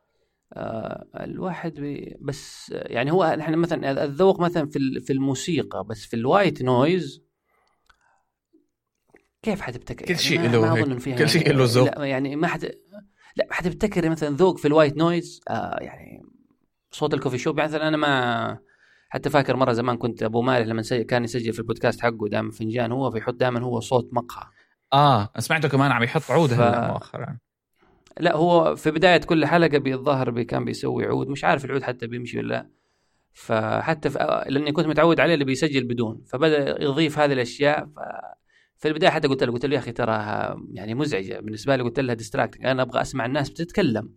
الواحد 1.20 1.80
بي 1.80 2.16
بس 2.20 2.72
يعني 2.74 3.12
هو 3.12 3.24
إحنا 3.24 3.56
مثلا 3.56 4.04
الذوق 4.04 4.40
مثلا 4.40 4.66
في 4.66 5.00
في 5.00 5.12
الموسيقى 5.12 5.84
بس 5.84 6.06
في 6.06 6.16
ال 6.16 6.24
white 6.24 6.62
noise 6.62 7.22
كيف 9.42 9.60
حتبتكر؟ 9.60 10.06
كل 10.06 10.18
شيء 10.18 10.40
يعني 10.40 10.52
له 10.52 10.84
كل 11.16 11.28
شيء 11.28 11.52
له 11.52 11.64
ذوق. 11.64 12.06
يعني 12.06 12.36
ما 12.36 12.46
حد 12.46 12.64
لا 13.36 13.46
حتبتكر 13.50 14.10
مثلا 14.10 14.36
ذوق 14.36 14.58
في 14.58 14.68
ال 14.68 14.73
white 14.73 14.96
noise؟ 14.96 15.40
آه 15.48 15.78
يعني 15.80 16.22
صوت 16.90 17.14
ال 17.14 17.18
coffee 17.18 17.38
shop 17.38 17.58
يعني 17.58 17.70
مثلا 17.70 17.88
أنا 17.88 17.96
ما 17.96 18.58
حتى 19.08 19.30
فاكر 19.30 19.56
مرة 19.56 19.72
زمان 19.72 19.96
كنت 19.96 20.22
أبو 20.22 20.42
مالح 20.42 20.66
لما 20.66 20.82
كان 21.08 21.24
يسجل 21.24 21.52
في 21.52 21.58
البودكاست 21.58 22.00
حقه 22.00 22.28
دائما 22.30 22.50
فنجان 22.50 22.92
هو 22.92 23.10
فيحط 23.10 23.34
دائما 23.34 23.60
هو 23.60 23.80
صوت 23.80 24.08
مقهى. 24.12 24.46
آه 24.92 25.32
سمعته 25.38 25.68
كمان 25.68 25.92
عم 25.92 26.02
يحط 26.02 26.30
عود 26.30 26.50
ف... 26.50 26.60
مؤخرا. 26.60 27.38
لا 28.20 28.36
هو 28.36 28.76
في 28.76 28.90
بداية 28.90 29.20
كل 29.20 29.46
حلقة 29.46 29.78
بالظاهر 29.78 30.30
بي 30.30 30.44
كان 30.44 30.64
بيسوي 30.64 31.06
عود 31.06 31.28
مش 31.28 31.44
عارف 31.44 31.64
العود 31.64 31.82
حتى 31.82 32.06
بيمشي 32.06 32.38
ولا 32.38 32.48
لا. 32.48 32.70
فحتى 33.32 34.10
في 34.10 34.44
لأني 34.48 34.72
كنت 34.72 34.86
متعود 34.86 35.20
عليه 35.20 35.34
اللي 35.34 35.44
بيسجل 35.44 35.84
بدون. 35.84 36.22
فبدأ 36.26 36.82
يضيف 36.82 37.18
هذه 37.18 37.32
الأشياء 37.32 37.86
ف 37.86 37.98
في 38.82 38.88
البداية 38.88 39.10
حتى 39.10 39.28
قلت 39.28 39.44
له 39.44 39.52
قلت 39.52 39.66
له 39.66 39.74
يا 39.74 39.78
أخي 39.78 39.92
تراها 39.92 40.56
يعني 40.72 40.94
مزعجة 40.94 41.40
بالنسبة 41.40 41.76
لي 41.76 41.82
قلت 41.82 42.00
لها 42.00 42.14
distract 42.14 42.60
أنا 42.60 42.82
أبغى 42.82 43.00
أسمع 43.00 43.26
الناس 43.26 43.50
بتتكلم 43.50 44.08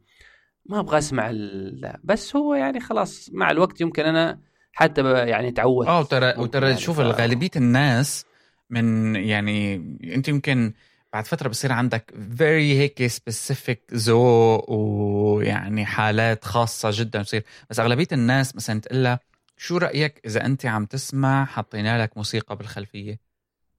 ما 0.66 0.80
أبغى 0.80 0.98
أسمع 0.98 1.30
لا 1.32 2.00
بس 2.04 2.36
هو 2.36 2.54
يعني 2.54 2.80
خلاص 2.80 3.30
مع 3.34 3.52
الوقت 3.52 3.82
يمكن 3.82 4.04
أنا 4.06 4.40
حتى 4.72 5.12
يعني 5.12 5.52
تعود 5.52 5.88
آه 5.88 6.00
وترى 6.00 6.34
وترى 6.38 6.68
يعني 6.68 6.80
شوف 6.80 7.02
ف... 7.02 7.04
غالبيه 7.04 7.50
الناس 7.56 8.26
من 8.70 9.16
يعني 9.16 9.76
أنت 10.16 10.28
يمكن 10.28 10.74
بعد 11.16 11.26
فترة 11.26 11.50
بصير 11.50 11.72
عندك 11.72 12.14
very 12.38 12.80
هيك 12.80 13.08
specific 13.08 13.84
ذوق 13.94 14.70
ويعني 14.70 15.86
حالات 15.86 16.46
خاصة 16.46 16.90
جدا 16.94 17.22
بصير. 17.22 17.44
بس 17.70 17.80
أغلبية 17.80 18.08
الناس 18.12 18.56
مثلا 18.56 18.82
تقول 18.82 19.04
لها 19.04 19.20
شو 19.58 19.78
رأيك 19.78 20.22
إذا 20.26 20.46
أنت 20.46 20.66
عم 20.66 20.86
تسمع 20.86 21.46
حطينا 21.46 22.04
لك 22.04 22.18
موسيقى 22.18 22.56
بالخلفية؟ 22.56 23.20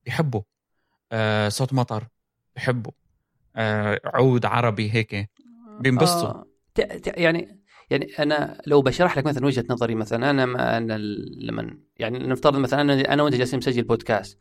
بيحبوا. 0.04 0.42
آه 1.12 1.48
صوت 1.48 1.72
مطر 1.72 2.04
بيحبوا. 2.54 2.92
آه 3.56 4.00
عود 4.04 4.46
عربي 4.46 4.94
هيك 4.94 5.30
بينبسطوا. 5.80 6.28
آه 6.28 6.46
يعني 7.06 7.62
يعني 7.90 8.12
أنا 8.18 8.62
لو 8.66 8.82
بشرح 8.82 9.18
لك 9.18 9.26
مثلا 9.26 9.46
وجهة 9.46 9.64
نظري 9.70 9.94
مثلا 9.94 10.30
أنا 10.30 10.46
ما 10.46 10.76
أنا 10.76 10.98
لما 11.40 11.78
يعني 11.96 12.18
نفترض 12.18 12.56
مثلا 12.56 12.80
أنا 12.80 13.12
أنا 13.12 13.22
وأنت 13.22 13.34
جالسين 13.34 13.58
نسجل 13.58 13.82
بودكاست. 13.82 14.38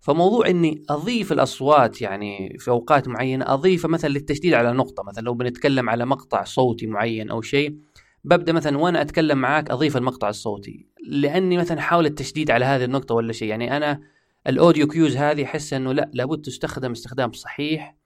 فموضوع 0.00 0.48
إني 0.48 0.82
أضيف 0.90 1.32
الأصوات 1.32 2.02
يعني 2.02 2.56
في 2.58 2.70
أوقات 2.70 3.08
معينة 3.08 3.54
أضيفه 3.54 3.88
مثلا 3.88 4.10
للتشديد 4.10 4.54
على 4.54 4.72
نقطة 4.72 5.02
مثلا 5.02 5.22
لو 5.24 5.34
بنتكلم 5.34 5.90
على 5.90 6.06
مقطع 6.06 6.44
صوتي 6.44 6.86
معين 6.86 7.30
أو 7.30 7.42
شيء 7.42 7.76
ببدأ 8.24 8.52
مثلا 8.52 8.78
وأنا 8.78 9.00
أتكلم 9.00 9.38
معاك 9.38 9.70
أضيف 9.70 9.96
المقطع 9.96 10.28
الصوتي 10.28 10.86
لأني 11.06 11.56
مثلا 11.56 11.78
أحاول 11.78 12.06
التشديد 12.06 12.50
على 12.50 12.64
هذه 12.64 12.84
النقطة 12.84 13.14
ولا 13.14 13.32
شيء. 13.32 13.48
يعني 13.48 13.76
أنا 13.76 14.00
ال 14.46 14.53
audio 14.53 14.86
cues 14.86 15.16
هذه 15.16 15.44
أحس 15.44 15.72
إنه 15.72 15.92
لا 15.92 16.10
لابد 16.14 16.42
تستخدم 16.42 16.90
استخدام 16.90 17.32
صحيح 17.32 17.96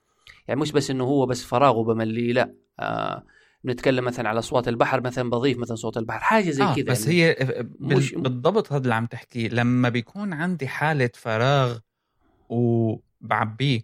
يعني 0.48 0.60
مش 0.60 0.72
بس 0.72 0.90
إنه 0.90 1.04
هو 1.04 1.26
بس 1.26 1.44
فراغ 1.44 1.78
وبمليه 1.78 2.32
لا 2.32 2.54
آه 2.80 3.24
بنتكلم 3.64 4.04
مثلا 4.04 4.28
على 4.28 4.38
أصوات 4.38 4.68
البحر 4.68 5.00
مثلا 5.00 5.30
بضيف 5.30 5.58
مثلا 5.58 5.76
صوت 5.76 5.96
البحر 5.96 6.20
حاجة 6.20 6.50
زي 6.50 6.62
آه 6.62 6.74
كذا 6.74 6.84
بس 6.84 7.06
يعني. 7.06 7.22
هي 7.22 7.66
مش 7.80 8.14
بالضبط 8.14 8.72
هذا 8.72 8.82
اللي 8.82 8.94
عم 8.94 9.06
تحكيه 9.06 9.48
لما 9.48 9.88
بيكون 9.88 10.32
عندي 10.32 10.68
حالة 10.68 11.10
فراغ 11.14 11.78
وبعبيه 12.48 13.82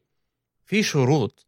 في 0.66 0.82
شروط. 0.82 1.46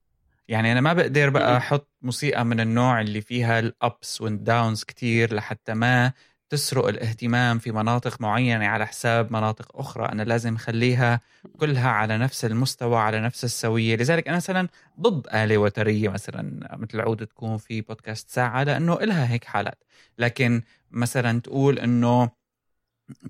يعني 0.48 0.72
أنا 0.72 0.80
ما 0.80 0.92
بقدر 0.92 1.30
بقى 1.30 1.56
أحط 1.56 1.88
موسيقى 2.02 2.44
من 2.44 2.60
النوع 2.60 3.00
اللي 3.00 3.20
فيها 3.20 3.58
الابس 3.58 4.20
والداونز 4.20 4.84
كتير 4.84 5.34
لحتى 5.34 5.74
ما 5.74 6.12
تسرق 6.52 6.86
الاهتمام 6.86 7.58
في 7.58 7.72
مناطق 7.72 8.20
معينة 8.20 8.66
على 8.66 8.86
حساب 8.86 9.32
مناطق 9.32 9.76
أخرى. 9.76 10.06
أنا 10.06 10.22
لازم 10.22 10.56
خليها 10.56 11.20
كلها 11.58 11.90
على 11.90 12.18
نفس 12.18 12.44
المستوى 12.44 12.96
على 12.96 13.20
نفس 13.20 13.44
السوية. 13.44 13.96
لذلك 13.96 14.28
أنا 14.28 14.36
مثلا 14.36 14.68
ضد 15.00 15.26
آلة 15.34 15.58
وترية 15.58 16.08
مثلا 16.08 16.76
مثل 16.76 17.00
عود 17.00 17.26
تكون 17.26 17.58
في 17.58 17.80
بودكاست 17.80 18.30
ساعة 18.30 18.62
لأنه 18.62 18.94
إلها 18.94 19.32
هيك 19.32 19.44
حالات. 19.44 19.84
لكن 20.18 20.62
مثلا 20.90 21.40
تقول 21.40 21.78
أنه 21.78 22.30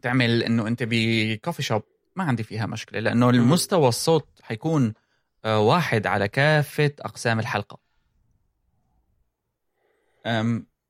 تعمل 0.03 0.43
أنه 0.43 0.67
أنت 0.67 0.83
بكوفي 0.83 1.63
شوب 1.63 1.83
ما 2.17 2.25
عندي 2.25 2.43
فيها 2.43 2.67
مشكلة 2.67 3.01
لأنه 3.01 3.31
المستوى 3.31 3.89
الصوت 3.89 4.29
حيكون 4.43 4.95
آه، 5.45 5.61
واحد 5.61 6.07
على 6.07 6.29
كافة 6.29 6.93
أقسام 7.01 7.41
الحلقة. 7.41 7.79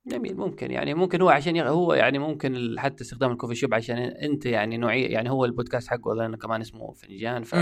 جميل 0.05 0.37
ممكن. 0.37 0.71
يعني 0.71 0.93
ممكن 0.93 1.21
هو 1.21 1.29
عشان 1.29 1.57
هو 1.59 1.93
يعني 1.93 2.19
ممكن 2.19 2.75
حتى 2.79 3.03
استخدام 3.03 3.31
الكوفي 3.31 3.55
شوب 3.55 3.73
عشان 3.73 3.97
انت 3.97 4.45
يعني 4.45 4.77
نوعيه 4.77 5.07
يعني 5.13 5.29
هو 5.29 5.45
البودكاست 5.45 5.87
حقه 5.87 6.11
أظن 6.13 6.35
كمان 6.35 6.61
اسمه 6.61 6.93
فنجان 6.93 7.43
ف 7.43 7.55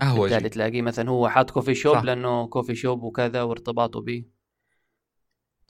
بالتالي 0.00 0.48
تلاقيه 0.48 0.82
مثلا 0.82 1.10
هو 1.10 1.28
حاط 1.28 1.50
coffee 1.50 1.74
shop 1.74 1.94
صح. 1.94 2.02
لأنه 2.02 2.46
coffee 2.46 2.74
shop 2.74 3.02
وكذا 3.02 3.42
وارتباطه 3.42 4.00
به 4.00 4.24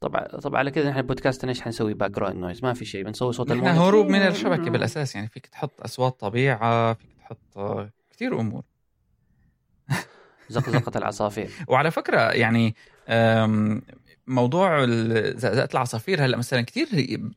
طبعا 0.00 0.26
طبعا 0.26 0.58
على 0.58 0.70
كذا 0.70 0.90
نحن 0.90 0.98
البودكاست 0.98 1.44
إيش 1.44 1.60
حنسوي 1.60 1.94
background 1.94 2.36
noise 2.36 2.64
ما 2.64 2.72
في 2.72 2.84
شيء 2.84 3.04
بنسوي 3.04 3.32
صوت 3.32 3.52
الموت 3.52 3.68
هروب 3.68 4.06
من 4.06 4.18
الشبكة 4.18 4.70
بالأساس 4.70 5.14
يعني 5.14 5.28
فيك 5.28 5.46
تحط 5.46 5.80
أصوات 5.80 6.20
طبيعة 6.20 6.94
فيك 6.94 7.12
تحط 7.18 7.38
كثير 8.10 8.40
أمور. 8.40 8.62
زقزقه 10.48 10.98
العصافير. 10.98 11.50
وعلى 11.68 11.90
فكرة 11.90 12.20
يعني 12.20 12.74
موضوع 14.28 14.86
زقزقه 15.36 15.68
العصافير 15.74 16.24
هلا 16.24 16.36
مثلا 16.36 16.60
كثير 16.60 16.88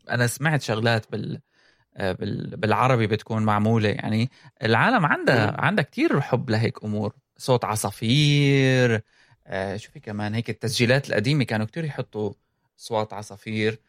أنا 0.10 0.28
سمعت 0.28 0.62
شغلات 0.62 1.12
بال 1.12 1.42
بالعربي 2.58 3.08
بتكون 3.08 3.44
معمولة. 3.44 3.90
يعني 3.90 4.32
العالم 4.64 5.06
عندها 5.06 5.62
عندها 5.62 5.84
كثير 5.84 6.22
حب 6.22 6.50
لهيك 6.50 6.84
أمور. 6.84 7.14
صوت 7.38 7.66
عصافير 7.66 9.02
آه 9.48 9.78
شو 9.78 9.92
في 9.92 10.00
كمان؟ 10.00 10.34
هيك 10.34 10.50
التسجيلات 10.50 11.10
القديمة 11.10 11.44
كانوا 11.44 11.66
كثير 11.66 11.86
يحطوا 11.86 12.34
اصوات 12.80 13.14
عصافير. 13.14 13.80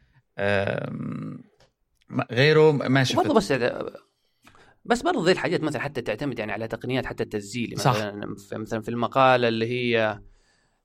غيره 2.32 2.72
ما 2.72 3.04
شفت. 3.04 3.16
برضه 3.16 3.34
بس 3.34 3.52
بس 4.84 5.02
برضه 5.02 5.24
ذي 5.24 5.32
الحاجات 5.32 5.62
مثلا 5.62 5.82
حتى 5.82 6.00
تعتمد 6.00 6.38
يعني 6.38 6.52
على 6.52 6.68
تقنيات 6.68 7.06
حتى 7.06 7.22
التسجيل. 7.22 7.74
مثلا 7.76 8.34
صح. 8.36 8.58
مثلا 8.58 8.82
في 8.82 8.88
المقالة 8.88 9.48
اللي 9.48 9.66
هي 9.66 10.20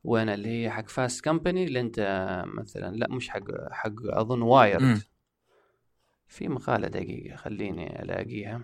وين 0.07 0.29
اللي 0.29 0.49
هي 0.49 0.71
حق 0.71 0.89
فاست 0.89 1.23
كمباني 1.23 1.63
اللي 1.63 1.79
انت 1.79 1.99
مثلا 2.47 2.95
لا 2.95 3.07
مش 3.09 3.29
حق 3.29 3.43
حق 3.71 3.93
أظن 4.03 4.41
Wired 4.41 5.01
في 6.27 6.47
مقالة 6.47 6.87
دقيقة 6.87 7.35
خليني 7.35 8.03
ألاقيها. 8.03 8.61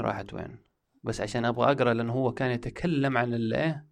راحت 0.00 0.34
وين؟ 0.34 0.58
بس 1.02 1.20
عشان 1.20 1.44
أبغى 1.44 1.72
أقرأ 1.72 1.94
لأنه 1.94 2.12
هو 2.12 2.32
كان 2.32 2.50
يتكلم 2.50 3.18
عن 3.18 3.34
الايه 3.34 3.86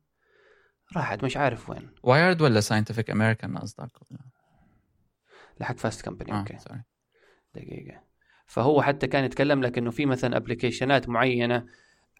راحت 0.96 1.24
مش 1.24 1.36
عارف 1.36 1.70
وين. 1.70 1.90
Wired 2.02 2.42
ولا 2.42 2.60
Scientific 2.60 3.10
American 3.10 3.58
قصدك؟ 3.58 3.90
لا 5.60 5.66
حق 5.66 5.76
Fast 5.76 6.04
Company 6.04 6.38
okay. 6.38 6.58
Sorry 6.58 6.82
دقيقة. 7.54 8.02
فهو 8.46 8.82
حتى 8.82 9.06
كان 9.06 9.24
يتكلم 9.24 9.62
لك 9.62 9.78
إنه 9.78 9.90
في 9.90 10.06
مثلا 10.06 10.36
application 10.36 11.02
ات 11.02 11.08
معينة 11.08 11.66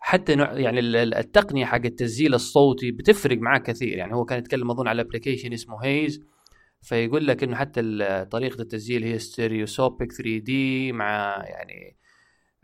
حتى 0.03 0.35
نوع 0.35 0.53
يعني 0.53 0.81
التقنية 0.81 1.65
حق 1.65 1.85
التسجيل 1.85 2.35
الصوتي 2.35 2.91
بتفرق 2.91 3.39
معاه 3.39 3.59
كثير. 3.59 3.99
يعني 3.99 4.15
هو 4.15 4.25
كان 4.25 4.39
يتكلم 4.39 4.71
أظن 4.71 4.89
على 4.89 5.03
application 5.03 5.53
اسمه 5.53 5.85
هيز 5.85 6.21
فيقول 6.83 7.27
لك 7.27 7.43
إنه 7.43 7.57
حتى 7.57 7.81
طريقة 8.31 8.63
التسجيل 8.63 9.05
هي 9.05 9.19
stereoscopic 9.19 10.13
3D 10.13 10.93
مع 10.93 11.45
يعني 11.47 11.97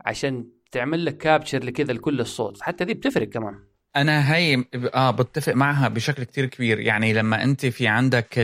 عشان 0.05 0.47
تعمل 0.71 1.05
لك 1.05 1.17
capture 1.17 1.63
لكذا 1.63 1.93
لكل 1.93 2.19
الصوت. 2.19 2.61
حتى 2.61 2.85
دي 2.85 2.93
بتفرق 2.93 3.27
كمان. 3.29 3.63
أنا 3.95 4.35
هي 4.35 4.63
آه 4.93 5.11
بتفق 5.11 5.53
معها 5.53 5.87
بشكل 5.87 6.23
كتير 6.23 6.45
كبير. 6.45 6.79
يعني 6.79 7.13
لما 7.13 7.43
أنت 7.43 7.65
في 7.65 7.87
عندك 7.87 8.39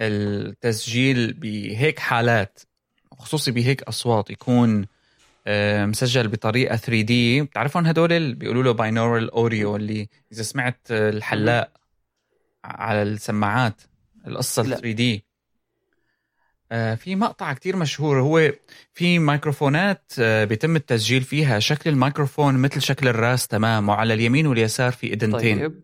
التسجيل 0.00 1.32
بهيك 1.32 1.98
حالات 1.98 2.60
خصوصي 3.18 3.50
بهيك 3.50 3.82
أصوات 3.82 4.30
يكون 4.30 4.86
مسجل 5.86 6.28
بطريقة 6.28 6.76
3D 6.76 7.42
بتعرفون 7.42 7.86
هدول 7.86 8.12
اللي 8.12 8.34
بيقولوا 8.34 8.62
له 8.62 8.72
binaural 8.72 9.30
audio 9.30 9.76
اللي 9.76 10.08
إذا 10.32 10.42
سمعت 10.42 10.80
الحلاق 10.90 11.72
على 12.64 13.02
السماعات 13.02 13.82
القصة 14.26 14.62
3 14.62 14.92
دي 14.92 15.28
آه، 16.72 16.94
في 16.94 17.16
مقطع 17.16 17.52
كتير 17.52 17.76
مشهور 17.76 18.20
هو 18.20 18.52
في 18.92 19.18
ميكروفونات 19.18 20.12
آه، 20.18 20.44
بيتم 20.44 20.76
التسجيل 20.76 21.22
فيها. 21.22 21.58
شكل 21.58 21.90
الميكروفون 21.90 22.54
مثل 22.54 22.82
شكل 22.82 23.08
الراس 23.08 23.48
تمام 23.48 23.88
وعلى 23.88 24.14
اليمين 24.14 24.46
واليسار 24.46 24.92
في 24.92 25.12
اذنتين 25.12 25.58
طيب. 25.58 25.80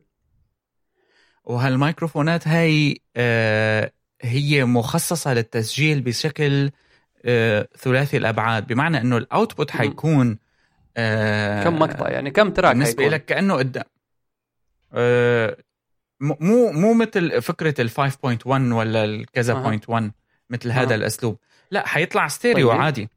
وهالميكروفونات 1.44 2.48
هاي 2.48 3.00
آه، 3.16 3.92
هي 4.22 4.64
مخصصة 4.64 5.34
للتسجيل 5.34 6.00
بشكل 6.00 6.66
آه، 6.66 6.72
ثلاثي 7.78 8.16
الأبعاد 8.16 8.66
بمعنى 8.66 9.00
أنه 9.00 9.16
الأوتبوت 9.16 9.72
مم. 9.72 9.78
حيكون 9.78 10.38
آه، 10.96 11.64
كم 11.64 11.78
مقطع 11.78 12.10
يعني 12.10 12.30
كم 12.30 12.50
تراك 12.50 12.72
بالنسبة 12.72 13.02
حيكون؟ 13.02 13.14
لك 13.14 13.24
كأنه 13.24 13.54
قدام 13.54 13.84
آه، 14.92 15.56
مو 16.20 16.72
مو 16.72 16.94
مثل 16.94 17.42
فكرة 17.42 17.80
ال 17.80 17.90
5.1 17.90 18.46
ولا 18.46 19.04
الكذا. 19.04 19.54
point 19.54 19.88
1 19.88 20.10
مثل. 20.50 20.70
هذا 20.70 20.94
الأسلوب 20.94 21.38
لا 21.70 21.86
حيطلع 21.86 22.28
ستيريو 22.28 22.70
طيب. 22.70 22.80
عادي 22.80 23.08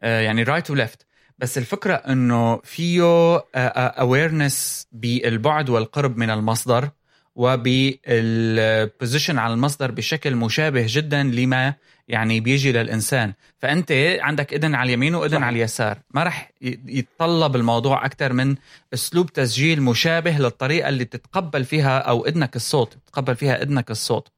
آه، 0.00 0.20
يعني 0.20 0.42
right 0.42 0.70
و 0.70 0.77
left 0.77 1.06
بس 1.38 1.58
الفكرة 1.58 1.94
إنه 1.94 2.56
فيه 2.56 3.36
awareness 3.54 4.86
بالبعد 4.92 5.70
والقرب 5.70 6.16
من 6.16 6.30
المصدر 6.30 6.90
وبال 7.34 7.90
position 7.90 9.38
على 9.38 9.54
المصدر 9.54 9.90
بشكل 9.90 10.36
مشابه 10.36 10.84
جدا 10.88 11.22
لما 11.22 11.74
يعني 12.12 12.40
بيجي 12.40 12.72
للإنسان. 12.72 13.32
فأنت 13.58 13.92
عندك 14.20 14.54
إذن 14.54 14.74
على 14.74 14.88
اليمين 14.88 15.14
وإذن 15.14 15.38
صح. 15.38 15.44
على 15.44 15.56
اليسار. 15.56 15.98
ما 16.10 16.24
رح 16.24 16.52
يتطلب 16.86 17.56
الموضوع 17.56 18.06
أكثر 18.06 18.32
من 18.32 18.56
أسلوب 18.94 19.32
تسجيل 19.32 19.82
مشابه 19.82 20.38
للطريقة 20.38 20.88
اللي 20.88 21.04
بتتقبل 21.04 21.64
فيها 21.64 21.98
أو 21.98 22.26
إذنك 22.26 22.56
الصوت 22.56 22.96
بتتقبل 22.96 23.36
فيها 23.36 23.62
إذنك 23.62 23.90
الصوت. 23.90 24.28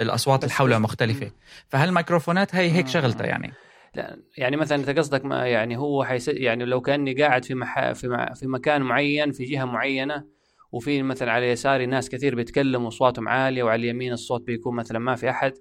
الأصوات 0.00 0.44
اللي 0.44 0.54
حولها 0.54 0.78
مختلفة. 0.78 1.30
فهالميكروفونات 1.68 2.54
هي 2.54 2.70
هيك. 2.70 2.88
شغلتها 2.88 3.26
يعني. 3.26 3.52
لا 3.94 4.16
يعني 4.38 4.56
مثلا 4.56 4.78
انت 4.78 4.98
قصدك 4.98 5.24
ما 5.24 5.46
يعني 5.46 5.76
هو 5.76 6.04
حيس 6.04 6.28
يعني 6.28 6.64
لو 6.64 6.80
كأني 6.80 7.14
قاعد 7.14 7.44
في 7.44 7.54
مح... 7.54 7.92
في, 7.92 8.08
م... 8.08 8.34
في 8.34 8.46
مكان 8.46 8.82
معين 8.82 9.32
في 9.32 9.44
جهة 9.44 9.64
معينة 9.64 10.24
وفي 10.72 11.02
مثلا 11.02 11.32
على 11.32 11.50
يساري 11.50 11.86
ناس 11.86 12.08
كثير 12.08 12.34
بيتكلموا 12.34 12.86
واصواتهم 12.86 13.28
عالية 13.28 13.62
وعلى 13.62 13.80
اليمين 13.80 14.12
الصوت 14.12 14.42
بيكون 14.42 14.76
مثلا 14.76 14.98
ما 14.98 15.14
في 15.14 15.30
أحد 15.30 15.52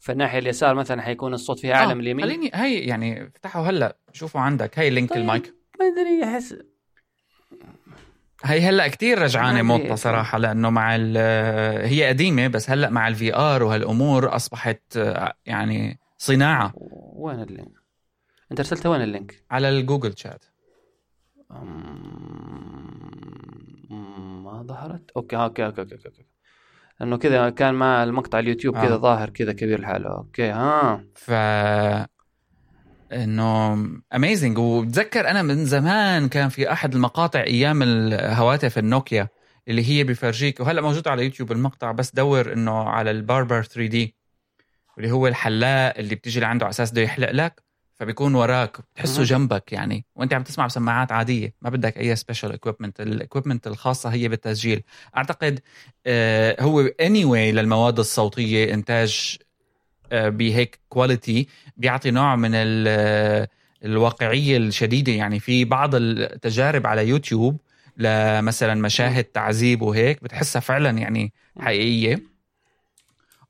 فالناحية 0.00 0.38
اليسار 0.38 0.74
مثلا 0.74 1.02
حيكون 1.02 1.34
الصوت 1.34 1.58
فيها 1.58 1.74
أعلى 1.74 1.90
آه، 1.90 1.94
من 1.94 2.00
اليمين 2.00 2.24
خليني 2.26 2.50
هي 2.54 2.78
يعني 2.80 3.26
افتحوا 3.26 3.62
هلا 3.66 3.96
شوفوا 4.12 4.40
عندك 4.40 4.78
هي 4.78 4.90
link 4.90 5.10
طيب. 5.10 5.18
المايك 5.18 5.54
ما 5.80 5.86
أدري 5.86 6.24
احس 6.24 6.54
هي 8.44 8.60
هلا 8.60 8.88
كتير 8.88 9.18
رجعانة. 9.22 9.62
موطه 9.62 9.94
صراحة 9.94 10.38
لأنه 10.38 10.70
مع 10.70 10.96
ال- 10.96 11.16
هي 11.86 12.08
قديمة 12.08 12.48
بس 12.48 12.70
هلا 12.70 12.90
مع 12.90 13.08
ال 13.08 13.34
VR 13.36 13.62
وهالأمور 13.62 14.36
أصبحت 14.36 14.96
آه، 14.96 15.34
يعني 15.46 15.98
صناعة 16.18 16.72
وين 17.14 17.40
ال 17.42 17.47
link؟ 17.47 17.72
أنت 18.50 18.60
ارسلت 18.60 18.86
وين 18.86 19.02
ال 19.02 19.09
link؟ 19.09 19.44
على 19.50 19.68
ال 19.68 19.75
Google 19.75 20.18
chat 20.18 20.44
ما 24.44 24.62
ظهرت 24.66 25.10
okay 25.16 25.36
okay 25.36 25.66
okay 25.66 25.80
okay, 25.80 25.94
okay. 25.94 26.26
لأنه 27.00 27.16
كذا 27.16 27.50
كان 27.50 27.74
مع 27.74 28.02
المقطع 28.04 28.38
اليوتيوب 28.38 28.76
آه. 28.76 28.82
كذا 28.82 28.96
ظاهر 28.96 29.30
كذا 29.30 29.52
كبير 29.52 29.80
لحاله 29.80 30.08
okay 30.08 30.50
ها. 30.50 31.04
ف 31.14 31.30
إنه 33.12 33.78
amazing 34.14 34.58
وبتذكر 34.58 35.28
أنا 35.28 35.42
من 35.42 35.64
زمان 35.64 36.28
كان 36.28 36.48
في 36.48 36.72
أحد 36.72 36.94
المقاطع 36.94 37.40
أيام 37.40 37.82
الهواتف 37.82 38.78
النوكيا 38.78 39.28
اللي 39.68 39.88
هي 39.90 40.04
بفرجيك 40.04 40.60
وهلأ 40.60 40.80
موجود 40.82 41.08
على 41.08 41.24
يوتيوب 41.24 41.52
المقطع 41.52 41.92
بس 41.92 42.14
دور 42.14 42.52
إنه 42.52 42.88
على 42.88 43.10
ال 43.10 43.62
barber 43.62 43.86
3D 43.86 44.16
اللي 44.98 45.10
هو 45.10 45.26
الحلاق 45.26 45.98
اللي 45.98 46.14
بتيجي 46.14 46.40
لعنده 46.40 46.64
على 46.64 46.70
أساس 46.70 46.92
بده 46.92 47.02
يحلق 47.02 47.30
لك. 47.30 47.62
فبيكون 48.00 48.34
وراك 48.34 48.76
بتحسه. 48.94 49.22
جنبك 49.22 49.72
يعني. 49.72 50.04
وانت 50.16 50.34
عم 50.34 50.42
تسمع 50.42 50.66
بسماعات 50.66 51.12
عادية 51.12 51.54
ما 51.62 51.70
بدك 51.70 51.98
أي 51.98 52.16
special 52.16 52.52
equipment 52.52 53.00
ال 53.00 53.07
equipment 53.07 53.66
الخاصة 53.66 54.08
هي 54.08 54.28
بالتسجيل. 54.28 54.82
أعتقد 55.16 55.60
آه 56.06 56.62
هو 56.62 56.80
اني 56.80 57.24
anyway 57.24 57.54
للمواد 57.54 57.98
الصوتية 57.98 58.74
إنتاج 58.74 59.36
آه 60.12 60.28
بهيك 60.28 60.78
quality 60.88 61.48
بيعطي 61.76 62.10
نوع 62.10 62.36
من 62.36 62.50
ال- 62.54 63.46
الواقعية 63.84 64.56
الشديدة 64.56 65.12
يعني. 65.12 65.40
في 65.40 65.64
بعض 65.64 65.94
التجارب 65.94 66.86
على 66.86 67.08
يوتيوب 67.08 67.60
لمثلا 67.96 68.74
مشاهد 68.74 69.24
تعذيب 69.24 69.82
وهيك 69.82 70.24
بتحسها 70.24 70.60
فعلا 70.60 70.90
يعني 70.98 71.32
حقيقية. 71.60 72.22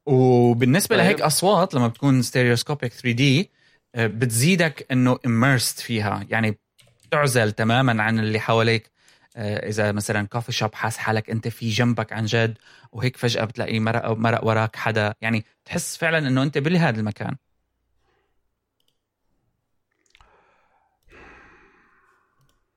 وبالنسبة 0.06 0.96
طيب. 0.96 1.04
لهيك 1.04 1.20
أصوات 1.20 1.74
لما 1.74 1.88
بتكون 1.88 2.22
stereoscopic 2.22 2.92
3D 2.92 3.50
بتزيدك 3.94 4.86
إنه 4.92 5.16
immersed 5.16 5.82
فيها. 5.82 6.26
يعني 6.30 6.58
بتعزل 7.06 7.52
تماما 7.52 8.02
عن 8.02 8.18
اللي 8.18 8.40
حواليك. 8.40 8.90
آه، 9.36 9.68
إذا 9.68 9.92
مثلا 9.92 10.26
coffee 10.26 10.52
shop 10.52 10.74
حاس 10.74 10.98
حالك 10.98 11.30
أنت 11.30 11.48
في 11.48 11.68
جنبك 11.68 12.12
عن 12.12 12.24
جد 12.24 12.58
وهيك 12.92 13.16
فجأة 13.16 13.44
بتلاقي 13.44 13.80
مرق 13.80 14.10
مرق 14.10 14.44
وراك 14.44 14.76
حدا. 14.76 15.14
يعني 15.20 15.44
تحس 15.64 15.96
فعلا 15.96 16.18
إنه 16.18 16.42
أنت 16.42 16.58
بهذا 16.58 17.00
المكان. 17.00 17.36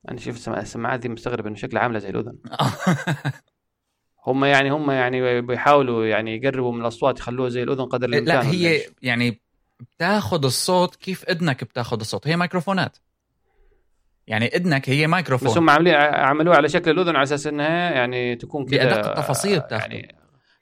أنا 0.09 0.19
شوف 0.19 0.49
السماعات 0.49 0.99
دي 0.99 1.09
مستغرب 1.09 1.47
إنه 1.47 1.55
شكلها 1.55 1.83
عاملة 1.83 1.99
زي 1.99 2.09
الأذن. 2.09 2.37
هم 4.27 4.45
يعني 4.45 4.69
هم 4.71 4.91
يعني 4.91 5.41
بيحاولوا 5.41 6.05
يعني 6.05 6.35
يقربوا 6.35 6.73
من 6.73 6.81
الأصوات 6.81 7.19
يخلوها 7.19 7.49
زي 7.49 7.63
الأذن 7.63 7.85
قدر 7.85 8.09
الإمكان 8.09 8.35
لا 8.35 8.51
هي؟ 8.51 8.81
يعني 9.01 9.42
بتاخذ 9.95 10.45
الصوت 10.45 10.95
كيف 10.95 11.23
اذنك 11.23 11.63
بتاخذ 11.63 11.99
الصوت 11.99 12.27
هي 12.27 12.37
ميكروفونات 12.37 12.97
يعني 14.27 14.47
اذنك 14.55 14.89
هي 14.89 15.07
بس 15.07 15.13
ميكروفون 15.13 15.57
هم 15.57 15.69
عاملين 15.69 15.93
عملوها 15.95 16.57
على 16.57 16.69
شكل 16.69 16.91
الأذن 16.91 17.15
على 17.15 17.23
أساس 17.23 17.47
إنها 17.47 17.91
يعني 17.91 18.35
تكون 18.35 18.65
كذا 18.65 18.83
بأدق 18.83 19.09
التفاصيل 19.09 19.59
بتاخده. 19.59 19.95
يعني 19.95 20.15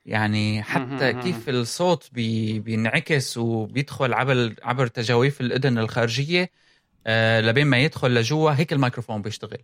يعني 0.06 0.64
حتى. 0.64 1.14
كيف 1.14 1.50
الصوت 1.50 2.10
بي 2.12 2.60
بينعكس 2.60 3.38
وبيدخل 3.38 4.14
عبر 4.14 4.56
عبر 4.64 4.88
تجاويف 4.88 5.42
الاذن 5.42 5.78
الخارجية 5.78 6.52
آه 7.08 7.42
لبين 7.42 7.68
ما 7.68 7.78
يدخل 7.78 8.14
لجوا 8.14 8.52
هيك 8.52 8.74
الميكروفون 8.74 9.22
بيشتغل 9.22 9.64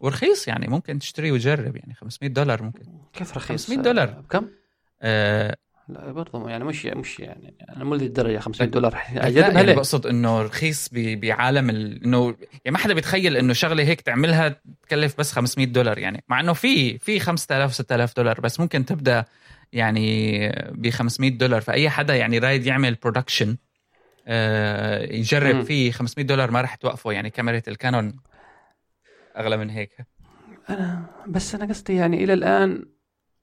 ورخيص 0.00 0.48
يعني 0.48 0.68
ممكن 0.68 0.98
تشتري 0.98 1.32
وتجرب 1.32 1.76
يعني 1.76 1.94
500 1.94 2.32
دولار 2.32 2.62
ممكن 2.62 2.82
كيف 3.12 3.36
رخيص 3.36 3.66
500 3.66 3.82
دولار. 3.82 4.06
بكم؟ 4.06 4.48
آه 5.02 5.56
لا 5.88 6.12
برضه 6.12 6.50
يعني 6.50 6.64
مش 6.64 6.86
مش 6.86 7.20
يعني 7.20 7.54
أنا 7.76 7.84
مو 7.84 7.94
لذي 7.94 8.06
الدرجه 8.06 8.38
500 8.38 8.70
دولار 8.70 8.92
لا 9.14 9.26
اجدبها 9.26 9.50
يعني 9.50 9.62
ليه؟ 9.62 9.74
بقصد 9.74 10.06
إنه 10.06 10.42
رخيص 10.42 10.88
بعالم 10.92 11.70
ال... 11.70 12.04
إنه 12.04 12.36
يعني 12.64 12.70
ما 12.70 12.78
حدا 12.78 12.94
بيتخيل 12.94 13.36
إنه 13.36 13.52
شغلة 13.52 13.82
هيك 13.82 14.00
تعملها 14.00 14.60
تكلف 14.82 15.18
بس 15.18 15.32
500 15.32 15.66
دولار 15.66 15.98
يعني 15.98 16.24
مع 16.28 16.40
إنه 16.40 16.52
في 16.52 16.98
في 16.98 17.20
5000 17.20 17.74
6000 17.74 18.16
دولار 18.16 18.40
بس 18.40 18.60
ممكن 18.60 18.84
تبدأ 18.84 19.24
يعني 19.72 20.48
ب 20.72 20.90
500 20.90 21.30
دولار 21.30 21.60
فأي 21.60 21.90
حدا 21.90 22.16
يعني 22.16 22.38
رايد 22.38 22.66
يعمل 22.66 22.94
production 22.94 23.56
آه 24.26 25.12
يجرب 25.12 25.54
مم. 25.54 25.64
فيه 25.64 25.92
500 25.92 26.26
دولار 26.26 26.50
ما 26.50 26.60
راح 26.60 26.74
توقفه 26.74 27.12
يعني 27.12 27.30
كاميرا 27.30 27.62
الكانون 27.68 28.16
أغلى 29.36 29.56
من 29.56 29.70
هيك 29.70 29.96
أنا 30.70 31.06
بس 31.26 31.54
أنا 31.54 31.64
قصدي 31.64 31.94
يعني 31.94 32.24
إلى 32.24 32.32
الآن 32.32 32.84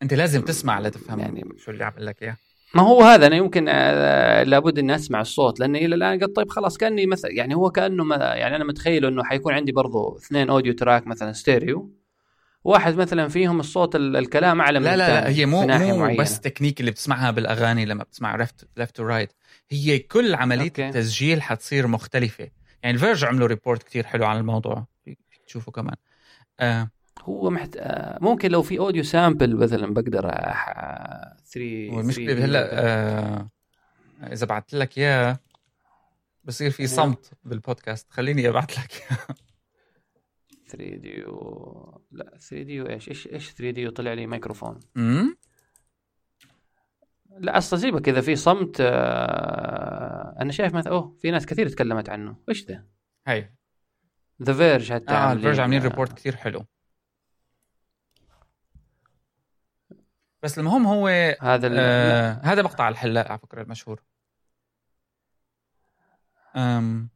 أنت 0.02 0.14
لازم 0.14 0.42
تسمع 0.42 0.80
لتفهم 0.80 1.20
يعني- 1.20 1.46
شو 1.58 1.72
اللي 1.72 1.84
عم 1.86 1.94
لك 1.98 2.24
إياه 2.24 2.38
ما 2.76 2.82
هو 2.82 3.02
هذا 3.04 3.28
أنا 3.28 3.36
يمكن 3.36 3.66
آه، 3.70 4.44
لابد 4.44 4.80
إني 4.80 4.96
أسمع 4.96 5.22
الصوت 5.22 5.60
لاني 5.60 5.86
إلى 5.86 5.96
الآن 5.96 6.20
قلت 6.20 6.36
طيب 6.36 6.50
خلاص 6.50 6.78
كأني 6.78 7.06
مثلا 7.06 7.32
يعني 7.32 7.56
هو 7.56 7.72
كأنه 7.72 8.04
ما 8.04 8.16
يعني 8.16 8.56
أنا 8.56 8.64
متخيل 8.64 9.06
إنه 9.06 9.24
حيكون 9.24 9.54
عندي 9.54 9.72
برضو 9.72 10.18
اثنين 10.18 10.50
audio 10.50 10.74
track 10.74 11.08
مثلا 11.08 11.34
ستيريو 11.34 11.92
واحد 12.64 12.96
مثلا 12.96 13.28
فيهم 13.28 13.60
الصوت 13.60 13.96
ال- 13.96 14.18
الكلام 14.18 14.62
أعلى 14.62 14.80
من 14.80 14.86
لا 14.86 14.98
لا 14.98 15.08
لا 15.22 15.30
هي 15.30 15.46
مو 15.46 15.62
مو 15.62 15.98
معينة. 15.98 16.18
بس 16.22 16.40
تكنيك 16.40 16.80
اللي 16.80 16.92
بتسمعها 16.92 17.32
بالأغاني 17.32 17.86
لما 17.86 18.04
بتسمع 18.04 18.36
left 18.36 18.68
left 18.78 18.96
to 18.96 19.04
right 19.04 19.32
هي 19.70 20.00
كل 20.00 20.36
عملية 20.36 20.64
okay. 20.64 20.88
التسجيل 20.90 21.42
حتصير 21.42 21.88
مختلفة 21.88 22.50
يعني 22.84 22.96
الـ 22.96 23.01
Verge 23.01 23.26
عملوا 23.26 23.48
report 23.48 23.84
كتير 23.84 24.06
حلو 24.06 24.26
عن 24.26 24.38
الموضوع 24.38 24.86
تشوفه 25.48 25.72
كمان 25.72 25.96
آه 26.60 26.90
هو 27.30 27.50
محت... 27.50 27.78
آه، 27.78 28.18
ممكن 28.22 28.52
لو 28.52 28.62
في 28.62 28.80
audio 28.80 29.04
sample 29.04 29.56
مثلا 29.56 29.94
بقدر 29.94 30.30
أح... 30.30 30.74
3 31.46 31.90
والمشكلة 31.92 32.46
هلا 32.46 32.70
آه 32.72 33.50
إذا 34.24 34.46
بعثت 34.46 34.74
لك 34.74 34.98
إياه 34.98 35.40
بصير 36.44 36.72
في 36.72 36.88
صمت 36.88 37.32
بالبودكاست. 37.44 38.12
خليني 38.12 38.50
ابعث 38.50 38.80
لك 38.80 38.92
إياه. 38.94 39.36
3Dio 40.70 42.02
لا 42.12 42.38
3Dio 42.38 42.90
إيش؟ 42.90 43.10
إيش 43.10 43.28
إيش 43.28 43.52
3Dio؟ 43.52 43.92
طلع 43.92 44.14
لي 44.14 44.28
ميكروفون 44.28 44.80
أمم؟ 44.98 45.38
لا 47.40 47.58
أصلا 47.58 47.80
سيبك 47.80 48.10
إذا 48.10 48.22
في 48.22 48.36
صمت 48.36 48.78
آه... 48.82 50.36
أنا 50.42 50.52
شايف 50.52 50.74
مثلا 50.74 50.94
أوه 50.94 51.16
في 51.22 51.32
ناس 51.32 51.46
كثير 51.46 51.70
تكلمت 51.70 52.10
عنه. 52.10 52.36
إيش 52.50 52.66
ده؟ 52.66 52.88
هي 53.28 53.50
The 54.44 54.54
Verge 54.54 54.94
حتى 54.94 55.14
آه 55.14 55.34
الـ 55.34 55.38
Verge 55.38 55.60
عاملين 55.60 55.82
report 55.82 56.14
كتير 56.14 56.36
حلو. 56.36 56.66
بس 60.44 60.60
المهم 60.60 60.88
هو 60.88 61.08
هذا 61.42 61.70
آه 61.74 62.42
هذا 62.44 62.62
مقطع 62.62 62.90
الحلاق 62.90 63.28
على 63.28 63.40
فكرة 63.40 63.62
المشهور. 63.62 64.02
أم 66.56 67.10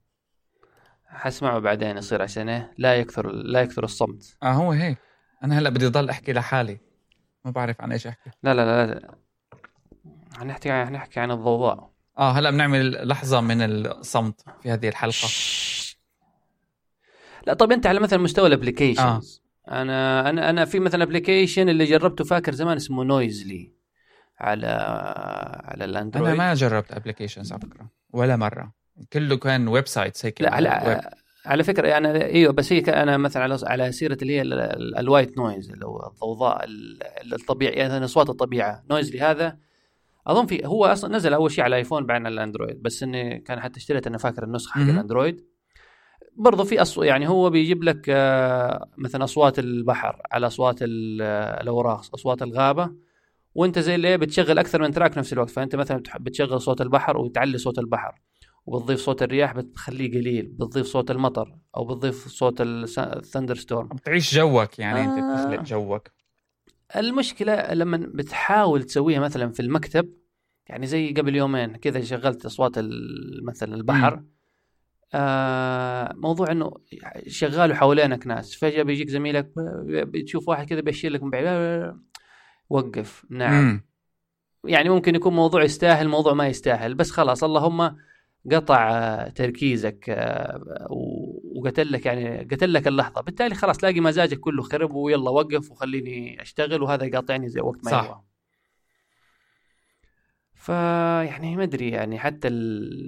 حسمعه 1.06 1.60
بعدين 1.60 1.98
يصير 1.98 2.22
عشان 2.22 2.50
إيه؟ 2.50 2.74
لا 2.78 2.96
يكثر 2.96 3.32
لا 3.32 3.62
يكثر 3.62 3.84
الصمت. 3.84 4.38
آه 4.44 4.52
هو 4.52 4.72
هيك 4.72 4.98
أنا 5.44 5.60
هلأ 5.60 5.70
بدي 5.70 5.88
ضل 5.88 6.10
أحكي 6.10 6.34
لحالي. 6.34 6.80
ما 7.46 7.52
بعرف 7.52 7.82
عن 7.82 7.92
إيش 7.92 8.08
أحكي. 8.08 8.30
لا 8.44 8.54
لا 8.54 8.86
لا, 8.86 8.94
لا. 8.94 9.16
حنحكي 10.38 10.86
حنحكي 10.86 11.20
عن 11.20 11.32
الضوضاء. 11.32 11.94
آه 12.18 12.32
هلأ 12.32 12.52
بنعمل 12.52 13.08
لحظة 13.08 13.42
من 13.42 13.62
الصمت 13.62 14.46
في 14.62 14.72
هذه 14.72 14.90
الحلقة. 14.90 15.28
لا 17.48 17.54
طب 17.54 17.72
أنت 17.72 17.88
على 17.88 18.00
مثلا 18.00 18.20
مستوى 18.20 18.48
الابلكيشنز. 18.48 19.43
أنا 19.72 20.30
أنا 20.30 20.50
أنا 20.50 20.66
في 20.66 20.80
مثلا 20.80 21.04
application 21.04 21.70
اللي 21.70 21.86
جربته 21.86 22.24
فاكر 22.24 22.54
زمان 22.54 22.76
اسمه 22.78 23.04
Noisli 23.04 23.72
على 24.40 24.68
على 25.66 25.86
الـ 25.86 25.90
Android. 25.90 26.28
أنا 26.30 26.38
ما 26.38 26.54
جربت 26.54 26.92
applications 26.92 27.52
على 27.54 27.62
فكرة 27.62 27.90
ولا 28.14 28.36
مرة. 28.36 28.74
كله 29.14 29.38
كان 29.38 29.68
websites 29.68 30.26
هيك 30.26 30.42
لا 30.42 30.54
على 30.54 31.02
على 31.46 31.64
فكرة 31.64 31.88
يعني 31.88 32.26
إيوه 32.26 32.54
بس 32.54 32.74
هي 32.74 32.80
أنا 32.80 33.18
مثلا 33.18 33.44
على 33.44 33.58
على 33.64 33.92
سيرة 33.92 34.18
اللي 34.22 34.34
هي 34.38 34.42
ال- 34.42 34.54
ال- 34.54 34.98
ال 34.98 35.04
white 35.04 35.38
noise 35.38 35.72
اللي 35.72 35.86
هو 35.86 36.08
الضوضاء 36.14 36.64
ال- 36.64 37.34
الطبيعي 37.34 37.74
يعني 37.74 38.06
أصوات 38.06 38.30
الطبيعة. 38.30 38.84
Noisli 38.92 39.22
هذا 39.22 39.58
أظن 40.28 40.46
في 40.46 40.66
هو 40.66 40.86
أصلا 40.86 41.16
نزل 41.16 41.34
أول 41.34 41.52
شيء 41.52 41.64
على 41.64 41.76
iPhone 41.76 42.06
بعدين 42.06 42.26
على 42.26 42.34
الـ 42.34 42.40
Android 42.40 42.82
بس 42.82 43.04
إني 43.04 43.40
كان 43.40 43.60
حتى 43.60 43.78
اشتريت 43.80 44.08
أنا 44.08 44.18
فاكر 44.18 44.44
النسخة 44.44 44.72
حق. 44.72 44.82
الـ 44.82 44.89
Android. 44.89 45.46
برضه 46.36 46.64
في 46.64 46.82
أصو 46.82 47.04
يعني 47.04 47.28
هو 47.30 47.50
بيجيب 47.50 47.84
لك 47.84 48.06
آه، 48.10 48.90
مثلا 48.98 49.24
أصوات 49.24 49.60
البحر 49.60 50.22
على 50.32 50.48
أصوات 50.48 50.78
ال- 50.82 51.22
الأوراق 51.62 52.00
أصوات 52.14 52.42
الغابة 52.42 52.92
وأنت 53.56 53.80
زي 53.80 53.96
اللي 53.96 54.18
بتشغل 54.18 54.60
أكثر 54.60 54.82
من 54.82 54.92
track 54.92 55.18
نفس 55.18 55.34
الوقت. 55.34 55.50
فأنت 55.50 55.76
مثلا 55.76 56.04
بتشغل 56.20 56.62
صوت 56.62 56.82
البحر 56.82 57.18
وتعلي 57.18 57.58
صوت 57.58 57.80
البحر 57.80 58.22
وبتضيف 58.66 59.00
صوت 59.00 59.24
الرياح 59.24 59.54
بتخليه 59.54 60.12
قليل 60.20 60.46
بتضيف 60.46 60.86
صوت 60.86 61.12
المطر 61.12 61.56
أو 61.78 61.86
بتضيف 61.86 62.28
صوت 62.28 62.62
ال 62.62 63.56
thunderstorm 63.56 63.88
بتعيش 63.88 64.36
جوك 64.36 64.80
يعني 64.80 65.04
أنت 65.04 65.18
آه. 65.24 65.34
بتخلق 65.46 65.64
جوك. 65.64 66.08
المشكلة 66.96 67.74
لما 67.74 67.98
بتحاول 67.98 68.84
تسويها 68.84 69.20
مثلا 69.20 69.52
في 69.52 69.60
المكتب 69.60 70.10
يعني 70.68 70.88
زي 70.88 71.14
قبل 71.14 71.36
يومين 71.36 71.76
كذا 71.76 72.02
شغلت 72.02 72.46
أصوات 72.46 72.72
مثلا 73.44 73.76
البحر 73.76 74.24
آه 75.14 76.14
موضوع 76.16 76.52
إنه 76.52 76.72
شغال 77.28 77.76
حوالينك 77.76 78.28
ناس 78.28 78.56
فجأة 78.56 78.84
بيجيك 78.84 79.10
زميلك 79.10 79.52
بتشوف 79.88 80.50
واحد 80.50 80.68
كذا 80.70 80.82
بيشير 80.82 81.12
لك 81.12 81.24
من 81.24 81.30
بعيد 81.30 81.94
وقف 82.70 83.26
نعم 83.30 83.64
مم. 83.64 83.86
يعني 84.66 84.90
ممكن 84.90 85.16
يكون 85.16 85.34
موضوع 85.34 85.64
يستاهل 85.64 86.08
موضوع 86.08 86.34
ما 86.34 86.48
يستاهل 86.48 86.96
بس 86.96 87.12
خلاص 87.12 87.44
اللهم 87.44 87.96
قطع 88.52 89.28
تركيزك 89.28 90.10
آه، 90.10 90.88
وقتل 91.56 91.92
لك 91.92 92.06
يعني 92.06 92.48
قتل 92.52 92.74
لك 92.74 92.88
اللحظة 92.88 93.22
بالتالي 93.22 93.56
خلاص 93.56 93.78
تلاقي 93.78 94.00
مزاجك 94.00 94.40
كله 94.40 94.64
خرب 94.64 94.94
ويلا 94.94 95.30
وقف 95.30 95.72
وخليني 95.72 96.42
أشتغل 96.42 96.82
وهذا 96.82 97.06
يقاطعني 97.06 97.50
زي 97.50 97.62
وقت 97.62 97.86
ما 97.86 97.92
صح. 97.92 98.04
يبغى 98.04 98.22
فيعني 100.64 101.56
ما 101.56 101.64
أدري 101.64 101.90
يعني 101.90 102.20
حتى 102.20 102.50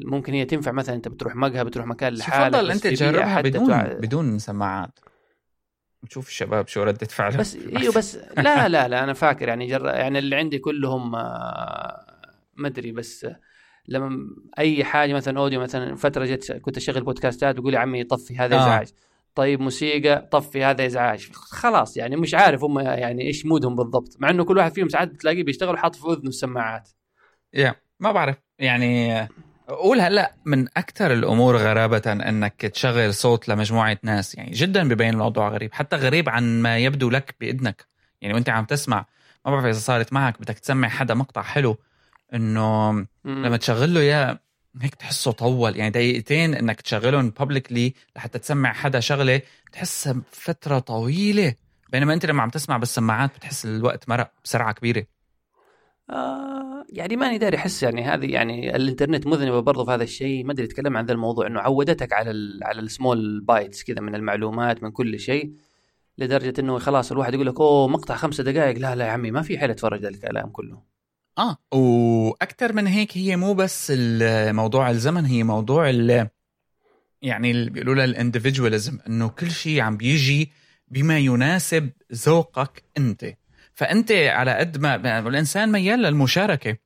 ممكن 0.06 0.34
هي 0.34 0.46
تنفع 0.46 0.72
مثلا 0.72 0.96
أنت 0.96 1.08
بتروح 1.08 1.36
مقهى 1.36 1.64
بتروح 1.64 1.86
مكان 1.86 2.14
لحالك 2.14 2.56
يفضل 2.56 2.68
بس 2.70 2.76
أنت 2.76 2.88
تجربها 2.88 3.42
بدون 3.42 3.68
تع- 3.68 3.94
بدون 3.94 4.40
سماعات. 4.40 5.00
نشوف 6.04 6.28
الشباب 6.28 6.68
شو 6.68 6.84
ردة 6.84 7.08
فعلهم. 7.08 7.40
بس 7.40 7.56
إيوه 7.56 7.94
بس 7.94 8.16
لا 8.38 8.68
لا 8.68 8.88
لا 8.88 9.04
أنا 9.04 9.14
فاكر 9.14 9.48
يعني 9.48 9.68
جر... 9.68 9.86
يعني 9.86 10.20
اللي 10.20 10.36
عندي 10.36 10.60
كلهم 10.60 11.16
آه، 11.16 12.06
ما 12.56 12.68
أدري 12.68 12.92
بس 12.92 13.28
لما 13.88 14.30
أي 14.60 14.84
حاجة 14.84 15.14
مثلا 15.14 15.40
أوديو 15.40 15.62
مثلا 15.62 15.96
فترة 15.96 16.26
جت 16.26 16.52
كنت 16.52 16.78
أشغل 16.78 17.04
بودكاستات 17.04 17.56
بقول 17.60 17.74
يا 17.74 17.80
عمي 17.80 18.04
طفي 18.04 18.38
هذا 18.38 18.56
آه. 18.56 18.60
إزعاج. 18.60 18.88
طيب 19.36 19.60
موسيقى 19.62 20.30
طفي 20.32 20.64
هذا 20.64 20.86
إزعاج. 20.86 21.30
خلاص 21.34 21.98
يعني 21.98 22.16
مش 22.16 22.34
عارف 22.34 22.64
هم 22.64 22.80
يعني 22.80 23.28
إيش 23.28 23.46
مودهم 23.46 23.76
بالضبط. 23.76 24.18
مع 24.20 24.30
إنه 24.30 24.44
كل 24.44 24.58
واحد 24.58 24.74
فيهم 24.74 24.90
ساعات 24.90 25.08
بتلاقيه 25.08 25.44
بيشتغل 25.44 25.78
حاطط 25.78 25.96
في 25.96 26.08
أذنه 26.08 26.30
السماعات. 26.30 26.90
يا 27.56 27.76
ما 28.00 28.12
بعرف. 28.12 28.36
يعني 28.60 29.28
قول 29.68 30.02
هلا 30.02 30.34
من 30.46 30.68
أكثر 30.78 31.14
الأمور 31.14 31.58
غرابة 31.58 32.02
إنك 32.08 32.62
تشغل 32.62 33.14
صوت 33.14 33.50
لمجموعة 33.50 33.98
ناس. 34.04 34.36
يعني 34.36 34.52
جدا 34.52 34.88
ببين 34.90 35.10
الموضوع 35.10 35.50
غريب. 35.50 35.74
حتى 35.74 35.96
غريب 35.96 36.30
عن 36.30 36.62
ما 36.62 36.78
يبدو 36.78 37.10
لك 37.10 37.36
بإذنك. 37.40 37.86
يعني 38.22 38.34
وأنت 38.34 38.50
عم 38.50 38.66
تسمع 38.66 39.06
ما 39.46 39.52
بعرف 39.52 39.66
إذا 39.66 39.80
صارت 39.80 40.14
معك 40.14 40.42
بدك 40.42 40.60
تسمع 40.60 40.90
حدا 40.90 41.14
مقطع 41.14 41.42
حلو 41.42 41.78
إنه. 42.34 42.92
لما 43.26 43.58
تشغل 43.58 43.94
له 43.94 44.00
اياه 44.00 44.40
هيك 44.82 44.96
تحسه 44.96 45.32
طول. 45.32 45.76
يعني 45.76 45.90
دقيقتين 45.90 46.56
إنك 46.56 46.82
تشغلهم 46.82 47.30
بابليكلي 47.30 47.94
لحتى 48.16 48.40
تسمع 48.40 48.74
حدا 48.74 49.00
شغلة 49.00 49.42
بتحسها 49.68 50.22
فترة 50.32 50.80
طويلة. 50.80 51.56
بينما 51.90 52.14
أنت 52.14 52.26
لما 52.26 52.44
عم 52.44 52.50
تسمع 52.50 52.78
بالسماعات 52.78 53.36
بتحس 53.36 53.66
الوقت 53.66 54.10
مرق 54.10 54.32
بسرعة 54.44 54.74
كبيرة. 54.74 55.06
آه 56.10 56.86
يعني 56.90 57.16
ماني 57.16 57.38
داري 57.38 57.58
أحس 57.58 57.84
يعني 57.84 58.04
هذه 58.04 58.26
يعني 58.26 58.76
الإنترنت 58.76 59.28
مذنبة 59.28 59.60
برضه 59.60 59.86
في 59.86 59.92
هذا 59.92 60.04
الشيء. 60.04 60.46
ما 60.46 60.52
أدري 60.52 60.66
أتكلم 60.66 60.98
عن 60.98 61.06
ذا 61.06 61.14
الموضوع 61.14 61.48
إنه 61.48 61.60
عودتك 61.60 62.14
على 62.14 62.32
ال 62.32 62.60
على 62.64 62.80
ال 62.82 62.92
small 62.92 63.42
bites 63.42 63.84
كذا 63.84 64.02
من 64.02 64.16
المعلومات 64.16 64.84
من 64.84 64.92
كل 64.92 65.20
شيء 65.20 65.54
لدرجة 66.18 66.54
إنه 66.60 66.80
خلاص 66.80 67.12
الواحد 67.12 67.34
يقول 67.34 67.48
لك 67.48 67.60
أوه 67.60 67.88
مقطع 67.88 68.16
خمسة 68.16 68.44
دقائق 68.44 68.78
لا 68.78 68.96
لا 68.96 69.06
يا 69.06 69.12
عمي 69.12 69.32
ما 69.32 69.42
في 69.42 69.60
حيل 69.60 69.70
أتفرج 69.70 70.02
ذا 70.02 70.10
الكلام 70.10 70.50
كله. 70.50 70.82
آه 71.38 71.58
وأكثر 71.78 72.74
من 72.74 72.88
هيك 72.88 73.18
هي 73.18 73.36
مو 73.36 73.54
بس 73.54 73.94
موضوع 74.50 74.90
الزمن 74.90 75.26
هي 75.26 75.44
موضوع 75.44 75.90
ال 75.90 76.28
يعني 77.22 77.52
اللي 77.52 77.70
بيقولوا 77.70 77.96
لها 77.96 78.06
ال 78.06 78.12
individualism 78.12 79.00
إنه 79.08 79.28
كل 79.28 79.52
شيء 79.52 79.82
عم 79.82 79.98
بيجي 79.98 80.52
بما 80.88 81.20
يناسب 81.20 81.90
ذوقك 82.14 82.84
أنت. 82.98 83.26
فأنت 83.76 84.12
على 84.12 84.54
قد 84.54 84.78
ما 84.78 85.20
الإنسان 85.20 85.72
ميال 85.72 86.00
للمشاركة. 86.00 86.78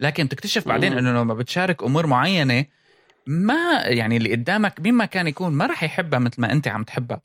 لكن 0.00 0.28
تكتشف 0.28 0.68
بعدين. 0.68 0.98
إنه 0.98 1.10
لما 1.22 1.34
بتشارك 1.34 1.82
أمور 1.82 2.06
معينة 2.06 2.64
ما 3.26 3.82
يعني 3.84 4.16
اللي 4.16 4.32
قدامك 4.32 4.80
مين 4.80 4.94
ما 4.94 5.04
كان 5.04 5.26
يكون 5.26 5.52
ما 5.52 5.66
راح 5.66 5.82
يحبها 5.82 6.18
مثل 6.18 6.40
ما 6.40 6.52
أنت 6.52 6.68
عم 6.68 6.84
تحبها. 6.84 7.20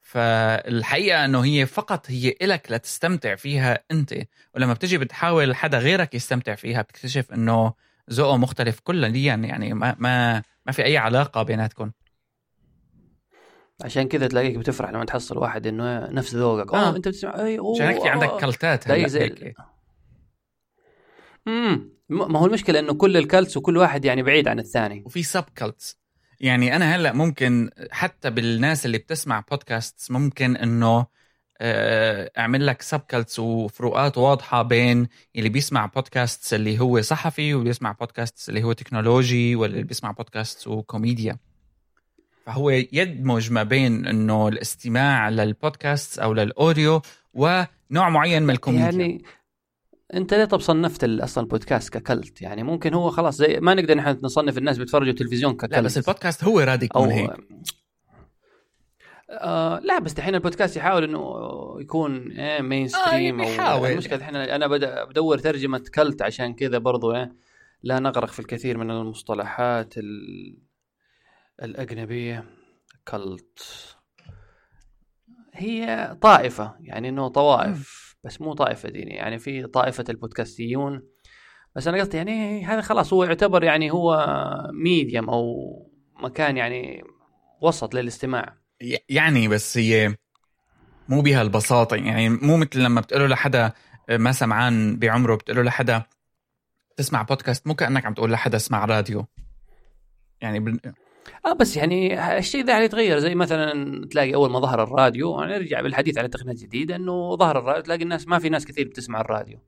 فالحقيقة 0.00 1.24
إنه 1.24 1.44
هي 1.44 1.66
فقط 1.66 2.10
هي 2.10 2.34
إلك 2.42 2.66
لتستمتع 2.70 3.34
فيها 3.34 3.84
أنت. 3.90 4.14
ولما 4.54 4.72
بتجي 4.72 4.98
بتحاول 4.98 5.56
حدا 5.56 5.78
غيرك 5.78 6.14
يستمتع 6.14 6.54
فيها 6.54 6.82
بتكتشف 6.82 7.32
إنه 7.32 7.72
ذوقه 8.10 8.36
مختلف 8.36 8.80
كليا. 8.80 9.34
يعني 9.34 9.74
ما 9.74 9.96
ما 9.98 10.42
ما 10.66 10.72
في 10.72 10.84
أي 10.84 10.96
علاقة 10.96 11.42
بيناتكم. 11.42 11.90
عشان 13.82 14.08
كذا 14.08 14.26
تلاقيك 14.26 14.56
بتفرح 14.58 14.90
لما 14.90 15.04
تحصل 15.04 15.38
واحد 15.38 15.66
إنه 15.66 15.98
نفس 16.10 16.34
ذوقك. 16.34 16.74
آه. 16.74 16.96
أنت 16.96 17.08
بتسمع 17.08 17.44
أي 17.44 17.58
أوه 17.58 17.74
عشان 17.74 17.86
هيك 17.86 18.06
عندك. 18.06 18.28
cult 18.40 18.78
ات 18.78 18.88
زي- 18.88 19.08
زي- 19.08 19.54
امم 21.48 21.90
ما 22.08 22.38
هو 22.38 22.46
المشكلة 22.46 22.78
إنه 22.78 22.94
كل 22.94 23.16
ال 23.16 23.23
cults 23.23 23.56
وكل 23.56 23.76
واحد 23.76 24.04
يعني 24.04 24.22
بعيد 24.22 24.48
عن 24.48 24.58
الثاني. 24.58 25.02
وفي 25.06 25.22
sub 25.22 25.44
cults 25.58 25.98
يعني 26.40 26.76
أنا 26.76 26.96
هلأ 26.96 27.12
ممكن 27.12 27.70
حتى 27.90 28.30
بالناس 28.30 28.86
اللي 28.86 28.98
بتسمع 28.98 29.44
بودكاست 29.50 30.10
ممكن 30.12 30.56
إنه 30.56 31.06
آه، 31.60 32.30
أعمل 32.38 32.66
لك 32.66 32.82
sub 32.82 33.00
cults 33.00 33.38
وفروقات 33.38 34.18
واضحة 34.18 34.62
بين 34.62 35.08
اللي 35.36 35.48
بيسمع 35.48 35.86
بودكاست 35.86 36.54
اللي 36.54 36.80
هو 36.80 37.00
صحفي 37.00 37.54
واللي 37.54 37.68
بيسمع 37.68 37.92
بودكاست 37.92 38.48
اللي 38.48 38.62
هو 38.62 38.72
تكنولوجي 38.72 39.56
واللي 39.56 39.82
بيسمع 39.82 40.10
بودكاست 40.10 40.66
وكوميديا. 40.68 41.38
فهو 42.46 42.70
يدمج 42.70 43.52
ما 43.52 43.62
بين 43.62 44.06
إنه 44.06 44.48
الاستماع 44.48 45.28
للبودكاست 45.28 46.18
أو 46.18 46.32
لل 46.32 46.52
audio 46.52 47.02
ونوع 47.34 48.08
معين 48.08 48.42
من 48.42 48.50
الكوميديا. 48.50 48.84
يعني 48.84 49.24
أنت 50.14 50.34
ليه 50.34 50.44
طب 50.44 50.60
صنفت 50.60 51.04
أصلا 51.04 51.44
ال 51.44 51.50
podcast 51.50 51.92
ك 51.98 52.05
cult؟ 52.05 52.42
يعني 52.42 52.62
ممكن 52.62 52.94
هو 52.94 53.10
خلاص 53.10 53.36
زي 53.36 53.60
ما 53.60 53.74
نقدر 53.74 53.94
نحن 53.94 54.18
نصنف 54.22 54.58
الناس 54.58 54.78
بيتفرجوا 54.78 55.12
تلفزيون 55.12 55.54
ك 55.54 55.58
cult 55.58 55.72
لا 55.72 55.80
بس 55.80 55.98
البودكاست 55.98 56.44
هو 56.44 56.60
راد 56.60 56.82
يكون 56.82 57.02
أو 57.02 57.10
هيك. 57.10 57.30
آه 59.30 59.78
لا 59.78 59.98
بس 59.98 60.12
دحين 60.12 60.34
البودكاست 60.34 60.76
يحاول 60.76 61.04
إنه 61.04 61.20
يكون 61.80 62.30
إيه 62.30 62.62
mainstream 62.62 63.40
آه، 63.40 63.44
بيحاول. 63.44 63.90
المشكلة 63.90 64.18
دحين 64.18 64.36
أنا 64.36 64.66
بدور 65.04 65.38
ترجمة 65.38 65.82
cult 65.94 66.22
عشان 66.22 66.54
كذا 66.54 66.78
برضو 66.78 67.14
إيه 67.14 67.32
لا 67.82 67.98
نغرق 67.98 68.28
في 68.28 68.40
الكثير 68.40 68.78
من 68.78 68.90
المصطلحات 68.90 69.98
ال... 69.98 70.56
الأجنبية 71.62 72.44
كلت. 73.08 73.58
هي 75.54 76.16
طائفة 76.20 76.76
يعني 76.80 77.08
إنه 77.08 77.28
طوائف 77.28 78.16
بس 78.24 78.40
مو 78.40 78.54
طائفة 78.54 78.88
دينية 78.88 79.14
يعني 79.14 79.38
في 79.38 79.66
طائفة 79.66 80.04
البودكاستيون. 80.08 81.02
بس 81.76 81.88
أنا 81.88 82.00
قصدي 82.00 82.16
يعني 82.16 82.64
هذا 82.64 82.80
خلاص 82.80 83.12
هو 83.12 83.24
يعتبر 83.24 83.64
يعني 83.64 83.90
هو 83.90 84.26
ميديم 84.72 85.30
أو 85.30 85.46
مكان 86.22 86.56
يعني 86.56 87.04
وسط 87.60 87.94
للاستماع. 87.94 88.58
يعني 89.08 89.48
بس 89.48 89.78
هي 89.78 90.14
مو 91.08 91.22
بهالبساطة 91.22 91.96
يعني 91.96 92.28
مو 92.28 92.56
مثل 92.56 92.80
لما 92.80 93.00
بتقول 93.00 93.30
لحدا 93.30 93.72
ما 94.10 94.32
سمعان 94.32 94.98
بعمره 94.98 95.34
بتقول 95.34 95.56
له 95.56 95.62
لحدا 95.62 96.02
تسمع 96.96 97.22
بودكاست 97.22 97.66
مو 97.66 97.74
كأنك 97.74 98.06
عم 98.06 98.14
تقول 98.14 98.32
لحدا 98.32 98.56
اسمع 98.56 98.84
راديو. 98.84 99.26
يعني. 100.40 100.80
آه 101.46 101.52
بس 101.52 101.76
يعني 101.76 102.20
الشيء 102.38 102.64
ذا 102.64 102.84
يتغير. 102.84 103.18
زي 103.18 103.34
مثلا 103.34 104.06
تلاقي 104.06 104.34
أول 104.34 104.50
ما 104.50 104.60
ظهر 104.60 104.82
الراديو 104.82 105.40
يعني 105.40 105.52
نرجع 105.52 105.80
بالحديث 105.80 106.18
على 106.18 106.28
تقنيات 106.28 106.56
جديده 106.56 106.96
إنه 106.96 107.36
ظهر 107.36 107.58
الراديو 107.58 107.82
تلاقي 107.82 108.02
الناس 108.02 108.28
ما 108.28 108.38
في 108.38 108.48
ناس 108.48 108.66
كثير 108.66 108.88
بتسمع 108.88 109.20
الراديو. 109.20 109.58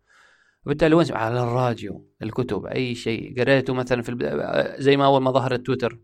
وبالتالي 0.67 0.95
وين 0.95 1.13
على 1.13 1.43
الراديو 1.43 2.11
الكتب 2.23 2.67
أي 2.67 2.95
شيء. 2.95 3.41
قريته 3.41 3.75
مثلا 3.75 4.03
في 4.03 4.09
الب... 4.09 4.23
زي 4.79 4.97
ما 4.97 5.05
أول 5.05 5.23
ما 5.23 5.31
ظهر 5.31 5.55
التويتر. 5.55 5.99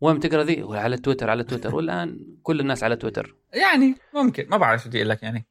وين 0.00 0.18
بتقرأ 0.18 0.42
ذي؟ 0.42 0.64
على 0.70 0.94
التويتر 0.94 1.30
على 1.30 1.40
التويتر. 1.40 1.74
والآن 1.74 2.20
كل 2.42 2.60
الناس 2.60 2.84
على 2.84 2.96
تويتر. 2.96 3.36
يعني 3.52 3.94
ممكن. 4.14 4.46
ما 4.48 4.56
بعرف 4.56 4.82
شو 4.82 4.88
بدي 4.88 4.98
أقول 4.98 5.08
لك 5.08 5.22
يعني. 5.22 5.46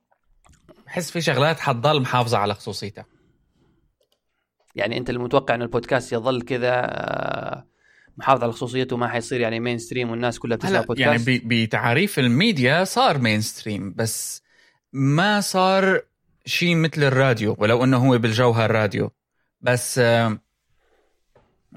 بحس 0.85 1.11
في 1.11 1.21
شغلات 1.21 1.59
حتضل 1.59 2.01
محافظة 2.01 2.37
على 2.37 2.53
خصوصيتها. 2.53 3.05
يعني 4.75 4.97
أنت 4.97 5.09
المتوقع 5.09 5.55
إن 5.55 5.61
البودكاست 5.61 6.13
يظل 6.13 6.41
كذا 6.41 6.71
آه، 6.73 7.67
محافظ 8.18 8.43
على 8.43 8.51
خصوصيته 8.51 8.97
ما 8.97 9.07
حيصير 9.07 9.41
يعني 9.41 9.59
mainstream 9.59 10.11
والناس 10.11 10.39
كلها 10.39 10.57
بتسمع 10.57 10.82
بودكاست 10.82 11.28
يعني 11.28 11.41
بتعريف 11.45 12.20
الميديا 12.20 12.84
صار 12.84 13.18
mainstream 13.17 13.93
بس 13.97 14.43
ما 14.93 15.41
صار 15.41 16.01
شيء 16.45 16.76
مثل 16.76 17.03
الراديو 17.03 17.55
ولو 17.59 17.84
إنه 17.84 17.97
هو 17.97 18.18
بالجوهر 18.18 18.72
راديو 18.72 19.11
بس 19.61 19.99
آه، 19.99 20.38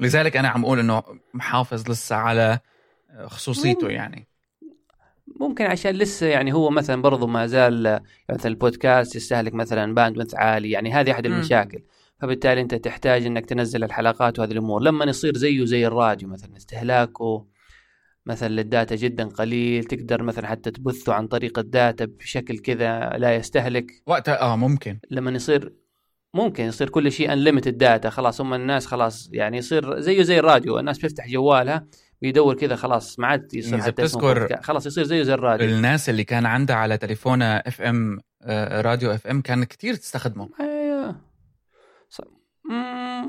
لذلك 0.01 0.37
أنا 0.37 0.49
عم 0.49 0.65
أقول 0.65 0.79
إنه 0.79 1.03
محافظ 1.35 1.91
لسه 1.91 2.17
على 2.17 2.59
خصوصيته 3.25 3.89
يعني. 3.89 4.27
ممكن 5.41 5.65
عشان 5.65 5.91
لسه 5.91 6.27
يعني 6.27 6.53
هو 6.53 6.71
مثلا 6.71 7.03
برضه 7.03 7.27
ما 7.27 7.47
زال 7.47 8.01
مثلا 8.31 8.53
البودكاست 8.53 9.17
يستهلك 9.17 9.55
مثلا 9.55 9.95
bandwidth 9.95 10.35
عالي 10.35 10.71
يعني 10.71 10.93
هذه 10.93 11.11
أحد 11.11 11.27
المشاكل. 11.27 11.83
فبالتالي 12.21 12.61
أنت 12.61 12.75
تحتاج 12.75 13.27
إنك 13.27 13.47
تنزل 13.47 13.85
الحلقات 13.85 14.39
وهذه 14.39 14.53
الأمور. 14.53 14.83
لما 14.83 15.05
يصير 15.05 15.37
زيه 15.37 15.65
زي 15.65 15.87
الراديو 15.87 16.29
مثلا 16.29 16.57
استهلاكه 16.57 17.47
مثلا 18.27 18.49
لل 18.49 18.64
data 18.64 18.95
جدا 18.95 19.25
قليل 19.29 19.85
تقدر 19.85 20.23
مثلا 20.23 20.47
حتى 20.47 20.71
تبثه 20.71 21.15
عن 21.15 21.27
طريق 21.27 21.59
ال 21.59 21.68
data 21.68 22.05
بشكل 22.05 22.59
كذا 22.59 23.11
لا 23.17 23.35
يستهلك. 23.35 23.87
وقتها 24.07 24.41
آه 24.41 24.57
ممكن. 24.57 24.99
لما 25.11 25.31
يصير 25.31 25.73
ممكن 26.35 26.65
يصير 26.65 26.89
كل 26.89 27.13
شيء 27.13 27.33
unlimited 27.33 27.79
data 27.79 28.11
خلاص 28.11 28.41
هم 28.41 28.55
الناس 28.55 28.87
خلاص 28.87 29.29
يعني 29.33 29.57
يصير 29.57 30.01
زيه 30.01 30.23
زي 30.23 30.39
الراديو 30.39 30.79
الناس 30.79 30.99
بتفتح 30.99 31.29
جوالها 31.29 31.87
بيدور 32.23 32.55
كذا 32.55 32.77
خلاص 32.77 33.19
ما 33.19 33.27
عاد 33.27 33.55
يصير 33.55 33.79
حتى 33.79 33.91
بتذكر 33.91 34.63
خلاص 34.63 34.87
يصير 34.87 35.05
زيه 35.05 35.23
زي 35.23 35.35
الراديو. 35.35 35.69
الناس 35.69 36.09
اللي 36.09 36.25
كان 36.25 36.47
عندها 36.47 36.77
على 36.77 36.99
تليفونها 36.99 37.69
FM 37.69 38.19
آه، 38.43 38.81
راديو 38.81 39.11
FM 39.11 39.41
كان 39.41 39.65
كثير 39.65 39.95
تستخدمه. 39.95 40.49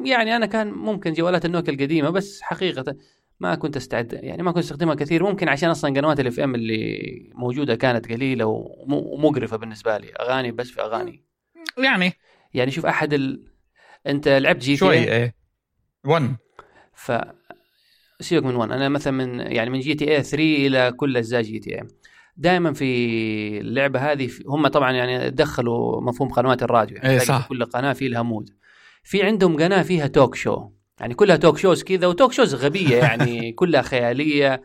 يعني 0.05 0.35
أنا 0.35 0.45
كان 0.45 0.71
ممكن 0.71 1.13
جوالات 1.13 1.45
النوكيا 1.45 1.73
القديمة 1.73 2.09
بس 2.09 2.41
حقيقة 2.41 2.95
ما 3.39 3.55
كنت 3.55 3.75
أستعد 3.75 4.13
يعني 4.13 4.43
ما 4.43 4.51
كنت 4.51 4.63
أستخدمها 4.63 4.95
كثير. 4.95 5.23
ممكن 5.23 5.49
عشان 5.49 5.69
أصلا 5.69 5.99
قنوات 5.99 6.19
ال 6.19 6.39
FM 6.39 6.55
اللي 6.55 7.31
موجودة 7.35 7.75
كانت 7.75 8.11
قليلة 8.11 8.45
ومقرفه 8.45 9.57
بالنسبة 9.57 9.97
لي. 9.97 10.07
أغاني 10.19 10.51
بس 10.51 10.69
في 10.69 10.81
أغاني. 10.81 11.23
يعني؟ 11.77 12.13
يعني 12.53 12.71
شوف 12.71 12.85
أحد 12.85 13.13
ال... 13.13 13.43
أنت 14.07 14.27
لعبت 14.27 14.61
GTA 14.61 14.77
شوي 14.77 14.97
إيه. 14.97 15.35
1 16.05 16.35
ف 16.93 17.11
سيبك 18.19 18.45
من 18.45 18.55
1 18.55 18.71
أنا 18.71 18.89
مثلا 18.89 19.13
من 19.13 19.39
يعني 19.39 19.69
من 19.69 19.79
GTA 19.79 20.23
3 20.23 20.43
إلى 20.43 20.91
كل 20.91 21.17
أجزاء 21.17 21.41
GTA 21.41 21.87
دائما 22.37 22.73
في 22.73 22.85
اللعبة 23.59 23.99
هذه 24.11 24.29
هم 24.47 24.67
طبعا 24.67 24.91
يعني 24.91 25.29
دخلوا 25.29 26.01
مفهوم 26.01 26.29
قنوات 26.29 26.63
الراديو 26.63 26.97
يعني 26.97 27.09
إيه 27.09 27.19
صح. 27.19 27.47
كل 27.47 27.65
قناة 27.65 27.93
في 27.93 28.07
لها 28.07 28.21
mood. 28.21 28.49
في 29.07 29.23
عندهم 29.23 29.57
قناة 29.57 29.81
فيها 29.81 30.07
talk 30.07 30.35
show 30.35 30.69
يعني 30.99 31.13
كلها 31.13 31.35
talk 31.35 31.57
shows 31.57 31.83
كذا 31.83 32.07
و 32.07 32.12
talk 32.12 32.31
shows 32.31 32.55
غبية 32.55 32.97
يعني 32.97 33.51
كلها 33.59 33.81
خيالية. 33.81 34.61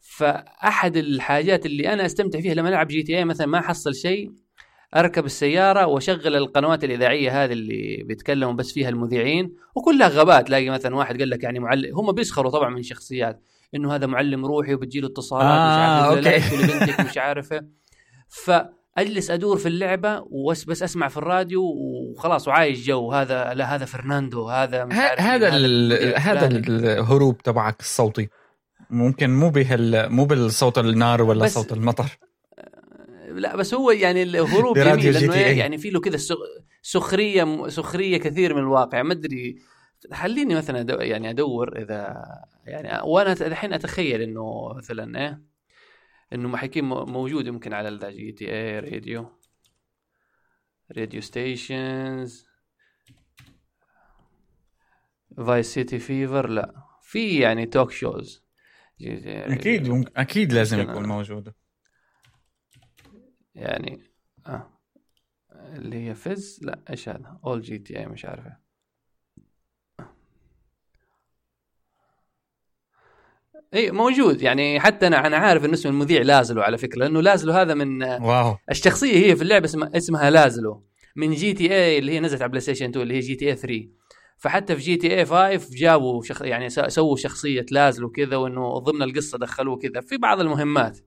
فأحد 0.00 0.96
الحاجات 0.96 1.66
اللي 1.66 1.92
أنا 1.92 2.06
أستمتع 2.06 2.40
فيها 2.40 2.54
لما 2.54 2.68
ألعب 2.68 2.88
GTA 2.88 3.24
مثلا 3.24 3.46
ما 3.46 3.58
أحصل 3.58 3.94
شيء 3.94 4.30
أركب 4.96 5.24
السيارة 5.24 5.86
وأشغل 5.86 6.36
القنوات 6.36 6.84
الإذاعية 6.84 7.44
هذه 7.44 7.52
اللي 7.52 8.02
بيتكلموا 8.04 8.52
بس 8.52 8.72
فيها 8.72 8.88
المذيعين 8.88 9.56
وكلها 9.74 10.08
غباء 10.08 10.42
تلاقي 10.42 10.70
مثلا 10.70 10.96
واحد 10.96 11.18
قال 11.18 11.30
لك 11.30 11.42
يعني 11.42 11.58
معلم 11.58 11.96
هم 11.96 12.12
بيسخروا 12.12 12.50
طبعا 12.50 12.70
من 12.70 12.82
شخصيات 12.82 13.42
إنه 13.74 13.94
هذا 13.94 14.06
معلم 14.06 14.46
روحي 14.46 14.74
وبتجي 14.74 15.00
له 15.00 15.08
اتصالات 15.08 15.44
آه 15.44 16.20
مش 16.20 16.26
عارف 16.26 16.52
okay. 16.52 16.74
لبنتك 16.74 17.00
مش 17.00 17.18
عارفة. 17.18 17.66
فاجلس 18.96 19.30
أدور 19.30 19.56
في 19.56 19.68
اللعبة 19.68 20.24
وبس 20.30 20.64
بس 20.64 20.82
أسمع 20.82 21.08
في 21.08 21.16
الراديو 21.16 21.62
وخلاص 21.62 22.48
وعايش 22.48 22.86
جو. 22.86 23.12
هذا 23.12 23.54
لا 23.54 23.74
هذا 23.74 23.84
فرناندو 23.84 24.48
هذا 24.48 24.84
مش 24.84 24.96
عارف 24.96 25.20
هذا 25.20 25.48
هذا 26.16 26.46
الهروب 26.46 27.38
تبعك 27.38 27.80
الصوتي. 27.80 28.28
ممكن 28.90 29.30
مو 29.30 29.50
بهال 29.50 30.12
مو 30.12 30.24
بالصوت 30.24 30.78
النار 30.78 31.22
ولا 31.22 31.46
صوت 31.46 31.72
المطر. 31.72 32.18
لا 33.28 33.56
بس 33.56 33.74
هو 33.74 33.90
يعني 33.90 34.22
الهروب 34.22 34.78
جميل 34.78 35.14
لأنه 35.14 35.36
يعني 35.36 35.78
في 35.78 35.90
له 35.90 36.00
كذا 36.00 36.18
سخرية 36.82 37.68
سخرية 37.68 38.16
كثير 38.16 38.54
من 38.54 38.60
الواقع. 38.60 39.02
ما 39.02 39.12
أدري 39.12 39.56
خليني 40.12 40.54
مثلا 40.54 40.80
أدو 40.80 40.94
يعني 40.94 41.30
أدور 41.30 41.78
اذا 41.78 42.16
يعني 42.66 43.02
وأنا 43.04 43.32
الحين 43.32 43.72
أتخيل 43.72 44.22
إنه 44.22 44.74
مثلا 44.76 45.20
إيه 45.20 45.49
إنه 46.32 46.48
ما 46.48 46.56
حيكون 46.56 46.84
موجود 46.84 47.46
يمكن 47.46 47.72
على 47.72 48.12
GTA 48.12 48.52
radio. 48.52 49.38
radio 50.96 51.20
stations. 51.20 52.46
Vice 55.36 55.74
City 55.74 55.98
Fever 55.98 56.48
لا. 56.48 56.74
في 57.02 57.38
يعني 57.38 57.66
talk 57.66 57.90
shows 57.90 58.44
أكيد 59.00 60.08
أكيد 60.16 60.52
لازم 60.52 60.80
يكون 60.80 61.06
موجود. 61.06 61.54
يعني 63.54 64.02
آه. 64.46 64.80
اللي 65.52 66.08
هي 66.08 66.14
فز 66.14 66.60
لا 66.62 66.84
إيش 66.90 67.08
هذا؟ 67.08 67.40
اول 67.44 67.60
GTA 67.60 68.06
مش 68.06 68.24
عارفة. 68.24 68.69
اي 73.74 73.90
موجود. 73.90 74.42
يعني 74.42 74.80
حتى 74.80 75.06
أنا 75.06 75.26
أنا 75.26 75.36
عارف 75.36 75.64
إن 75.64 75.72
اسم 75.72 75.88
المذيع 75.88 76.22
لازلو 76.22 76.62
على 76.62 76.78
فكرة 76.78 76.98
لأنه 76.98 77.20
لازلو 77.20 77.52
هذا 77.52 77.74
من 77.74 78.02
wow. 78.02 78.56
الشخصية 78.70 79.26
هي 79.26 79.36
في 79.36 79.42
اللعبة 79.42 79.64
اسمها 79.64 79.90
اسمها 79.96 80.30
لازلو 80.30 80.86
من 81.16 81.34
GTA 81.34 81.98
اللي 81.98 82.12
هي 82.12 82.20
نزلت 82.20 82.42
على 82.42 82.48
PlayStation 82.48 82.88
2 82.88 83.02
اللي 83.02 83.14
هي 83.14 83.20
GTA 83.20 83.56
3 83.56 83.88
فحتى 84.36 84.76
في 84.76 84.82
GTA 84.82 85.26
5 85.26 85.76
جابوا 85.76 86.22
شخ... 86.22 86.42
يعني 86.42 86.68
سووا 86.68 87.16
شخصية 87.16 87.66
لازلو 87.70 88.10
كذا 88.10 88.36
وإنه 88.36 88.78
ضمن 88.78 89.02
القصة 89.02 89.38
دخلوه 89.38 89.76
كذا 89.78 90.00
في 90.00 90.16
بعض 90.16 90.40
المهمات. 90.40 90.98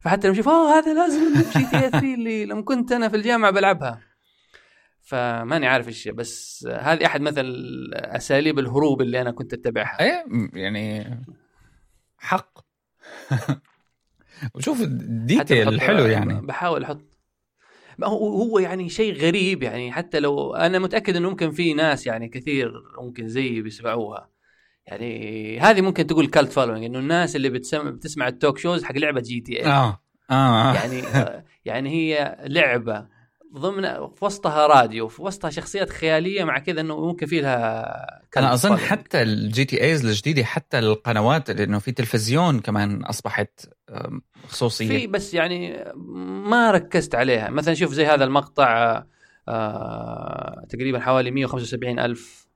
فحتى 0.00 0.28
لما 0.28 0.42
أوه 0.46 0.78
هذا 0.78 0.94
لازلو 0.94 1.34
GTA 1.34 1.64
3 1.90 1.98
اللي 2.14 2.44
لما 2.44 2.62
كنت 2.62 2.92
أنا 2.92 3.08
في 3.08 3.16
الجامعة 3.16 3.50
بلعبها. 3.50 4.00
فماني 5.02 5.66
عارف 5.66 5.88
إيش 5.88 6.08
بس 6.08 6.66
هذه 6.70 7.06
أحد 7.06 7.20
مثل 7.20 7.54
اساليب 7.94 8.58
الهروب 8.58 9.00
اللي 9.00 9.20
أنا 9.20 9.30
كنت 9.30 9.52
أتبعها. 9.52 10.00
إيه 10.00 10.24
يعني 10.54 11.04
حق. 12.22 12.58
وشوف 14.54 14.80
ال 14.80 14.94
detail 14.94 15.80
حلو 15.80 16.06
يعني. 16.06 16.40
بحاول 16.40 16.84
أحط. 16.84 17.18
هو 18.04 18.42
هو 18.42 18.58
يعني 18.58 18.88
شيء 18.88 19.14
غريب 19.14 19.62
يعني. 19.62 19.92
حتى 19.92 20.20
لو 20.20 20.54
أنا 20.54 20.78
متأكد 20.78 21.16
إنه 21.16 21.30
ممكن 21.30 21.50
في 21.50 21.74
ناس 21.74 22.06
يعني 22.06 22.28
كثير 22.28 22.72
ممكن 22.98 23.28
زيي 23.28 23.62
بيسمعوها. 23.62 24.28
يعني 24.86 25.60
هذه 25.60 25.80
ممكن 25.80 26.06
تقول 26.06 26.26
cult 26.26 26.52
following 26.52 26.84
إنه 26.84 26.98
الناس 26.98 27.36
اللي 27.36 27.48
بتسمع 27.48 27.90
بتسمع 27.90 28.28
ال 28.28 28.34
talk 28.34 28.58
shows 28.58 28.84
حق 28.84 28.96
لعبة 28.96 29.20
GTA 29.20 29.66
آه. 29.66 30.02
آه. 30.30 30.74
يعني 30.74 31.02
يعني 31.64 31.90
هي 31.90 32.38
لعبة. 32.46 33.06
ضمن 33.54 33.82
في 34.08 34.24
وسطها 34.24 34.66
راديو 34.66 35.08
في 35.08 35.22
وسطها 35.22 35.50
شخصيات 35.50 35.90
خيالية 35.90 36.44
مع 36.44 36.58
كذا 36.58 36.80
إنه 36.80 37.06
ممكن 37.06 37.26
في 37.26 37.40
لها 37.40 38.22
أنا 38.36 38.52
أظن 38.52 38.76
حتى 38.76 39.22
ال 39.22 39.64
GTAs 39.64 40.06
الجديدة 40.06 40.44
حتى 40.44 40.78
القنوات 40.78 41.50
لأنه 41.50 41.78
في 41.78 41.92
تلفزيون 41.92 42.60
كمان 42.60 43.04
أصبحت 43.04 43.68
خصوصية. 44.48 44.88
في 44.88 45.06
بس 45.06 45.34
يعني 45.34 45.84
ما 46.44 46.70
ركزت 46.70 47.14
عليها. 47.14 47.50
مثلا 47.50 47.74
شوف 47.74 47.92
زي 47.92 48.06
هذا 48.06 48.24
المقطع 48.24 49.02
آه 49.48 50.66
تقريبا 50.68 51.00
حوالي 51.00 51.30
175 51.30 51.98
ألف. 51.98 52.48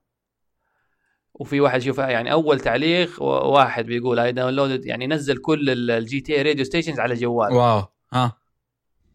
وفي 1.34 1.61
واحد 1.61 1.80
يشوف 1.80 1.99
يعني 1.99 2.32
أول 2.32 2.61
تعليق 2.61 3.22
واحد 3.22 3.86
بيقول 3.86 4.18
I 4.18 4.32
downloaded 4.32 4.84
يعني 4.84 5.07
نزل 5.07 5.36
كل 5.36 5.90
ال 5.90 6.20
GTA 6.20 6.36
radio 6.36 6.64
stations 6.64 7.00
على 7.01 7.14
جوال. 7.14 7.53
wow 7.52 7.84
ها. 8.12 8.45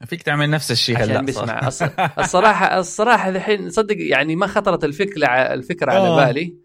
فيك 0.06 0.24
تعمل 0.24 0.50
نفس 0.50 0.72
الشيء 0.72 0.98
هلأ 0.98 1.22
بيسمع. 1.22 1.68
الصراحه 2.20 2.80
الصراحة 2.80 3.30
الحين 3.30 3.70
صدق 3.70 3.96
يعني 4.00 4.36
ما 4.36 4.48
خطرت 4.48 4.84
الفكرة 4.84 5.28
الفكرة 5.28 5.92
على 5.92 6.26
بالي. 6.26 6.56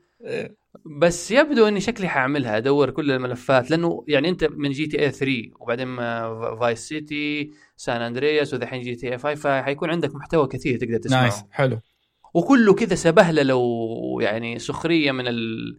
بس 1.01 1.31
يبدو 1.31 1.69
إني 1.69 1.81
شكلي 1.81 2.09
حأعملها 2.09 2.57
أدور 2.57 2.91
كل 2.91 3.11
الملفات 3.11 3.71
لأنه 3.71 4.05
يعني 4.09 4.29
أنت 4.29 4.45
من 4.45 4.71
GTA 4.71 5.11
3 5.11 5.33
وبعدين 5.61 5.97
Vice 6.61 6.79
City 6.89 7.51
San 7.77 8.03
Andreas 8.03 8.55
ودحين 8.55 8.83
GTA 8.83 9.19
5 9.19 9.35
فحيكون 9.35 9.91
عندك 9.91 10.15
محتوى 10.15 10.47
كثير 10.49 10.79
تقدر 10.79 10.97
تسمعه. 10.99 11.21
nice 11.23 11.45
حلو. 11.51 11.81
وكله 12.35 12.75
كذا 12.75 12.95
سبهلة 12.95 13.43
لو 13.43 14.21
يعني 14.23 14.59
سخرية 14.59 15.13
من 15.13 15.29
ال... 15.29 15.79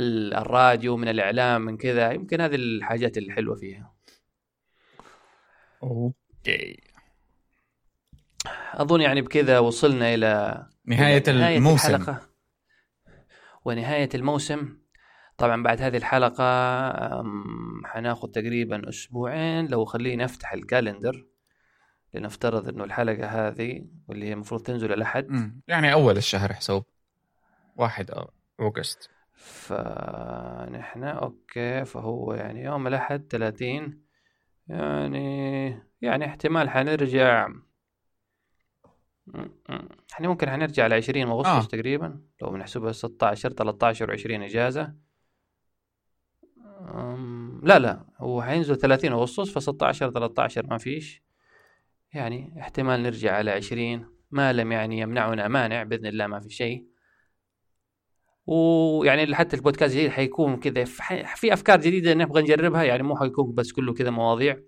ال- 0.00 0.34
الراديو 0.34 0.96
من 0.96 1.08
الإعلام 1.08 1.62
من 1.62 1.76
كذا. 1.76 2.12
يمكن 2.12 2.40
هذه 2.40 2.54
الحاجات 2.54 3.18
الحلوة 3.18 3.54
فيها. 3.56 3.92
okay 5.82 6.19
أظن 8.74 9.00
يعني 9.00 9.20
بكذا 9.22 9.58
وصلنا 9.58 10.14
إلى 10.14 10.66
نهاية 10.86 11.22
نهاية 11.32 11.56
الموسم. 11.58 11.94
الحلقة. 11.94 12.20
ونهاية 13.64 14.08
الموسم. 14.14 14.78
طبعا 15.38 15.62
بعد 15.62 15.82
هذه 15.82 15.96
الحلقة 15.96 16.44
أم، 17.20 17.86
حناخذ 17.86 18.28
تقريبا 18.28 18.88
أسبوعين. 18.88 19.66
لو 19.66 19.84
خليني 19.84 20.24
أفتح 20.24 20.52
ال 20.52 20.60
calendar 20.60 21.26
لنفترض 22.14 22.68
إنه 22.68 22.84
الحلقة 22.84 23.26
هذه 23.26 23.86
واللي 24.08 24.26
هي 24.28 24.32
المفروض 24.32 24.62
تنزل 24.62 24.92
الأحد 24.92 25.28
مم. 25.28 25.60
يعني 25.68 25.92
أول 25.92 26.16
الشهر 26.16 26.52
حسوب. 26.52 26.84
واحد 27.76 28.10
أوغست. 28.60 29.10
فنحن 29.34 31.04
okay 31.04 31.84
فهو 31.84 32.32
يعني 32.34 32.64
يوم 32.64 32.86
الأحد 32.86 33.26
30 33.30 34.02
يعني 34.68 35.82
يعني 36.02 36.24
احتمال 36.26 36.70
حنرجع. 36.70 37.48
إحنا 40.12 40.28
ممكن 40.28 40.50
حنرجع 40.50 40.86
ل 40.86 40.92
20 40.92 41.22
أغسطس 41.22 41.64
آه. 41.64 41.68
تقريبا 41.76 42.20
لو 42.42 42.50
بنحسبها 42.50 42.92
16 42.92 43.52
13 43.52 44.16
و20 44.16 44.30
إجازة 44.30 44.94
أم، 46.94 47.60
لا 47.64 47.78
لا 47.78 48.04
هو 48.18 48.42
حينزل 48.42 48.76
30 48.76 49.12
أغسطس 49.12 49.50
ف 49.50 49.62
16 49.62 50.10
13 50.10 50.66
ما 50.66 50.78
فيش 50.78 51.22
يعني 52.12 52.60
احتمال 52.60 53.02
نرجع 53.02 53.34
على 53.34 53.50
20 53.50 54.06
ما 54.30 54.52
لم 54.52 54.72
يعني 54.72 54.98
يمنعنا 54.98 55.48
مانع 55.48 55.82
بإذن 55.82 56.06
الله 56.06 56.26
ما 56.26 56.40
في 56.40 56.50
شيء 56.50 56.86
ويعني 58.46 59.34
حتى 59.34 59.56
البودكاست 59.56 59.94
الجديد 59.94 60.10
حيكون 60.10 60.56
كذا 60.56 60.84
في 61.36 61.52
أفكار 61.52 61.80
جديدة 61.80 62.14
نبغى 62.14 62.42
نجربها 62.42 62.82
يعني 62.82 63.02
مو 63.02 63.16
حيكون 63.16 63.54
بس 63.54 63.72
كله 63.72 63.94
كذا 63.94 64.10
مواضيع 64.10 64.60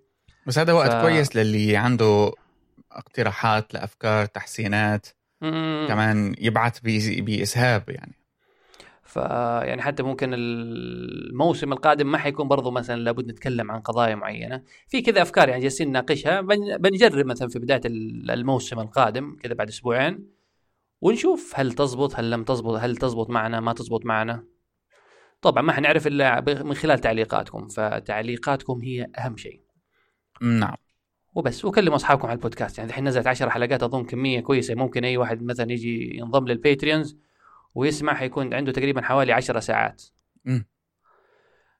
بس 0.46 0.58
هذا 0.58 0.72
وقت 0.72 0.92
ف- 0.92 1.00
كويس 1.00 1.36
للي 1.36 1.76
عنده 1.76 2.32
اقتراحات 2.92 3.74
لأفكار 3.74 4.26
تحسينات 4.26 5.06
مم. 5.40 5.84
كمان 5.88 6.34
يبعث 6.38 6.80
بي- 6.80 7.20
بإسهاب 7.20 7.84
يعني. 7.88 8.12
فيعني 9.04 9.82
حتى 9.82 10.02
ممكن 10.02 10.30
الموسم 10.34 11.72
القادم 11.72 12.10
ما 12.12 12.18
حيكون 12.18 12.48
برضو 12.48 12.70
مثلا 12.70 13.00
لابد 13.00 13.30
نتكلم 13.30 13.70
عن 13.70 13.80
قضايا 13.80 14.14
معينة. 14.14 14.62
في 14.88 15.02
كذا 15.02 15.22
أفكار 15.22 15.48
يعني 15.48 15.62
جالسين 15.62 15.88
نناقشها. 15.88 16.40
بن- 16.40 16.76
بنجرب 16.78 17.26
مثلا 17.26 17.48
في 17.48 17.58
بداية 17.58 17.80
ال- 17.84 18.30
الموسم 18.30 18.80
القادم 18.80 19.36
كذا 19.42 19.54
بعد 19.54 19.68
أسبوعين 19.68 20.26
ونشوف 21.00 21.52
هل 21.56 21.72
تزبط 21.72 22.14
هل 22.16 22.30
لم 22.30 22.44
تزبط 22.44 22.74
هل 22.78 22.96
تزبط 22.96 23.30
معنا 23.30 23.60
ما 23.60 23.72
تزبط 23.72 24.04
معنا. 24.06 24.44
طبعا 25.42 25.62
ما 25.62 25.72
حنعرف 25.72 26.06
إلا 26.06 26.40
من 26.62 26.74
خلال 26.74 26.98
تعليقاتكم 26.98 27.68
فتعليقاتكم 27.68 28.80
هي 28.82 29.06
أهم 29.18 29.36
شيء. 29.36 29.60
نعم. 30.42 30.76
وبس 31.34 31.64
وكلموا 31.64 31.96
أصحابكم 31.96 32.26
على 32.28 32.36
البودكاست. 32.36 32.78
يعني 32.78 32.90
الحين 32.90 33.08
نزلت 33.08 33.26
10 33.26 33.48
حلقات 33.50 33.82
أظن 33.82 34.04
كمية 34.04 34.40
كويسة. 34.40 34.74
ممكن 34.74 35.04
أي 35.04 35.16
واحد 35.16 35.42
مثلا 35.42 35.72
يجي 35.72 36.16
ينضم 36.18 36.46
للباتريونز 36.48 37.16
ويسمع 37.74 38.14
حيكون 38.14 38.54
عنده 38.54 38.72
تقريبا 38.72 39.02
حوالي 39.02 39.32
10 39.32 39.60
ساعات. 39.60 40.02
مم. 40.44 40.66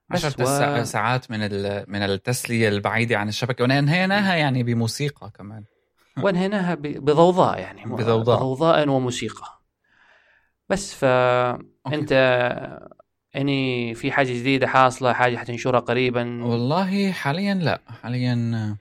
بس 0.08 0.24
عشرة 0.24 0.42
و- 0.42 0.46
سا- 0.46 0.84
ساعات 0.84 1.30
من 1.30 1.42
ال- 1.42 1.84
من 1.88 2.02
التسلية 2.02 2.68
البعيدة 2.68 3.16
عن 3.18 3.28
الشبكة. 3.28 3.64
ونهيناها 3.64 4.34
يعني 4.34 4.62
بموسيقى 4.62 5.30
كمان. 5.34 5.64
وانهيناها 6.24 6.74
ب- 6.74 6.82
بضوضاء 6.82 7.58
يعني. 7.58 7.84
بضوضاء. 7.84 8.38
ضوضاء 8.38 8.88
وموسيقى. 8.88 9.62
بس 10.68 10.94
فانت 10.94 12.12
يعني 13.34 13.94
في 13.94 14.12
حاجة 14.12 14.32
جديدة 14.32 14.66
حاصلة 14.66 15.12
حاجة 15.12 15.36
حتنشرها 15.36 15.80
قريبا. 15.80 16.44
والله 16.44 17.12
حاليا 17.12 17.54
لا 17.54 17.80
حاليا 18.02 18.34
ما 18.34 18.76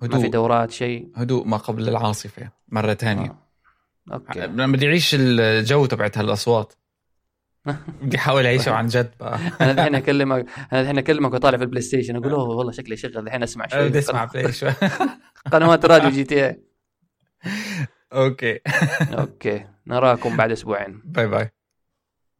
في 0.00 0.16
هدوء 0.16 0.28
دورات 0.28 0.70
شيء. 0.70 1.08
هدوء 1.16 1.46
ما 1.46 1.56
قبل 1.56 1.88
العاصفة 1.88 2.50
مرة 2.68 2.92
تانية 2.92 3.30
آه. 3.30 3.48
okay. 4.12 4.40
لما 4.40 4.66
بدي 4.66 4.86
أعيش 4.86 5.16
الجو 5.18 5.86
تبعت 5.86 6.18
هالأصوات. 6.18 6.72
بدي 8.02 8.16
أحاول 8.16 8.46
أعيشه 8.46 8.72
عن 8.72 8.86
جد 8.86 9.10
بقى. 9.20 9.38
أنا 9.60 9.70
الحين 9.70 9.94
أكلمك 9.94 10.46
أنا 10.72 10.80
الحين 10.80 10.98
أكلمك 10.98 11.32
وطالع 11.34 11.58
في 11.58 11.64
ال 11.64 11.82
PlayStation 11.82 12.16
أقول 12.16 12.32
أوه 12.32 12.56
والله 12.56 12.72
شكلي 12.72 12.96
شغل 12.96 13.18
الحين 13.18 13.42
أسمع 13.42 13.66
شوي. 13.66 13.88
بدي 13.88 13.98
أسمع 13.98 14.24
بلاي 14.24 14.52
شوي. 14.52 14.72
قنوات 15.52 15.84
راديو 15.84 16.10
GTA 16.10 16.46
okay. 16.46 18.60
okay 19.18 19.64
نراكم 19.86 20.36
بعد 20.36 20.50
أسبوعين. 20.50 21.02
bye 21.04 21.26
bye. 21.26 21.50